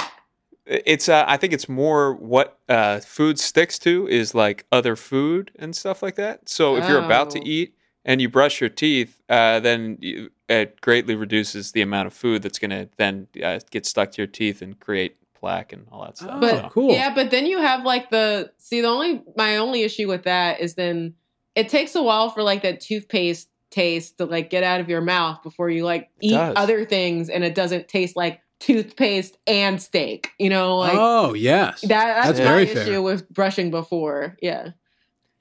it's 0.65 1.09
uh, 1.09 1.25
I 1.27 1.37
think 1.37 1.53
it's 1.53 1.67
more 1.67 2.13
what 2.15 2.59
uh, 2.69 2.99
food 2.99 3.39
sticks 3.39 3.77
to 3.79 4.07
is 4.07 4.33
like 4.33 4.65
other 4.71 4.95
food 4.95 5.51
and 5.57 5.75
stuff 5.75 6.01
like 6.01 6.15
that. 6.15 6.47
So 6.49 6.77
if 6.77 6.87
you're 6.87 7.03
about 7.05 7.29
to 7.31 7.39
Oh. 7.39 7.43
eat 7.45 7.75
and 8.05 8.21
you 8.21 8.29
brush 8.29 8.59
your 8.61 8.69
teeth, 8.69 9.21
uh, 9.29 9.59
then 9.59 9.97
you, 10.01 10.29
it 10.49 10.79
greatly 10.81 11.15
reduces 11.15 11.71
the 11.71 11.81
amount 11.81 12.07
of 12.07 12.13
food 12.13 12.41
that's 12.41 12.59
going 12.59 12.71
to 12.71 12.89
then 12.97 13.27
uh, 13.43 13.59
get 13.71 13.85
stuck 13.85 14.11
to 14.11 14.21
your 14.21 14.27
teeth 14.27 14.61
and 14.61 14.79
create 14.79 15.17
plaque 15.33 15.73
and 15.73 15.87
all 15.91 16.03
that 16.05 16.17
stuff. 16.17 16.39
But 16.39 16.53
Oh, 16.65 16.69
cool. 16.69 16.93
yeah, 16.93 17.13
but 17.13 17.31
then 17.31 17.45
you 17.45 17.59
have 17.59 17.83
like 17.83 18.09
the 18.09 18.51
see 18.57 18.81
the 18.81 18.87
only 18.87 19.21
my 19.35 19.57
only 19.57 19.83
issue 19.83 20.07
with 20.07 20.23
that 20.23 20.59
is 20.61 20.75
then 20.75 21.15
it 21.55 21.69
takes 21.69 21.95
a 21.95 22.03
while 22.03 22.29
for 22.29 22.41
like 22.43 22.61
that 22.63 22.79
toothpaste 22.79 23.49
taste 23.69 24.17
to 24.19 24.25
like 24.25 24.49
get 24.49 24.63
out 24.63 24.79
of 24.79 24.87
your 24.87 25.01
mouth 25.01 25.41
before 25.43 25.69
you 25.69 25.83
like 25.83 26.03
It 26.21 26.25
eat 26.27 26.31
does. 26.31 26.55
other 26.57 26.85
things 26.85 27.29
and 27.29 27.43
it 27.43 27.55
doesn't 27.55 27.87
taste 27.87 28.15
like 28.15 28.39
toothpaste 28.59 29.37
and 29.47 29.81
steak. 29.81 30.31
You 30.39 30.49
know, 30.49 30.77
like 30.77 30.93
oh, 30.95 31.33
yes. 31.33 31.81
that 31.81 31.89
that's, 31.89 32.27
that's 32.27 32.39
my 32.39 32.45
very 32.45 32.63
issue 32.63 32.73
fair. 32.75 33.01
with 33.01 33.29
brushing 33.29 33.71
before. 33.71 34.37
Yeah. 34.41 34.71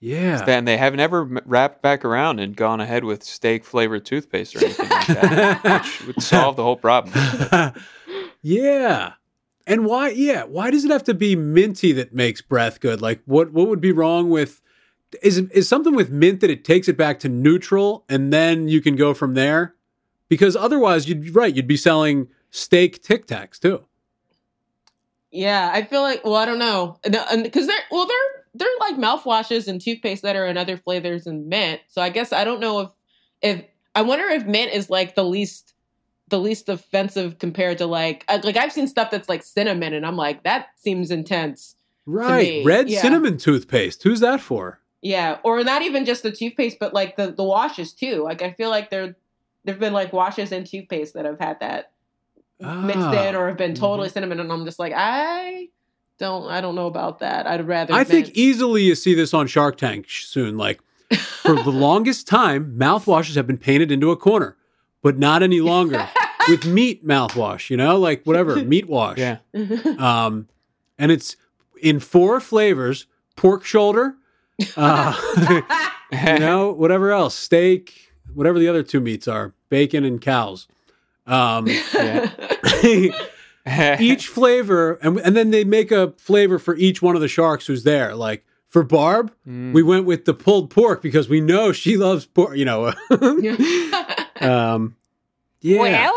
yeah. 0.00 0.44
Then 0.44 0.64
they 0.64 0.76
have 0.76 0.94
never 0.94 1.22
m- 1.22 1.40
wrapped 1.44 1.82
back 1.82 2.04
around 2.04 2.40
and 2.40 2.56
gone 2.56 2.80
ahead 2.80 3.04
with 3.04 3.22
steak 3.22 3.64
flavored 3.64 4.04
toothpaste 4.04 4.56
or 4.56 4.64
anything 4.64 4.88
like 4.88 5.06
that, 5.06 5.84
which 5.84 6.06
would 6.06 6.22
solve 6.22 6.56
the 6.56 6.62
whole 6.62 6.76
problem. 6.76 7.14
yeah. 8.42 9.14
And 9.66 9.86
why 9.86 10.10
yeah, 10.10 10.44
why 10.44 10.70
does 10.70 10.84
it 10.84 10.90
have 10.90 11.04
to 11.04 11.14
be 11.14 11.36
minty 11.36 11.92
that 11.92 12.12
makes 12.12 12.40
breath 12.40 12.80
good? 12.80 13.00
Like 13.00 13.22
what 13.26 13.52
what 13.52 13.68
would 13.68 13.80
be 13.80 13.92
wrong 13.92 14.28
with 14.28 14.60
is 15.22 15.38
is 15.38 15.68
something 15.68 15.94
with 15.94 16.10
mint 16.10 16.40
that 16.40 16.50
it 16.50 16.64
takes 16.64 16.88
it 16.88 16.96
back 16.96 17.20
to 17.20 17.28
neutral 17.28 18.04
and 18.08 18.32
then 18.32 18.68
you 18.68 18.80
can 18.80 18.96
go 18.96 19.14
from 19.14 19.34
there? 19.34 19.74
Because 20.28 20.56
otherwise 20.56 21.08
you'd 21.08 21.34
right, 21.34 21.54
you'd 21.54 21.66
be 21.66 21.76
selling 21.76 22.28
steak 22.52 23.02
Tic 23.02 23.26
Tacs 23.26 23.58
too. 23.58 23.84
Yeah, 25.32 25.70
I 25.72 25.82
feel 25.82 26.02
like 26.02 26.24
well, 26.24 26.36
I 26.36 26.44
don't 26.44 26.58
know, 26.58 26.98
because 27.02 27.66
they're 27.66 27.80
well, 27.90 28.06
they're 28.06 28.44
they're 28.54 28.68
like 28.78 28.96
mouthwashes 28.96 29.66
and 29.66 29.80
toothpaste 29.80 30.22
that 30.22 30.36
are 30.36 30.46
in 30.46 30.56
other 30.56 30.76
flavors 30.76 31.26
and 31.26 31.48
mint. 31.48 31.80
So 31.88 32.00
I 32.00 32.10
guess 32.10 32.32
I 32.32 32.44
don't 32.44 32.60
know 32.60 32.80
if 32.80 32.90
if 33.40 33.64
I 33.94 34.02
wonder 34.02 34.26
if 34.26 34.46
mint 34.46 34.72
is 34.72 34.90
like 34.90 35.14
the 35.14 35.24
least 35.24 35.72
the 36.28 36.38
least 36.38 36.68
offensive 36.68 37.38
compared 37.38 37.78
to 37.78 37.86
like 37.86 38.24
like 38.28 38.56
I've 38.56 38.72
seen 38.72 38.86
stuff 38.86 39.10
that's 39.10 39.28
like 39.28 39.42
cinnamon, 39.42 39.94
and 39.94 40.06
I'm 40.06 40.16
like 40.16 40.44
that 40.44 40.68
seems 40.76 41.10
intense. 41.10 41.74
Right. 42.04 42.64
Red 42.64 42.90
yeah. 42.90 43.00
cinnamon 43.00 43.38
toothpaste. 43.38 44.02
Who's 44.02 44.20
that 44.20 44.40
for? 44.40 44.80
Yeah, 45.02 45.38
or 45.44 45.62
not 45.64 45.82
even 45.82 46.04
just 46.04 46.22
the 46.22 46.32
toothpaste, 46.32 46.78
but 46.78 46.92
like 46.92 47.16
the 47.16 47.32
the 47.32 47.44
washes 47.44 47.94
too. 47.94 48.22
Like 48.22 48.42
I 48.42 48.52
feel 48.52 48.68
like 48.68 48.90
there 48.90 49.16
there've 49.64 49.78
been 49.78 49.92
like 49.94 50.12
washes 50.12 50.52
and 50.52 50.66
toothpaste 50.66 51.14
that 51.14 51.24
have 51.24 51.38
had 51.40 51.60
that 51.60 51.91
mixed 52.62 53.00
Ah. 53.02 53.28
in 53.28 53.34
or 53.34 53.48
have 53.48 53.56
been 53.56 53.74
totally 53.74 54.08
cinnamon, 54.08 54.40
and 54.40 54.52
I'm 54.52 54.64
just 54.64 54.78
like 54.78 54.92
I 54.96 55.68
don't 56.18 56.50
I 56.50 56.60
don't 56.60 56.74
know 56.74 56.86
about 56.86 57.18
that. 57.20 57.46
I'd 57.46 57.66
rather. 57.66 57.92
I 57.94 58.04
think 58.04 58.30
easily 58.34 58.82
you 58.84 58.94
see 58.94 59.14
this 59.14 59.34
on 59.34 59.46
Shark 59.46 59.76
Tank 59.76 60.06
soon. 60.08 60.56
Like 60.56 60.80
for 61.42 61.54
the 61.54 61.70
longest 61.88 62.26
time, 62.26 62.76
mouthwashes 62.78 63.34
have 63.36 63.46
been 63.46 63.58
painted 63.58 63.90
into 63.90 64.10
a 64.10 64.16
corner, 64.16 64.56
but 65.02 65.18
not 65.18 65.42
any 65.42 65.60
longer 65.60 66.08
with 66.48 66.64
meat 66.66 67.06
mouthwash. 67.06 67.70
You 67.70 67.76
know, 67.76 67.98
like 67.98 68.22
whatever 68.24 68.56
meat 68.64 68.88
wash. 68.88 69.18
Yeah. 69.18 69.38
Um, 69.98 70.48
and 70.98 71.10
it's 71.12 71.36
in 71.82 71.98
four 72.00 72.38
flavors: 72.40 73.06
pork 73.36 73.64
shoulder, 73.64 74.14
uh, 74.76 75.62
you 76.12 76.38
know, 76.38 76.72
whatever 76.72 77.10
else, 77.10 77.34
steak, 77.34 78.12
whatever 78.32 78.58
the 78.58 78.68
other 78.68 78.82
two 78.82 79.00
meats 79.00 79.26
are, 79.26 79.52
bacon 79.68 80.04
and 80.04 80.20
cows. 80.20 80.68
Um, 81.26 81.68
each 84.00 84.26
flavor, 84.28 84.94
and 85.02 85.18
and 85.18 85.36
then 85.36 85.50
they 85.50 85.64
make 85.64 85.90
a 85.92 86.12
flavor 86.18 86.58
for 86.58 86.76
each 86.76 87.02
one 87.02 87.14
of 87.14 87.20
the 87.20 87.28
sharks 87.28 87.66
who's 87.66 87.84
there. 87.84 88.14
Like 88.14 88.44
for 88.68 88.82
Barb, 88.82 89.32
Mm. 89.46 89.72
we 89.72 89.82
went 89.82 90.06
with 90.06 90.24
the 90.24 90.34
pulled 90.34 90.70
pork 90.70 91.02
because 91.02 91.28
we 91.28 91.40
know 91.40 91.72
she 91.72 91.96
loves 91.96 92.26
pork. 92.26 92.56
You 92.56 92.64
know, 92.64 92.92
um, 94.40 94.96
yeah. 95.60 96.10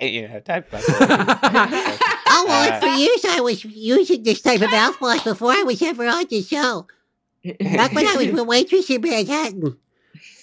yeah, 0.00 0.40
type 0.40 0.72
of- 0.72 0.84
Uh, 1.00 1.96
Oh, 2.28 2.44
well, 2.48 2.80
for 2.80 2.86
years 2.88 3.24
I 3.26 3.40
was 3.40 3.64
using 3.64 4.22
this 4.22 4.42
type 4.42 4.60
of 4.60 4.68
mouthwash 4.68 5.24
before 5.24 5.52
I 5.52 5.62
was 5.62 5.80
ever 5.80 6.06
on 6.06 6.26
the 6.28 6.42
show. 6.42 6.86
Back 7.60 7.92
when 7.92 8.06
I 8.06 8.16
was 8.16 8.26
a 8.38 8.44
waitress 8.44 8.90
in 8.90 9.00
Manhattan. 9.00 9.76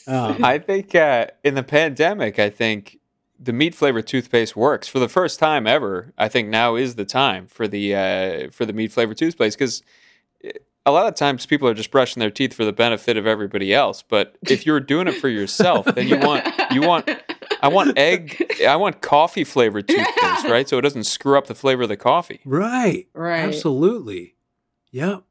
Um, 0.08 0.44
I 0.44 0.58
think 0.60 0.96
uh, 0.96 1.28
in 1.44 1.56
the 1.56 1.64
pandemic, 1.64 2.40
I 2.40 2.50
think 2.50 3.00
the 3.44 3.54
meat 3.54 3.76
flavored 3.76 4.08
toothpaste 4.08 4.56
works 4.56 4.88
for 4.88 5.00
the 5.00 5.10
first 5.10 5.40
time 5.40 5.68
ever. 5.68 6.14
I 6.18 6.30
think 6.30 6.50
now 6.50 6.76
is 6.76 6.96
the 6.96 7.06
time 7.06 7.48
for 7.48 7.68
the 7.68 7.96
uh, 7.96 8.50
for 8.52 8.66
the 8.66 8.74
meat 8.74 8.92
flavored 8.92 9.18
toothpaste 9.18 9.58
because 9.58 9.84
a 10.86 10.92
lot 10.92 11.08
of 11.08 11.16
times 11.16 11.46
people 11.46 11.68
are 11.68 11.74
just 11.74 11.92
brushing 11.92 12.20
their 12.20 12.32
teeth 12.32 12.54
for 12.54 12.66
the 12.66 12.74
benefit 12.74 13.18
of 13.18 13.26
everybody 13.26 13.74
else. 13.74 14.02
But 14.02 14.38
if 14.50 14.66
you're 14.66 14.80
doing 14.80 15.08
it 15.08 15.14
for 15.14 15.30
yourself, 15.30 15.86
then 15.86 16.08
you 16.08 16.18
want 16.18 16.48
you 16.72 16.82
want 16.82 17.10
I 17.62 17.68
want 17.68 17.98
egg 17.98 18.46
I 18.68 18.76
want 18.76 19.02
coffee 19.02 19.44
flavored 19.44 19.88
toothpaste, 19.90 20.46
right? 20.46 20.68
So 20.68 20.78
it 20.78 20.82
doesn't 20.82 21.06
screw 21.06 21.38
up 21.38 21.48
the 21.48 21.56
flavor 21.56 21.84
of 21.84 21.90
the 21.90 21.98
coffee 21.98 22.42
right. 22.46 23.08
right. 23.14 23.40
Absolutely. 23.40 24.36
Yep. 24.92 25.24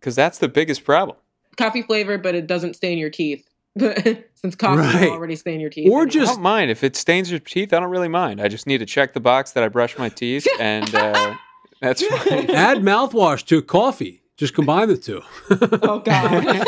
because 0.00 0.16
that's 0.16 0.38
the 0.38 0.48
biggest 0.48 0.84
problem. 0.84 1.16
Coffee 1.56 1.82
flavor, 1.82 2.18
but 2.18 2.34
it 2.34 2.48
doesn't 2.48 2.74
stain 2.74 2.98
your 2.98 3.10
teeth. 3.10 3.48
Since 4.34 4.54
coffee 4.56 4.80
Right. 4.82 5.02
will 5.10 5.16
already 5.16 5.36
stain 5.36 5.58
your 5.60 5.70
teeth. 5.70 5.90
Or 5.90 6.02
I 6.02 6.06
just- 6.06 6.34
don't 6.34 6.42
mind 6.42 6.70
if 6.70 6.84
it 6.84 6.94
stains 6.96 7.30
your 7.30 7.40
teeth. 7.40 7.72
I 7.72 7.80
don't 7.80 7.90
really 7.90 8.08
mind. 8.08 8.40
I 8.40 8.48
just 8.48 8.66
need 8.66 8.78
to 8.78 8.86
check 8.86 9.12
the 9.14 9.20
box 9.20 9.52
that 9.52 9.64
I 9.64 9.68
brush 9.68 9.98
my 9.98 10.08
teeth, 10.08 10.46
and 10.60 10.94
uh, 10.94 11.36
that's 11.80 12.02
fine. 12.06 12.50
Add 12.50 12.78
mouthwash 12.78 13.44
to 13.46 13.62
coffee. 13.62 14.22
Just 14.36 14.54
combine 14.54 14.88
the 14.88 14.96
two. 14.96 15.22
oh 15.50 16.00
god. 16.00 16.66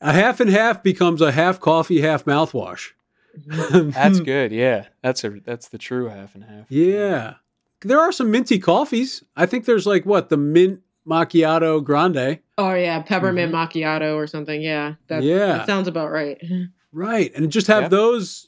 a 0.00 0.12
half 0.12 0.40
and 0.40 0.50
half 0.50 0.82
becomes 0.82 1.20
a 1.22 1.32
half 1.32 1.58
coffee, 1.60 2.00
half 2.02 2.24
mouthwash. 2.24 2.90
That's 3.46 4.20
good. 4.20 4.52
Yeah, 4.52 4.86
that's 5.02 5.24
a 5.24 5.30
that's 5.30 5.68
the 5.68 5.78
true 5.78 6.08
half 6.08 6.34
and 6.34 6.44
half. 6.44 6.70
Yeah. 6.70 7.34
There 7.80 7.98
are 8.00 8.12
some 8.12 8.30
minty 8.30 8.58
coffees. 8.58 9.24
I 9.36 9.44
think 9.46 9.64
there's 9.66 9.86
like 9.86 10.06
what, 10.06 10.28
the 10.28 10.36
mint 10.36 10.80
macchiato 11.08 11.82
grande. 11.82 12.38
oh 12.58 12.74
yeah, 12.74 13.00
peppermint 13.02 13.52
macchiato 13.52 14.14
or 14.16 14.26
something. 14.26 14.62
Yeah, 14.62 14.94
that, 15.08 15.20
Mm-hmm. 15.22 15.28
Yeah. 15.28 15.46
that 15.58 15.66
sounds 15.66 15.88
about 15.88 16.10
right. 16.10 16.40
Right. 16.96 17.34
And 17.34 17.50
just 17.50 17.66
have 17.66 17.82
Yep. 17.84 17.90
those 17.90 18.46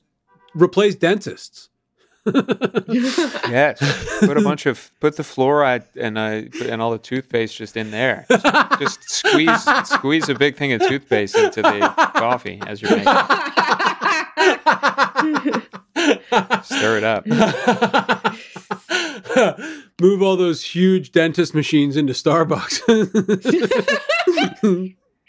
replace 0.54 0.94
dentists. 0.94 1.68
Yes, 2.88 3.78
put 4.20 4.36
a 4.36 4.40
bunch 4.44 4.66
of 4.66 4.90
put 5.00 5.16
the 5.16 5.22
fluoride 5.22 5.84
and 5.96 6.16
uh, 6.18 6.42
and 6.68 6.80
all 6.82 6.90
the 6.90 6.98
toothpaste 6.98 7.56
just 7.56 7.76
in 7.76 7.90
there. 7.92 8.26
Just, 8.30 8.44
just 8.80 9.10
squeeze 9.10 9.64
squeeze 9.84 10.28
a 10.28 10.34
big 10.34 10.56
thing 10.56 10.72
of 10.72 10.80
toothpaste 10.86 11.36
into 11.36 11.62
the 11.62 11.92
coffee 12.14 12.60
as 12.66 12.82
you're 12.82 12.90
making. 12.96 13.12
it. 15.96 16.64
Stir 16.64 16.98
it 16.98 17.04
up. 17.04 17.24
Move 20.00 20.22
all 20.22 20.36
those 20.36 20.62
huge 20.62 21.12
dentist 21.12 21.54
machines 21.54 21.96
into 21.96 22.12
Starbucks. 22.12 22.80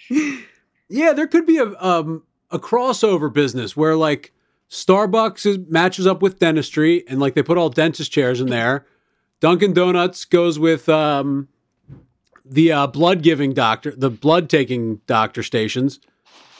yeah, 0.90 1.14
there 1.14 1.28
could 1.28 1.46
be 1.46 1.58
a 1.58 1.74
um 1.80 2.24
a 2.52 2.60
crossover 2.60 3.32
business 3.32 3.76
where 3.76 3.96
like 3.96 4.34
Starbucks 4.70 5.46
is, 5.46 5.58
matches 5.70 6.08
up 6.08 6.22
with 6.22 6.40
dentistry 6.40 7.08
and 7.08 7.20
like 7.20 7.36
they 7.36 7.44
put 7.44 7.58
all 7.58 7.70
dentist 7.70 8.12
chairs 8.12 8.42
in 8.42 8.48
there. 8.48 8.86
Dunkin' 9.40 9.74
Donuts 9.74 10.26
goes 10.26 10.58
with 10.58 10.90
um, 10.90 11.48
the 12.44 12.72
uh, 12.72 12.88
blood 12.88 13.22
giving 13.22 13.54
doctor, 13.54 13.94
the 13.96 14.10
blood 14.10 14.50
taking 14.50 14.96
doctor 15.06 15.44
stations. 15.44 16.00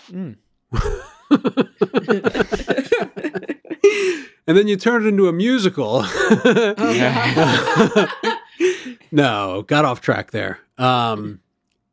and 4.48 4.58
then 4.58 4.68
you 4.68 4.78
turn 4.78 5.06
it 5.06 5.08
into 5.08 5.28
a 5.28 5.34
musical. 5.34 6.02
no, 9.12 9.64
got 9.68 9.86
off 9.86 10.02
track 10.02 10.32
there. 10.32 10.60
Um, 10.78 11.40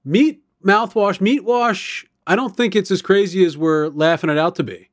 meat 0.05 0.43
mouthwash, 0.65 1.21
meat 1.21 1.45
wash. 1.45 2.07
I 2.27 2.37
don't 2.37 2.57
think 2.57 2.75
it's 2.77 2.91
as 2.91 3.03
crazy 3.03 3.45
as 3.45 3.59
we're 3.59 3.89
laughing 3.89 4.31
it 4.31 4.39
out 4.39 4.55
to 4.57 4.63
be. 4.63 4.89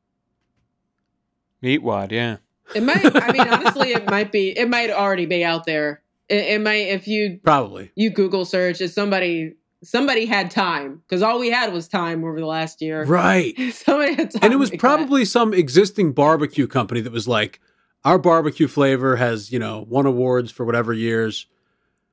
Meat 1.61 1.83
wad, 1.83 2.11
yeah. 2.11 2.37
It 2.73 2.83
might. 2.83 3.05
I 3.05 3.31
mean, 3.31 3.47
honestly, 3.47 3.93
it 3.93 4.09
might 4.09 4.31
be. 4.31 4.57
It 4.57 4.67
might 4.67 4.89
already 4.89 5.27
be 5.27 5.43
out 5.43 5.65
there. 5.65 6.01
It, 6.27 6.55
it 6.55 6.61
might 6.61 6.87
if 6.87 7.07
you 7.07 7.39
Probably. 7.43 7.91
you 7.95 8.09
Google 8.09 8.45
search. 8.45 8.81
If 8.81 8.91
somebody 8.91 9.53
somebody 9.83 10.25
had 10.25 10.51
time 10.51 11.01
because 11.07 11.21
all 11.21 11.39
we 11.39 11.49
had 11.49 11.73
was 11.73 11.87
time 11.87 12.23
over 12.23 12.39
the 12.39 12.45
last 12.45 12.81
year. 12.81 13.03
Right. 13.03 13.55
somebody 13.73 14.13
had 14.13 14.31
time. 14.31 14.39
And 14.43 14.53
it 14.53 14.57
was 14.57 14.69
to 14.69 14.73
make 14.73 14.79
probably 14.79 15.25
some 15.25 15.53
existing 15.53 16.13
barbecue 16.13 16.67
company 16.67 17.01
that 17.01 17.11
was 17.11 17.27
like, 17.27 17.59
our 18.03 18.17
barbecue 18.17 18.67
flavor 18.67 19.15
has, 19.17 19.51
you 19.51 19.59
know, 19.59 19.85
won 19.87 20.05
awards 20.05 20.51
for 20.51 20.65
whatever 20.65 20.93
years. 20.93 21.45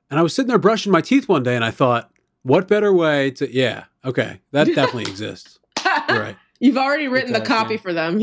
And 0.09 0.19
I 0.19 0.23
was 0.23 0.33
sitting 0.33 0.49
there 0.49 0.57
brushing 0.57 0.91
my 0.91 1.01
teeth 1.01 1.27
one 1.27 1.43
day 1.43 1.55
and 1.55 1.65
I 1.65 1.71
thought, 1.71 2.11
what 2.43 2.67
better 2.67 2.93
way 2.93 3.31
to, 3.31 3.53
yeah, 3.53 3.85
okay, 4.05 4.39
that 4.51 4.65
definitely 4.75 5.09
exists. 5.09 5.59
You're 6.07 6.19
right. 6.19 6.37
You've 6.59 6.77
already 6.77 7.07
written 7.07 7.31
the 7.31 7.41
copy 7.41 7.75
yeah. 7.75 7.79
for 7.79 7.93
them. 7.93 8.19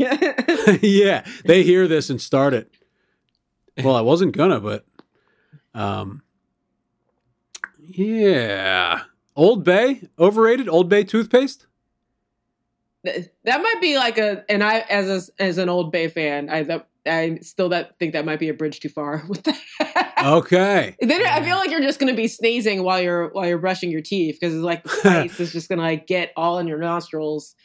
yeah, 0.81 1.25
they 1.43 1.63
hear 1.63 1.87
this 1.87 2.11
and 2.11 2.21
start 2.21 2.53
it. 2.53 2.71
Well, 3.83 3.95
I 3.95 4.01
wasn't 4.01 4.37
gonna, 4.37 4.59
but 4.59 4.85
um, 5.73 6.21
yeah. 7.79 9.01
Old 9.37 9.63
Bay 9.63 10.01
overrated. 10.19 10.67
Old 10.67 10.89
Bay 10.89 11.03
toothpaste. 11.05 11.67
That 13.03 13.61
might 13.61 13.77
be 13.79 13.97
like 13.97 14.17
a 14.17 14.43
and 14.49 14.61
i 14.61 14.79
as 14.79 15.29
a, 15.29 15.41
as 15.41 15.57
an 15.57 15.69
old 15.69 15.93
bay 15.93 16.09
fan 16.09 16.49
i 16.49 16.63
that 16.63 16.89
i 17.05 17.37
still 17.41 17.69
that 17.69 17.97
think 17.97 18.11
that 18.11 18.25
might 18.25 18.39
be 18.39 18.49
a 18.49 18.53
bridge 18.53 18.81
too 18.81 18.89
far 18.89 19.23
with 19.29 19.43
that 19.43 20.13
Okay. 20.25 20.95
then 21.01 21.25
i 21.25 21.41
feel 21.41 21.55
like 21.55 21.69
you're 21.69 21.79
just 21.79 21.99
going 21.99 22.11
to 22.11 22.17
be 22.17 22.27
sneezing 22.27 22.83
while 22.83 22.99
you're 22.99 23.29
while 23.29 23.47
you're 23.47 23.59
brushing 23.59 23.91
your 23.91 24.01
teeth 24.01 24.37
because 24.41 24.53
it's 24.53 24.63
like 24.63 24.83
the 24.83 24.89
spice 24.89 25.39
is 25.39 25.53
just 25.53 25.69
going 25.69 25.79
to 25.79 25.85
like 25.85 26.05
get 26.05 26.33
all 26.35 26.59
in 26.59 26.67
your 26.67 26.79
nostrils 26.79 27.55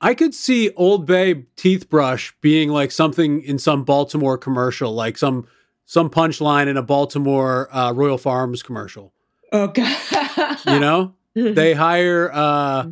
I 0.00 0.14
could 0.14 0.34
see 0.34 0.70
Old 0.76 1.06
Bay 1.06 1.46
teeth 1.56 1.88
brush 1.88 2.32
being 2.40 2.68
like 2.68 2.92
something 2.92 3.42
in 3.42 3.58
some 3.58 3.82
Baltimore 3.82 4.38
commercial, 4.38 4.92
like 4.92 5.18
some 5.18 5.48
some 5.84 6.10
punchline 6.10 6.68
in 6.68 6.76
a 6.76 6.82
Baltimore 6.82 7.74
uh, 7.74 7.92
Royal 7.92 8.16
Farms 8.18 8.62
commercial. 8.62 9.13
Oh 9.54 9.68
god 9.68 10.58
You 10.66 10.78
know, 10.80 11.14
they 11.34 11.72
hire 11.72 12.30
uh, 12.32 12.88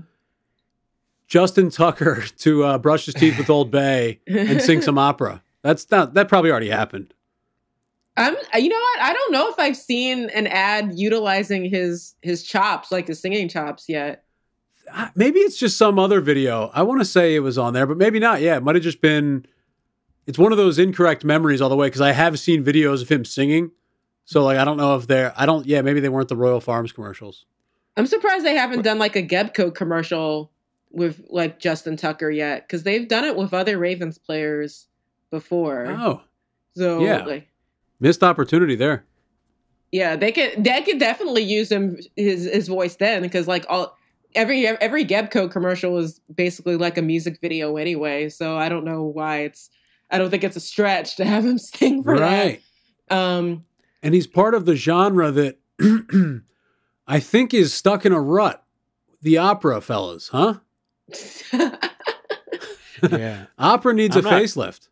Justin 1.27 1.71
Tucker 1.71 2.23
to 2.39 2.65
uh, 2.65 2.79
brush 2.79 3.07
his 3.07 3.15
teeth 3.15 3.39
with 3.39 3.49
Old 3.51 3.71
Bay 3.71 4.21
and 4.27 4.61
sing 4.61 4.83
some 4.83 4.99
opera. 4.99 5.43
That's 5.63 5.91
not 5.91 6.15
that 6.15 6.29
probably 6.29 6.51
already 6.51 6.69
happened. 6.71 7.15
i'm 8.17 8.35
you 8.59 8.69
know 8.69 8.77
what 8.77 9.01
i 9.01 9.13
don't 9.15 9.33
know 9.33 9.49
if 9.49 9.59
i've 9.59 9.77
seen 9.77 10.29
an 10.31 10.47
ad 10.49 10.93
utilizing 10.95 11.65
his 11.65 12.15
his 12.21 12.43
chops 12.43 12.93
like 12.93 13.07
his 13.09 13.19
singing 13.21 13.49
chops 13.49 13.89
yet 13.89 14.25
Uh, 14.93 15.09
Maybe 15.15 15.39
it's 15.41 15.57
just 15.57 15.79
some 15.79 15.99
other 15.99 16.21
video. 16.21 16.71
I 16.75 16.83
want 16.83 17.01
to 17.01 17.05
say 17.07 17.35
it 17.35 17.41
was 17.41 17.57
on 17.57 17.73
there, 17.73 17.87
but 17.87 17.97
maybe 17.97 18.19
not. 18.19 18.41
Yeah, 18.43 18.57
it 18.57 18.63
might 18.65 18.75
have 18.75 18.83
just 18.85 19.01
been. 19.01 19.47
It's 20.27 20.39
one 20.39 20.53
of 20.53 20.59
those 20.59 20.79
incorrect 20.79 21.25
memories 21.25 21.61
all 21.63 21.71
the 21.71 21.77
way 21.77 21.87
because 21.87 22.01
I 22.03 22.13
have 22.13 22.39
seen 22.39 22.63
videos 22.65 23.01
of 23.01 23.09
him 23.09 23.25
singing. 23.25 23.71
So 24.25 24.45
like 24.45 24.59
I 24.59 24.65
don't 24.65 24.77
know 24.77 24.97
if 24.97 25.07
they're 25.07 25.33
I 25.37 25.47
don't 25.47 25.67
yeah 25.67 25.83
maybe 25.83 26.01
they 26.01 26.09
weren't 26.09 26.29
the 26.29 26.37
Royal 26.37 26.61
Farms 26.61 26.93
commercials. 26.93 27.45
i'm 27.97 28.07
surprised 28.07 28.45
they 28.45 28.55
haven't 28.57 28.83
done 28.83 28.99
like 28.99 29.17
a 29.17 29.23
gebco 29.23 29.75
commercial 29.75 30.51
with 30.91 31.23
like 31.29 31.59
justin 31.59 31.97
tucker 31.97 32.31
yet 32.31 32.67
because 32.67 32.83
they've 32.85 33.09
done 33.09 33.25
it 33.25 33.37
with 33.37 33.53
other 33.53 33.77
ravens 33.79 34.17
players 34.19 34.87
before 35.31 35.87
Oh, 35.91 36.23
so 36.77 37.05
yeah. 37.05 37.25
like 37.25 37.49
missed 38.01 38.23
opportunity 38.23 38.75
there. 38.77 39.05
Yeah, 39.91 40.17
they 40.17 40.33
could 40.33 40.65
they 40.65 40.81
could 40.83 40.99
definitely 40.99 41.43
use 41.43 41.71
him 41.71 41.99
his 42.17 42.45
his 42.45 42.67
voice 42.69 42.97
then 42.97 43.21
because 43.23 43.47
like 43.47 43.67
all 43.69 43.97
every 44.35 44.67
every 44.67 45.05
Gebco 45.05 45.51
commercial 45.51 45.99
is 45.99 46.19
basically 46.35 46.77
like 46.77 46.97
a 46.97 47.03
music 47.03 47.39
video 47.43 47.77
anyway. 47.77 48.31
So 48.31 48.57
I 48.57 48.71
don't 48.71 48.85
know 48.87 49.03
why 49.03 49.41
it's 49.41 49.69
I 50.11 50.17
don't 50.19 50.31
think 50.31 50.45
it's 50.45 50.57
a 50.57 50.61
stretch 50.61 51.17
to 51.17 51.25
have 51.27 51.45
him 51.45 51.59
sing 51.77 52.03
for 52.03 52.15
Right. 52.15 52.63
that. 53.11 53.15
Um, 53.17 53.65
and 54.03 54.15
he's 54.15 54.27
part 54.27 54.55
of 54.55 54.65
the 54.67 54.77
genre 54.77 55.31
that 55.31 55.59
I 57.07 57.21
think 57.21 57.55
is 57.55 57.73
stuck 57.75 58.05
in 58.07 58.13
a 58.13 58.21
rut. 58.21 58.63
The 59.23 59.39
opera 59.39 59.81
fellas, 59.81 60.29
huh? 60.29 60.55
Yeah. 63.11 63.47
Opera 63.59 63.95
needs 63.95 64.17
I'm 64.17 64.25
a 64.27 64.31
not- 64.31 64.43
facelift. 64.43 64.89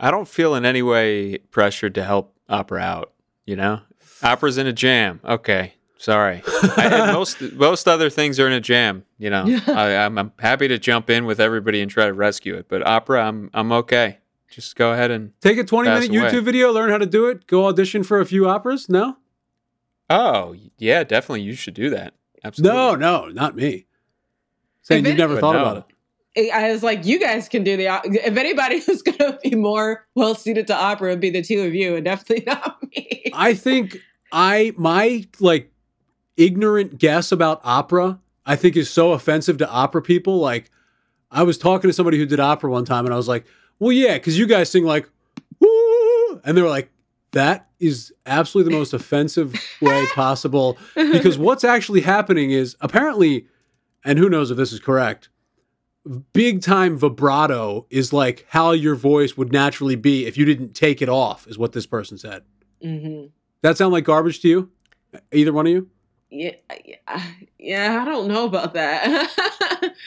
I 0.00 0.12
don't 0.12 0.28
feel 0.28 0.54
in 0.54 0.64
any 0.64 0.82
way 0.82 1.38
pressured 1.50 1.96
to 1.96 2.04
help 2.04 2.32
opera 2.48 2.80
out, 2.80 3.12
you 3.44 3.56
know? 3.56 3.80
Opera's 4.22 4.56
in 4.58 4.68
a 4.68 4.72
jam. 4.72 5.18
Okay. 5.24 5.74
Sorry. 5.98 6.42
I, 6.46 7.10
most 7.12 7.40
most 7.54 7.88
other 7.88 8.08
things 8.08 8.38
are 8.38 8.46
in 8.46 8.52
a 8.52 8.60
jam, 8.60 9.04
you 9.18 9.30
know. 9.30 9.44
I, 9.66 9.96
I'm, 9.96 10.16
I'm 10.16 10.32
happy 10.38 10.68
to 10.68 10.78
jump 10.78 11.10
in 11.10 11.24
with 11.26 11.40
everybody 11.40 11.80
and 11.82 11.90
try 11.90 12.06
to 12.06 12.12
rescue 12.12 12.54
it, 12.54 12.66
but 12.68 12.86
opera, 12.86 13.26
I'm 13.26 13.50
I'm 13.52 13.72
okay. 13.72 14.18
Just 14.48 14.76
go 14.76 14.92
ahead 14.92 15.10
and 15.10 15.32
Take 15.40 15.58
a 15.58 15.64
20 15.64 15.88
Pass 15.88 16.00
minute 16.00 16.16
away. 16.16 16.30
YouTube 16.30 16.44
video, 16.44 16.72
learn 16.72 16.90
how 16.90 16.98
to 16.98 17.06
do 17.06 17.26
it, 17.26 17.46
go 17.46 17.66
audition 17.66 18.02
for 18.02 18.20
a 18.20 18.26
few 18.26 18.48
operas? 18.48 18.88
No? 18.88 19.16
oh 20.10 20.56
yeah, 20.78 21.04
definitely 21.04 21.42
you 21.42 21.54
should 21.54 21.74
do 21.74 21.90
that. 21.90 22.14
Absolutely. 22.44 22.76
No, 22.76 22.94
no, 22.94 23.26
not 23.28 23.56
me. 23.56 23.86
Saying 24.82 25.04
you've 25.04 25.18
never 25.18 25.38
thought 25.38 25.52
no. 25.52 25.62
about 25.62 25.76
it. 26.34 26.50
I 26.52 26.70
was 26.70 26.82
like, 26.82 27.04
you 27.04 27.18
guys 27.18 27.48
can 27.48 27.64
do 27.64 27.76
the 27.76 27.88
op- 27.88 28.04
if 28.06 28.36
anybody 28.36 28.80
who's 28.80 29.02
going 29.02 29.18
to 29.18 29.38
be 29.42 29.56
more 29.56 30.06
well 30.14 30.34
suited 30.34 30.66
to 30.68 30.74
opera 30.74 31.10
would 31.10 31.20
be 31.20 31.30
the 31.30 31.42
two 31.42 31.62
of 31.62 31.74
you, 31.74 31.96
and 31.96 32.04
definitely 32.04 32.44
not 32.46 32.82
me. 32.82 33.24
I 33.34 33.54
think 33.54 33.98
I 34.32 34.72
my 34.76 35.26
like 35.40 35.72
ignorant 36.36 36.98
guess 36.98 37.32
about 37.32 37.60
opera, 37.64 38.20
I 38.46 38.56
think 38.56 38.76
is 38.76 38.88
so 38.88 39.12
offensive 39.12 39.58
to 39.58 39.68
opera 39.68 40.00
people. 40.00 40.38
Like 40.38 40.70
I 41.30 41.42
was 41.42 41.58
talking 41.58 41.88
to 41.90 41.94
somebody 41.94 42.18
who 42.18 42.26
did 42.26 42.40
opera 42.40 42.70
one 42.70 42.84
time 42.84 43.04
and 43.04 43.12
I 43.12 43.16
was 43.16 43.28
like, 43.28 43.44
Well, 43.78 43.92
yeah, 43.92 44.14
because 44.14 44.38
you 44.38 44.46
guys 44.46 44.70
sing 44.70 44.84
like 44.84 45.08
Woo! 45.60 46.40
and 46.44 46.56
they 46.56 46.62
were 46.62 46.68
like, 46.68 46.90
That 47.32 47.68
is 47.78 48.12
absolutely 48.26 48.72
the 48.72 48.78
most 48.78 48.92
offensive 48.92 49.54
way 49.80 50.06
possible. 50.14 50.78
Because 50.94 51.38
what's 51.38 51.64
actually 51.64 52.00
happening 52.00 52.50
is 52.50 52.76
apparently, 52.80 53.46
and 54.04 54.18
who 54.18 54.28
knows 54.28 54.50
if 54.50 54.56
this 54.56 54.72
is 54.72 54.80
correct, 54.80 55.28
big 56.32 56.62
time 56.62 56.96
vibrato 56.96 57.86
is 57.90 58.12
like 58.12 58.46
how 58.48 58.72
your 58.72 58.94
voice 58.94 59.36
would 59.36 59.52
naturally 59.52 59.96
be 59.96 60.26
if 60.26 60.36
you 60.36 60.44
didn't 60.44 60.74
take 60.74 61.02
it 61.02 61.08
off, 61.08 61.46
is 61.46 61.58
what 61.58 61.72
this 61.72 61.86
person 61.86 62.18
said. 62.18 62.42
hmm 62.82 63.26
That 63.62 63.76
sound 63.76 63.92
like 63.92 64.04
garbage 64.04 64.40
to 64.42 64.48
you? 64.48 64.70
Either 65.32 65.52
one 65.52 65.66
of 65.66 65.72
you? 65.72 65.88
Yeah, 66.30 66.52
yeah, 66.84 67.22
yeah, 67.58 68.02
I 68.02 68.04
don't 68.04 68.28
know 68.28 68.44
about 68.44 68.74
that. 68.74 69.30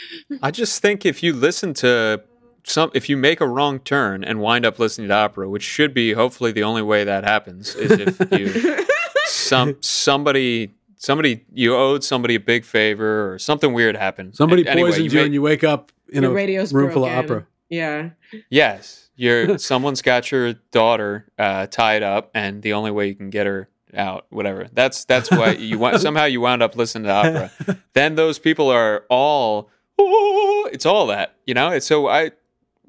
I 0.44 0.52
just 0.52 0.80
think 0.80 1.04
if 1.04 1.24
you 1.24 1.34
listen 1.34 1.74
to 1.76 2.22
some, 2.64 2.92
if 2.94 3.10
you 3.10 3.18
make 3.18 3.42
a 3.42 3.48
wrong 3.48 3.80
turn 3.80 4.24
and 4.24 4.40
wind 4.40 4.66
up 4.66 4.80
listening 4.80 5.08
to 5.10 5.14
opera, 5.14 5.50
which 5.50 5.64
should 5.64 5.94
be 5.94 6.14
hopefully 6.14 6.52
the 6.52 6.64
only 6.64 6.82
way 6.82 7.04
that 7.04 7.24
happens, 7.24 7.76
is 7.76 7.92
if 7.92 8.32
you 8.32 8.86
some 9.28 9.78
somebody 9.82 10.72
somebody 10.98 11.44
you 11.54 11.76
owed 11.76 12.04
somebody 12.04 12.36
a 12.36 12.40
big 12.40 12.64
favor 12.66 13.32
or 13.34 13.40
something 13.40 13.74
weird 13.74 13.96
happened. 13.96 14.36
Somebody 14.36 14.62
And 14.62 14.70
anyway, 14.72 14.90
poisons 14.92 15.14
you, 15.14 15.20
made- 15.20 15.26
and 15.26 15.34
you 15.34 15.42
wake 15.42 15.64
up 15.64 15.92
in 16.10 16.24
a 16.24 16.30
radio's 16.30 16.74
room 16.74 16.92
full 16.92 17.06
of 17.06 17.12
opera. 17.12 17.48
yeah. 17.70 18.10
Yes, 18.50 19.10
you're 19.16 19.58
someone's 19.72 20.02
got 20.02 20.32
your 20.32 20.54
daughter 20.72 21.28
uh, 21.40 21.68
tied 21.68 22.04
up, 22.04 22.32
and 22.34 22.62
the 22.62 22.74
only 22.74 22.92
way 22.92 23.08
you 23.08 23.16
can 23.16 23.30
get 23.30 23.46
her 23.48 23.68
out, 23.96 24.26
whatever. 24.30 24.68
That's 24.72 25.04
that's 25.06 25.30
why 25.32 25.52
you 25.52 25.78
want 25.80 26.00
somehow 26.02 26.26
you 26.26 26.42
wound 26.42 26.62
up 26.64 26.76
listening 26.76 27.06
to 27.06 27.12
opera. 27.12 27.52
then 27.94 28.16
those 28.16 28.40
people 28.40 28.70
are 28.70 29.06
all. 29.10 29.70
"Ooh," 30.00 30.70
It's 30.72 30.86
all 30.86 31.08
that 31.08 31.36
you 31.46 31.54
know. 31.54 31.70
It's 31.72 31.86
so 31.86 32.08
I 32.08 32.32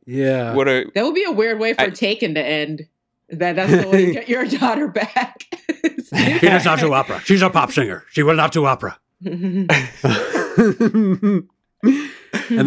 Yeah. 0.06 0.54
what 0.54 0.68
a 0.68 0.90
That 0.94 1.04
would 1.04 1.14
be 1.14 1.24
a 1.24 1.30
weird 1.32 1.58
way 1.58 1.74
for 1.74 1.82
I- 1.82 1.90
Taken 1.90 2.34
to 2.34 2.44
end. 2.44 2.86
That 3.30 3.56
that's 3.56 3.70
the 3.84 3.88
way 3.88 4.02
you 4.06 4.12
get 4.12 4.28
your 4.28 4.44
daughter 4.46 4.88
back. 4.88 5.44
She 6.12 6.46
does 6.48 6.64
not 6.66 6.78
do 6.78 6.92
opera. 6.92 7.20
She's 7.24 7.40
a 7.42 7.48
pop 7.50 7.72
singer. 7.72 8.04
She 8.10 8.22
will 8.22 8.34
not 8.36 8.52
do 8.52 8.66
opera. 8.66 8.98
and 9.24 9.68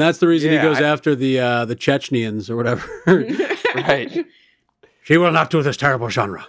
that's 0.01 0.17
the 0.19 0.27
reason 0.27 0.51
Yeah, 0.51 0.61
he 0.61 0.67
goes 0.67 0.79
I- 0.81 0.83
after 0.83 1.15
the 1.15 1.39
uh, 1.39 1.65
the 1.65 1.75
Chechenians 1.75 2.49
or 2.49 2.55
whatever. 2.55 2.83
right. 3.75 4.25
she 5.03 5.17
will 5.17 5.31
not 5.31 5.49
do 5.49 5.61
this 5.61 5.77
terrible 5.77 6.09
genre. 6.09 6.47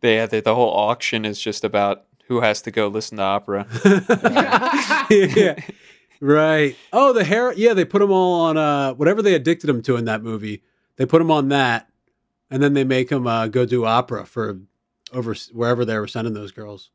they 0.00 0.16
had 0.16 0.30
the, 0.30 0.40
the 0.44 0.54
whole 0.54 0.72
auction 0.74 1.24
is 1.24 1.40
just 1.40 1.64
about 1.64 2.04
who 2.26 2.40
has 2.40 2.60
to 2.62 2.70
go 2.70 2.88
listen 2.88 3.18
to 3.18 3.22
opera. 3.24 3.66
yeah. 5.10 5.58
Right. 6.20 6.76
Oh, 6.92 7.12
the 7.12 7.24
hair. 7.24 7.52
Yeah, 7.52 7.74
they 7.74 7.84
put 7.84 8.00
them 8.00 8.10
all 8.10 8.40
on 8.42 8.56
uh, 8.56 8.94
whatever 8.94 9.22
they 9.22 9.34
addicted 9.34 9.68
him 9.70 9.82
to 9.82 9.96
in 9.96 10.04
that 10.06 10.22
movie. 10.22 10.62
They 10.96 11.06
put 11.06 11.20
him 11.22 11.30
on 11.30 11.48
that, 11.48 11.88
and 12.50 12.62
then 12.62 12.74
they 12.74 12.84
make 12.84 13.10
him 13.10 13.26
uh, 13.26 13.46
go 13.48 13.64
do 13.64 13.84
opera 13.84 14.26
for 14.26 14.58
over 15.12 15.34
wherever 15.52 15.84
they 15.84 15.98
were 15.98 16.06
sending 16.08 16.34
those 16.34 16.52
girls. 16.52 16.90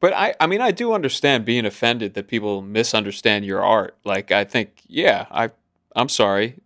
But 0.00 0.12
I, 0.12 0.34
I 0.38 0.46
mean, 0.46 0.60
I 0.60 0.70
do 0.70 0.92
understand 0.92 1.44
being 1.44 1.66
offended 1.66 2.14
that 2.14 2.28
people 2.28 2.62
misunderstand 2.62 3.44
your 3.44 3.62
art. 3.64 3.96
Like, 4.04 4.30
I 4.30 4.44
think, 4.44 4.82
yeah, 4.86 5.26
I, 5.30 5.50
I'm 5.96 6.08
sorry. 6.08 6.56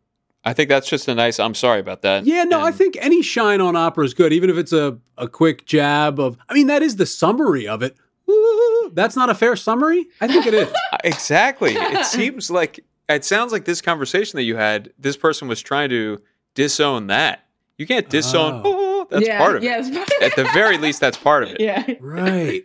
I 0.44 0.52
think 0.52 0.68
that's 0.68 0.88
just 0.88 1.08
a 1.08 1.14
nice. 1.14 1.38
I'm 1.40 1.54
sorry 1.54 1.80
about 1.80 2.02
that. 2.02 2.26
Yeah, 2.26 2.44
no, 2.44 2.58
And- 2.58 2.66
I 2.66 2.72
think 2.72 2.96
any 3.00 3.22
shine 3.22 3.60
on 3.60 3.76
opera 3.76 4.04
is 4.04 4.12
good, 4.12 4.32
even 4.32 4.50
if 4.50 4.56
it's 4.56 4.72
a, 4.72 4.98
a 5.16 5.28
quick 5.28 5.64
jab 5.66 6.18
of. 6.20 6.36
I 6.48 6.54
mean, 6.54 6.66
that 6.66 6.82
is 6.82 6.96
the 6.96 7.06
summary 7.06 7.66
of 7.66 7.82
it. 7.82 7.96
Woo, 8.26 8.90
That's 8.90 9.16
not 9.16 9.30
a 9.30 9.34
fair 9.34 9.56
summary. 9.56 10.06
I 10.20 10.26
think 10.28 10.46
it 10.46 10.54
is. 10.54 10.72
exactly. 11.04 11.74
It 11.74 12.06
seems 12.06 12.50
like 12.50 12.84
it 13.08 13.24
sounds 13.24 13.52
like 13.52 13.64
this 13.64 13.80
conversation 13.80 14.36
that 14.36 14.44
you 14.44 14.56
had. 14.56 14.92
This 14.98 15.16
person 15.16 15.48
was 15.48 15.60
trying 15.60 15.88
to 15.90 16.20
disown 16.54 17.08
that. 17.08 17.46
You 17.78 17.86
can't 17.86 18.08
disown. 18.08 18.62
Oh. 18.64 18.66
Oh, 19.02 19.06
that's 19.10 19.26
yeah, 19.26 19.38
part 19.38 19.56
of 19.56 19.62
yeah, 19.64 19.78
it. 19.80 19.86
it's- 19.86 20.10
At 20.22 20.36
the 20.36 20.44
very 20.52 20.78
least, 20.78 21.00
that's 21.00 21.16
part 21.16 21.42
of 21.42 21.50
it. 21.50 21.60
yeah. 21.60 21.84
right. 22.00 22.64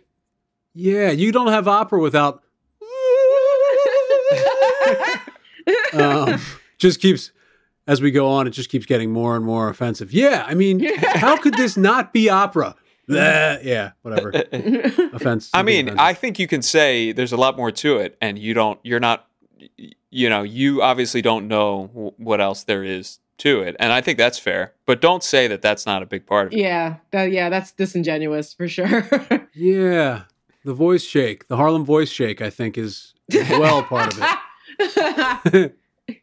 Yeah, 0.74 1.10
you 1.10 1.32
don't 1.32 1.48
have 1.48 1.66
opera 1.66 1.98
without. 1.98 2.42
um, 5.92 6.40
just 6.78 7.00
keeps 7.00 7.32
as 7.86 8.00
we 8.00 8.10
go 8.10 8.28
on. 8.28 8.46
It 8.46 8.50
just 8.50 8.70
keeps 8.70 8.86
getting 8.86 9.12
more 9.12 9.36
and 9.36 9.44
more 9.44 9.68
offensive. 9.68 10.12
Yeah, 10.12 10.44
I 10.46 10.54
mean, 10.54 10.86
how 10.98 11.36
could 11.36 11.54
this 11.54 11.76
not 11.76 12.12
be 12.12 12.28
opera? 12.30 12.74
Bleh, 13.08 13.64
yeah, 13.64 13.92
whatever. 14.02 14.30
Offense. 15.12 15.50
I 15.54 15.62
mean, 15.62 15.86
offensive. 15.88 15.98
I 16.00 16.14
think 16.14 16.38
you 16.38 16.46
can 16.46 16.62
say 16.62 17.12
there's 17.12 17.32
a 17.32 17.36
lot 17.36 17.56
more 17.56 17.70
to 17.72 17.98
it, 17.98 18.16
and 18.20 18.38
you 18.38 18.54
don't. 18.54 18.78
You're 18.82 19.00
not. 19.00 19.26
You 20.10 20.28
know, 20.28 20.42
you 20.42 20.82
obviously 20.82 21.20
don't 21.22 21.48
know 21.48 22.14
what 22.16 22.40
else 22.40 22.64
there 22.64 22.82
is 22.84 23.18
to 23.38 23.60
it, 23.62 23.76
and 23.78 23.92
I 23.92 24.00
think 24.00 24.18
that's 24.18 24.38
fair. 24.38 24.72
But 24.86 25.00
don't 25.00 25.22
say 25.22 25.46
that 25.48 25.62
that's 25.62 25.84
not 25.86 26.02
a 26.02 26.06
big 26.06 26.26
part 26.26 26.48
of 26.48 26.52
it. 26.52 26.58
yeah, 26.58 26.96
that, 27.10 27.30
yeah, 27.30 27.48
that's 27.50 27.72
disingenuous 27.72 28.52
for 28.54 28.66
sure. 28.68 29.06
yeah, 29.54 30.22
the 30.64 30.74
voice 30.74 31.02
shake, 31.04 31.48
the 31.48 31.56
Harlem 31.56 31.84
voice 31.84 32.10
shake, 32.10 32.40
I 32.40 32.50
think 32.50 32.78
is 32.78 33.14
is 33.28 33.48
well 33.50 33.82
part 33.82 34.14
of 34.16 34.22
it. 34.22 35.74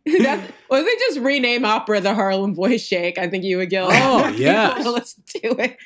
That's, 0.05 0.51
well, 0.69 0.83
if 0.83 0.85
they 0.85 0.95
just 1.07 1.19
rename 1.19 1.63
opera 1.63 2.01
the 2.01 2.15
Harlem 2.15 2.55
Voice 2.55 2.81
Shake, 2.83 3.19
I 3.19 3.27
think 3.27 3.43
you 3.43 3.57
would 3.57 3.69
get 3.69 3.83
a 3.83 3.87
lot 3.87 4.01
Oh, 4.01 4.17
more 4.19 4.27
people 4.29 4.41
yes. 4.41 4.83
to 4.83 4.91
listen 4.91 5.23
to 5.27 5.61
it. 5.61 5.77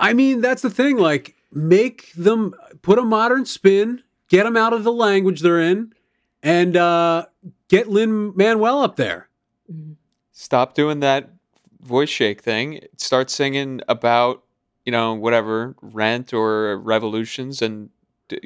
I 0.00 0.12
mean, 0.12 0.40
that's 0.40 0.62
the 0.62 0.70
thing. 0.70 0.96
Like, 0.96 1.34
make 1.52 2.12
them 2.12 2.54
put 2.82 2.98
a 2.98 3.02
modern 3.02 3.46
spin, 3.46 4.02
get 4.28 4.44
them 4.44 4.56
out 4.56 4.72
of 4.72 4.84
the 4.84 4.92
language 4.92 5.40
they're 5.40 5.60
in, 5.60 5.92
and 6.42 6.76
uh, 6.76 7.26
get 7.68 7.88
Lin 7.88 8.36
Manuel 8.36 8.82
up 8.82 8.96
there. 8.96 9.28
Stop 10.32 10.74
doing 10.74 11.00
that 11.00 11.30
voice 11.80 12.08
shake 12.08 12.42
thing. 12.42 12.80
Start 12.96 13.30
singing 13.30 13.80
about 13.88 14.44
you 14.84 14.92
know 14.92 15.14
whatever 15.14 15.74
rent 15.82 16.32
or 16.32 16.78
revolutions, 16.78 17.60
and 17.60 17.90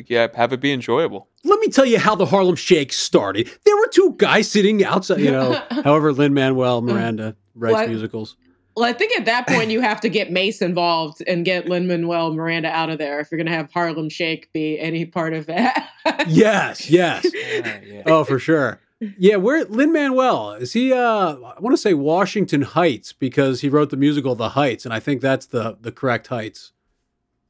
yeah, 0.09 0.29
have 0.35 0.53
it 0.53 0.61
be 0.61 0.73
enjoyable. 0.73 1.29
Let 1.45 1.61
me 1.61 1.69
tell 1.69 1.85
you 1.85 1.99
how 1.99 2.15
the 2.15 2.27
Harlem 2.27 2.57
Shake 2.57 2.93
started. 2.93 3.51
There 3.65 3.77
were 3.77 3.89
two 3.89 4.15
guys 4.17 4.51
sitting 4.51 4.85
outside, 4.85 5.21
you 5.21 5.31
know, 5.31 5.61
however 5.85 6.13
Lin 6.13 6.35
Manuel 6.35 6.83
Miranda 6.83 7.37
writes 7.55 7.75
What? 7.75 7.89
musicals. 7.89 8.37
Well, 8.75 8.85
I 8.85 8.93
think 8.93 9.17
at 9.19 9.27
that 9.27 9.47
point 9.47 9.71
you 9.71 9.81
have 9.83 10.01
to 10.01 10.09
get 10.09 10.31
Mase 10.31 10.63
involved 10.63 11.23
and 11.27 11.45
get 11.45 11.69
Lin 11.69 11.87
Manuel 11.87 12.33
Miranda 12.33 12.69
out 12.69 12.91
of 12.91 12.99
there 12.99 13.21
if 13.21 13.31
you're 13.31 13.39
going 13.39 13.47
to 13.47 13.53
have 13.53 13.71
Harlem 13.73 14.09
Shake 14.09 14.53
be 14.53 14.79
any 14.79 15.05
part 15.05 15.35
of 15.35 15.47
that. 15.47 15.89
Yes, 16.27 16.91
yes. 16.91 17.27
Oh, 18.07 18.25
for 18.25 18.39
sure. 18.39 18.81
Yeah, 19.19 19.37
where 19.37 19.65
Lin 19.65 19.93
Manuel 19.93 20.53
is 20.53 20.73
he? 20.73 20.93
Uh, 20.93 21.35
I 21.35 21.61
want 21.61 21.73
to 21.73 21.77
say 21.77 21.95
Washington 21.95 22.63
Heights 22.63 23.13
because 23.13 23.61
he 23.61 23.69
wrote 23.69 23.91
the 23.91 23.97
musical 23.97 24.35
The 24.35 24.51
Heights, 24.51 24.85
and 24.85 24.93
I 24.95 25.01
think 25.01 25.21
that's 25.21 25.47
the 25.47 25.77
the 25.81 25.91
correct 25.91 26.29
Heights. 26.29 26.73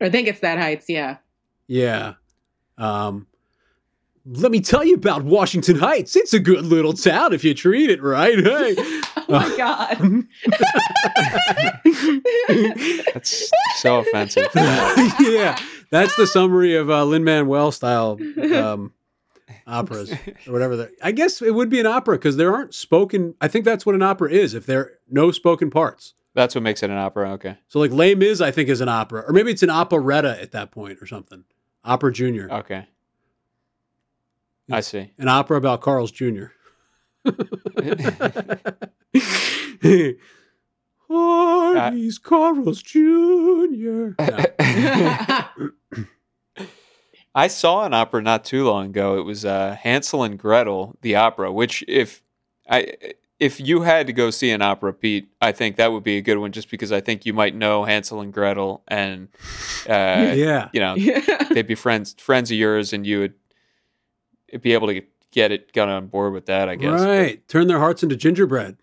I 0.01 0.11
think 0.11 0.29
it's 0.29 0.41
that 0.41 0.59
Heights, 0.59 0.87
yeah. 0.89 1.19
Yeah. 1.67 2.15
Um, 2.79 3.27
let 4.25 4.53
me 4.53 4.61
tell 4.61 4.85
you 4.85 4.95
about 4.95 5.25
Washington 5.25 5.77
Heights. 5.77 6.15
It's 6.17 6.33
a 6.33 6.41
good 6.41 6.65
little 6.65 6.93
town 6.93 7.33
if 7.33 7.45
you 7.45 7.55
treat 7.55 7.91
it 7.91 8.03
right. 8.03 8.39
Hey. 8.39 8.75
Oh 9.35 9.39
my 9.41 9.57
God. 9.57 10.25
That's 13.15 13.51
so 13.77 13.99
offensive. 14.01 14.49
yeah, 14.55 15.59
that's 15.91 16.15
the 16.17 16.27
summary 16.27 16.75
of 16.77 16.91
uh, 16.91 17.05
Lin 17.05 17.25
Manuel 17.25 17.73
style 17.73 18.19
um, 18.55 18.93
operas 19.67 20.13
or 20.47 20.53
whatever. 20.53 20.77
they're- 20.77 20.91
I 21.03 21.13
guess 21.13 21.41
it 21.43 21.55
would 21.55 21.69
be 21.71 21.81
an 21.81 21.87
opera 21.87 22.17
because 22.19 22.37
there 22.37 22.53
aren't 22.53 22.75
spoken. 22.75 23.35
I 23.41 23.49
think 23.49 23.65
that's 23.65 23.85
what 23.87 23.95
an 23.95 24.03
opera 24.03 24.31
is. 24.31 24.55
If 24.55 24.67
there 24.67 24.81
are 24.81 24.93
no 25.11 25.31
spoken 25.31 25.71
parts, 25.71 26.15
That's 26.35 26.55
what 26.55 26.63
makes 26.63 26.83
it 26.83 26.91
an 26.91 26.97
opera. 26.99 27.31
Okay. 27.33 27.57
so 27.69 27.79
like 27.79 27.91
Les 27.93 28.15
Mis, 28.15 28.41
I 28.41 28.51
think 28.51 28.69
is 28.69 28.81
an 28.81 28.89
opera, 28.89 29.25
or 29.27 29.33
maybe 29.33 29.51
it's 29.51 29.63
an 29.63 29.71
operetta 29.71 30.41
at 30.41 30.53
that 30.53 30.71
point 30.71 30.99
or 31.01 31.07
something. 31.07 31.45
Opera 31.85 32.13
Junior, 32.13 32.49
Okay. 32.51 32.87
I 34.71 34.81
see. 34.81 35.11
an 35.19 35.29
opera 35.29 35.57
about 35.59 35.81
Carl's 35.81 36.13
Jr. 36.13 36.45
Hardee's 41.09 42.19
Carl's 42.19 42.83
Jr. 42.83 44.11
I 47.35 47.49
saw 47.49 47.85
an 47.87 47.95
opera 47.95 48.23
not 48.23 48.45
too 48.45 48.65
long 48.67 48.87
ago. 48.87 49.19
It 49.19 49.23
was 49.23 49.45
uh, 49.45 49.77
Hansel 49.81 50.23
and 50.23 50.39
Gretel, 50.39 50.97
the 51.01 51.17
opera. 51.17 51.51
Which, 51.51 51.83
if 51.89 52.23
I 52.69 52.95
if 53.43 53.59
you 53.59 53.83
had 53.83 54.07
to 54.07 54.13
go 54.13 54.31
see 54.31 54.51
an 54.51 54.63
opera, 54.63 54.93
Pete, 54.93 55.29
I 55.41 55.51
think 55.51 55.75
that 55.77 55.91
would 55.91 56.05
be 56.05 56.17
a 56.17 56.21
good 56.21 56.39
one, 56.39 56.53
just 56.53 56.71
because 56.71 56.93
I 56.93 57.01
think 57.01 57.27
you 57.27 57.33
might 57.33 57.57
know 57.57 57.85
Hansel 57.85 58.21
and 58.21 58.33
Gretel, 58.33 58.85
and 58.87 59.29
uh, 59.89 60.33
yeah. 60.37 60.69
you 60.73 60.81
know 60.81 60.97
they'd 61.51 61.67
be 61.67 61.75
friends 61.75 62.15
friends 62.19 62.51
of 62.51 62.57
yours, 62.57 62.93
and 62.93 63.07
you 63.07 63.19
would 63.19 63.35
be 64.61 64.75
able 64.75 64.89
to 64.89 65.03
get 65.33 65.51
it 65.51 65.73
got 65.73 65.89
on 65.89 66.07
board 66.07 66.35
with 66.35 66.47
that. 66.47 66.69
I 66.69 66.77
guess. 66.77 67.01
But 67.01 67.09
Right. 67.09 67.49
Turn 67.49 67.67
their 67.67 67.79
hearts 67.79 68.03
into 68.03 68.15
gingerbread. 68.15 68.77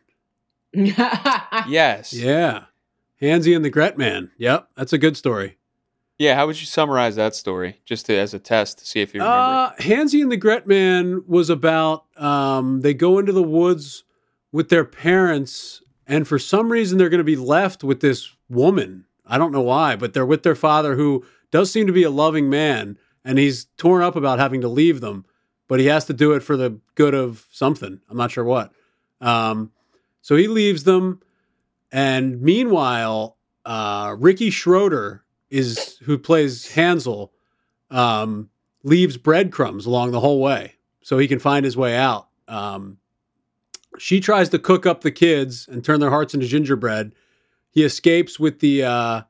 yes. 0.74 2.13
Yeah. 2.13 2.13
Yeah. 2.13 2.63
Hansy 3.22 3.53
and 3.53 3.65
the 3.65 3.70
Gret 3.70 3.97
Man. 3.97 4.32
Yep. 4.38 4.70
That's 4.76 4.93
a 4.93 4.97
good 4.97 5.17
story. 5.17 5.57
Yeah, 6.17 6.36
how 6.36 6.47
would 6.47 6.59
you 6.59 6.65
summarize 6.65 7.15
that 7.15 7.34
story, 7.34 7.80
just 7.86 8.05
to, 8.07 8.17
as 8.17 8.34
a 8.34 8.39
test 8.39 8.80
to 8.80 8.86
see 8.86 8.99
if 8.99 9.13
you 9.13 9.22
remember? 9.22 9.38
Uh, 9.38 9.72
Hansy 9.80 10.22
and 10.22 10.30
the 10.30 10.38
Gret 10.38 10.67
Man 10.67 11.24
was 11.26 11.49
about 11.49 12.03
um, 12.17 12.82
they 12.82 12.93
go 12.93 13.20
into 13.20 13.32
the 13.32 13.41
woods 13.41 14.03
with 14.51 14.67
their 14.67 14.84
parents, 14.84 15.82
and 16.05 16.28
for 16.28 16.38
some 16.38 16.72
reason 16.74 16.97
they're 16.97 17.07
going 17.07 17.20
to 17.20 17.24
be 17.24 17.38
left 17.38 17.86
with 17.86 18.01
this 18.01 18.36
woman. 18.49 19.05
I 19.26 19.38
don't 19.38 19.53
know 19.53 19.61
why, 19.61 19.95
but 19.95 20.13
they're 20.13 20.26
with 20.26 20.43
their 20.43 20.55
father, 20.55 20.95
who 20.97 21.26
does 21.51 21.72
seem 21.72 21.88
to 21.88 21.93
be 21.93 22.03
a 22.03 22.09
loving 22.09 22.49
man, 22.49 22.97
and 23.24 23.39
he's 23.39 23.67
torn 23.78 24.01
up 24.01 24.17
about 24.17 24.39
having 24.39 24.59
to 24.59 24.67
leave 24.67 24.99
them, 24.99 25.24
but 25.70 25.80
he 25.80 25.86
has 25.86 26.03
to 26.05 26.13
do 26.13 26.34
it 26.34 26.43
for 26.43 26.57
the 26.57 26.80
good 26.95 27.13
of 27.13 27.47
something. 27.49 28.01
I'm 28.09 28.17
not 28.17 28.32
sure 28.32 28.43
what. 28.43 28.74
Um, 29.22 29.72
so 30.30 30.36
he 30.36 30.48
leaves 30.48 30.84
them, 30.84 31.22
and 31.92 32.40
meanwhile, 32.40 33.36
uh, 33.66 34.16
Ricky 34.16 34.52
Schroder 34.52 35.24
is 35.50 35.98
who 36.04 36.20
plays 36.20 36.72
Hansel. 36.74 37.34
Um, 37.90 38.52
leaves 38.84 39.18
breadcrumbs 39.18 39.88
along 39.88 40.12
the 40.12 40.20
whole 40.20 40.40
way 40.40 40.76
so 41.02 41.18
he 41.18 41.28
can 41.28 41.40
find 41.40 41.66
his 41.66 41.76
way 41.76 41.96
out. 41.96 42.28
Um, 42.48 43.00
she 43.98 44.20
tries 44.20 44.50
to 44.50 44.60
cook 44.60 44.86
up 44.86 45.02
the 45.02 45.10
kids 45.10 45.68
and 45.68 45.84
turn 45.84 46.00
their 46.00 46.12
hearts 46.12 46.36
into 46.36 46.46
gingerbread. 46.46 47.16
He 47.72 47.84
escapes 47.84 48.40
with 48.40 48.60
the 48.60 48.84
uh, 48.84 49.22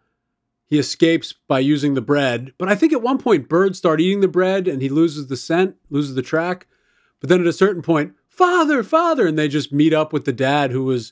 he 0.66 0.80
escapes 0.80 1.34
by 1.48 1.60
using 1.60 1.94
the 1.94 2.02
bread, 2.02 2.52
but 2.58 2.68
I 2.68 2.76
think 2.76 2.92
at 2.92 3.02
one 3.02 3.20
point 3.20 3.48
birds 3.48 3.78
start 3.78 4.02
eating 4.02 4.20
the 4.20 4.28
bread 4.28 4.68
and 4.68 4.82
he 4.82 4.90
loses 4.90 5.28
the 5.28 5.38
scent, 5.38 5.78
loses 5.90 6.16
the 6.16 6.22
track. 6.22 6.68
But 7.22 7.30
then 7.30 7.40
at 7.40 7.48
a 7.48 7.54
certain 7.54 7.82
point, 7.82 8.16
father, 8.40 8.84
father, 8.84 9.28
and 9.28 9.38
they 9.38 9.50
just 9.50 9.74
meet 9.74 9.94
up 9.94 10.14
with 10.14 10.24
the 10.24 10.32
dad 10.32 10.72
who 10.72 10.86
was, 10.86 11.12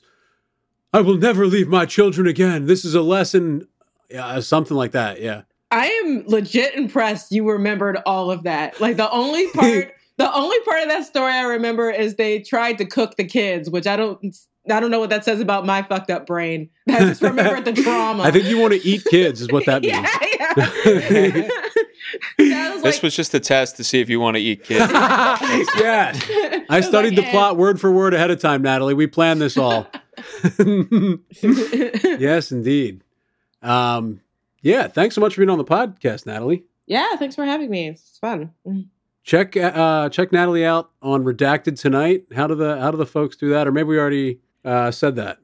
I 0.94 1.02
will 1.02 1.18
never 1.18 1.46
leave 1.46 1.68
my 1.68 1.84
children 1.84 2.26
again. 2.26 2.64
This 2.64 2.86
is 2.86 2.94
a 2.94 3.02
lesson, 3.02 3.68
yeah, 4.08 4.40
something 4.40 4.76
like 4.76 4.92
that. 4.92 5.20
Yeah. 5.20 5.42
I 5.70 5.88
am 5.88 6.24
legit 6.26 6.74
impressed 6.74 7.30
you 7.30 7.46
remembered 7.46 7.98
all 8.06 8.30
of 8.30 8.44
that. 8.44 8.80
Like 8.80 8.96
the 8.96 9.10
only 9.10 9.46
part 9.50 9.92
the 10.16 10.34
only 10.34 10.58
part 10.60 10.82
of 10.82 10.88
that 10.88 11.04
story 11.04 11.30
I 11.30 11.42
remember 11.42 11.90
is 11.90 12.14
they 12.14 12.40
tried 12.40 12.78
to 12.78 12.86
cook 12.86 13.16
the 13.16 13.24
kids, 13.24 13.68
which 13.68 13.86
I 13.86 13.96
don't 13.96 14.34
I 14.70 14.80
don't 14.80 14.90
know 14.90 14.98
what 14.98 15.10
that 15.10 15.26
says 15.26 15.40
about 15.40 15.66
my 15.66 15.82
fucked 15.82 16.10
up 16.10 16.26
brain. 16.26 16.70
I 16.88 17.00
just 17.00 17.20
remember 17.20 17.60
the 17.60 17.74
trauma. 17.82 18.22
I 18.22 18.30
think 18.30 18.46
you 18.46 18.58
want 18.58 18.72
to 18.72 18.88
eat 18.88 19.04
kids, 19.04 19.42
is 19.42 19.52
what 19.52 19.66
that 19.66 19.82
means. 19.82 20.08
yeah, 20.38 21.48
yeah. 22.38 22.67
That 22.78 22.84
this 22.84 22.96
like- 22.96 23.02
was 23.04 23.16
just 23.16 23.34
a 23.34 23.40
test 23.40 23.76
to 23.76 23.84
see 23.84 24.00
if 24.00 24.08
you 24.08 24.20
want 24.20 24.36
to 24.36 24.40
eat 24.42 24.64
kids. 24.64 24.90
yes. 24.92 26.22
I 26.70 26.80
studied 26.80 27.16
like, 27.16 27.26
the 27.26 27.30
plot 27.30 27.56
word 27.56 27.80
for 27.80 27.90
word 27.90 28.14
ahead 28.14 28.30
of 28.30 28.40
time, 28.40 28.62
Natalie. 28.62 28.94
We 28.94 29.06
planned 29.06 29.40
this 29.40 29.56
all. 29.56 29.86
yes, 31.42 32.52
indeed. 32.52 33.02
Um, 33.62 34.20
yeah, 34.62 34.88
thanks 34.88 35.14
so 35.14 35.20
much 35.20 35.34
for 35.34 35.40
being 35.40 35.50
on 35.50 35.58
the 35.58 35.64
podcast, 35.64 36.26
Natalie. 36.26 36.64
yeah, 36.86 37.16
thanks 37.16 37.34
for 37.34 37.44
having 37.44 37.70
me. 37.70 37.88
It's 37.88 38.18
fun. 38.18 38.52
check 39.22 39.56
uh, 39.56 40.08
check 40.08 40.32
Natalie 40.32 40.64
out 40.64 40.90
on 41.02 41.24
Redacted 41.24 41.78
tonight. 41.80 42.24
How 42.34 42.46
do 42.46 42.54
the 42.54 42.78
how 42.80 42.90
do 42.90 42.96
the 42.96 43.06
folks 43.06 43.36
do 43.36 43.50
that? 43.50 43.66
Or 43.66 43.72
maybe 43.72 43.88
we 43.88 43.98
already 43.98 44.40
uh, 44.64 44.90
said 44.90 45.16
that. 45.16 45.38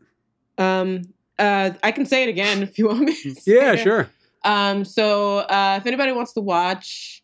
Um, 0.59 1.03
uh, 1.39 1.71
I 1.83 1.91
can 1.93 2.07
say 2.07 2.23
it 2.25 2.29
again 2.29 2.63
if 2.63 2.79
you 2.79 2.89
want 2.89 3.01
me. 3.01 3.17
yeah, 3.47 3.77
sure. 3.77 4.11
Um, 4.45 4.85
so 4.85 5.39
uh, 5.39 5.79
if 5.81 5.87
anybody 5.87 6.13
wants 6.13 6.33
to 6.35 6.41
watch 6.41 7.24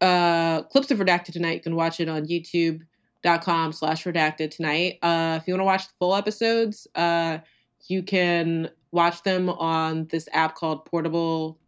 uh, 0.00 0.62
clips 0.62 0.90
of 0.90 0.98
Redacted 0.98 1.32
tonight, 1.32 1.54
you 1.54 1.60
can 1.60 1.76
watch 1.76 2.00
it 2.00 2.08
on 2.08 2.26
YouTube.com 2.26 3.72
slash 3.72 4.04
redacted 4.04 4.50
tonight. 4.50 4.98
Uh, 5.02 5.38
if 5.40 5.46
you 5.46 5.54
want 5.54 5.60
to 5.60 5.64
watch 5.64 5.88
the 5.88 5.94
full 5.98 6.14
episodes, 6.14 6.86
uh, 6.94 7.38
you 7.88 8.02
can 8.02 8.70
watch 8.90 9.22
them 9.22 9.48
on 9.48 10.06
this 10.06 10.28
app 10.32 10.54
called 10.54 10.84
Portable 10.84 11.58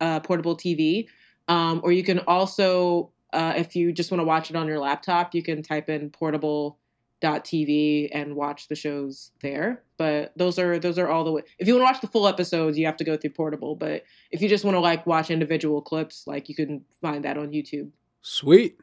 uh, 0.00 0.20
Portable 0.20 0.56
TV. 0.56 1.06
Um, 1.48 1.80
or 1.82 1.92
you 1.92 2.04
can 2.04 2.20
also, 2.20 3.10
uh, 3.32 3.54
if 3.56 3.74
you 3.74 3.92
just 3.92 4.10
want 4.10 4.20
to 4.20 4.24
watch 4.24 4.50
it 4.50 4.56
on 4.56 4.66
your 4.66 4.78
laptop, 4.78 5.34
you 5.34 5.42
can 5.42 5.62
type 5.62 5.88
in 5.88 6.10
portable 6.10 6.78
TV 7.20 8.08
and 8.12 8.34
watch 8.36 8.68
the 8.68 8.74
shows 8.74 9.30
there. 9.42 9.82
But 9.96 10.32
those 10.36 10.58
are 10.58 10.78
those 10.78 10.98
are 10.98 11.08
all 11.08 11.24
the 11.24 11.32
way. 11.32 11.42
If 11.58 11.66
you 11.66 11.74
want 11.74 11.82
to 11.82 11.92
watch 11.92 12.00
the 12.00 12.06
full 12.08 12.28
episodes, 12.28 12.78
you 12.78 12.86
have 12.86 12.96
to 12.98 13.04
go 13.04 13.16
through 13.16 13.30
Portable. 13.30 13.74
But 13.74 14.04
if 14.30 14.40
you 14.40 14.48
just 14.48 14.64
want 14.64 14.74
to 14.76 14.80
like 14.80 15.06
watch 15.06 15.30
individual 15.30 15.82
clips, 15.82 16.26
like 16.26 16.48
you 16.48 16.54
can 16.54 16.84
find 17.00 17.24
that 17.24 17.36
on 17.36 17.50
YouTube. 17.50 17.90
Sweet. 18.22 18.78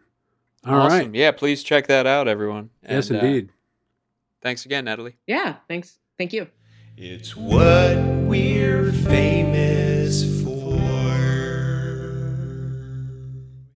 All 0.66 0.76
awesome. 0.76 1.00
right. 1.00 1.16
Yeah, 1.16 1.32
please 1.32 1.64
check 1.64 1.88
that 1.88 2.08
out, 2.08 2.28
everyone. 2.28 2.72
Yes, 2.88 3.10
and, 3.10 3.22
uh, 3.22 3.26
indeed. 3.26 3.50
Uh, 3.50 3.54
thanks 4.42 4.66
again, 4.66 4.86
Natalie. 4.86 5.16
Yeah, 5.28 5.58
thanks. 5.68 6.00
Thank 6.18 6.34
you. 6.34 6.48
It's 6.98 7.36
what 7.36 7.98
we're 7.98 8.92
famous 8.92 9.85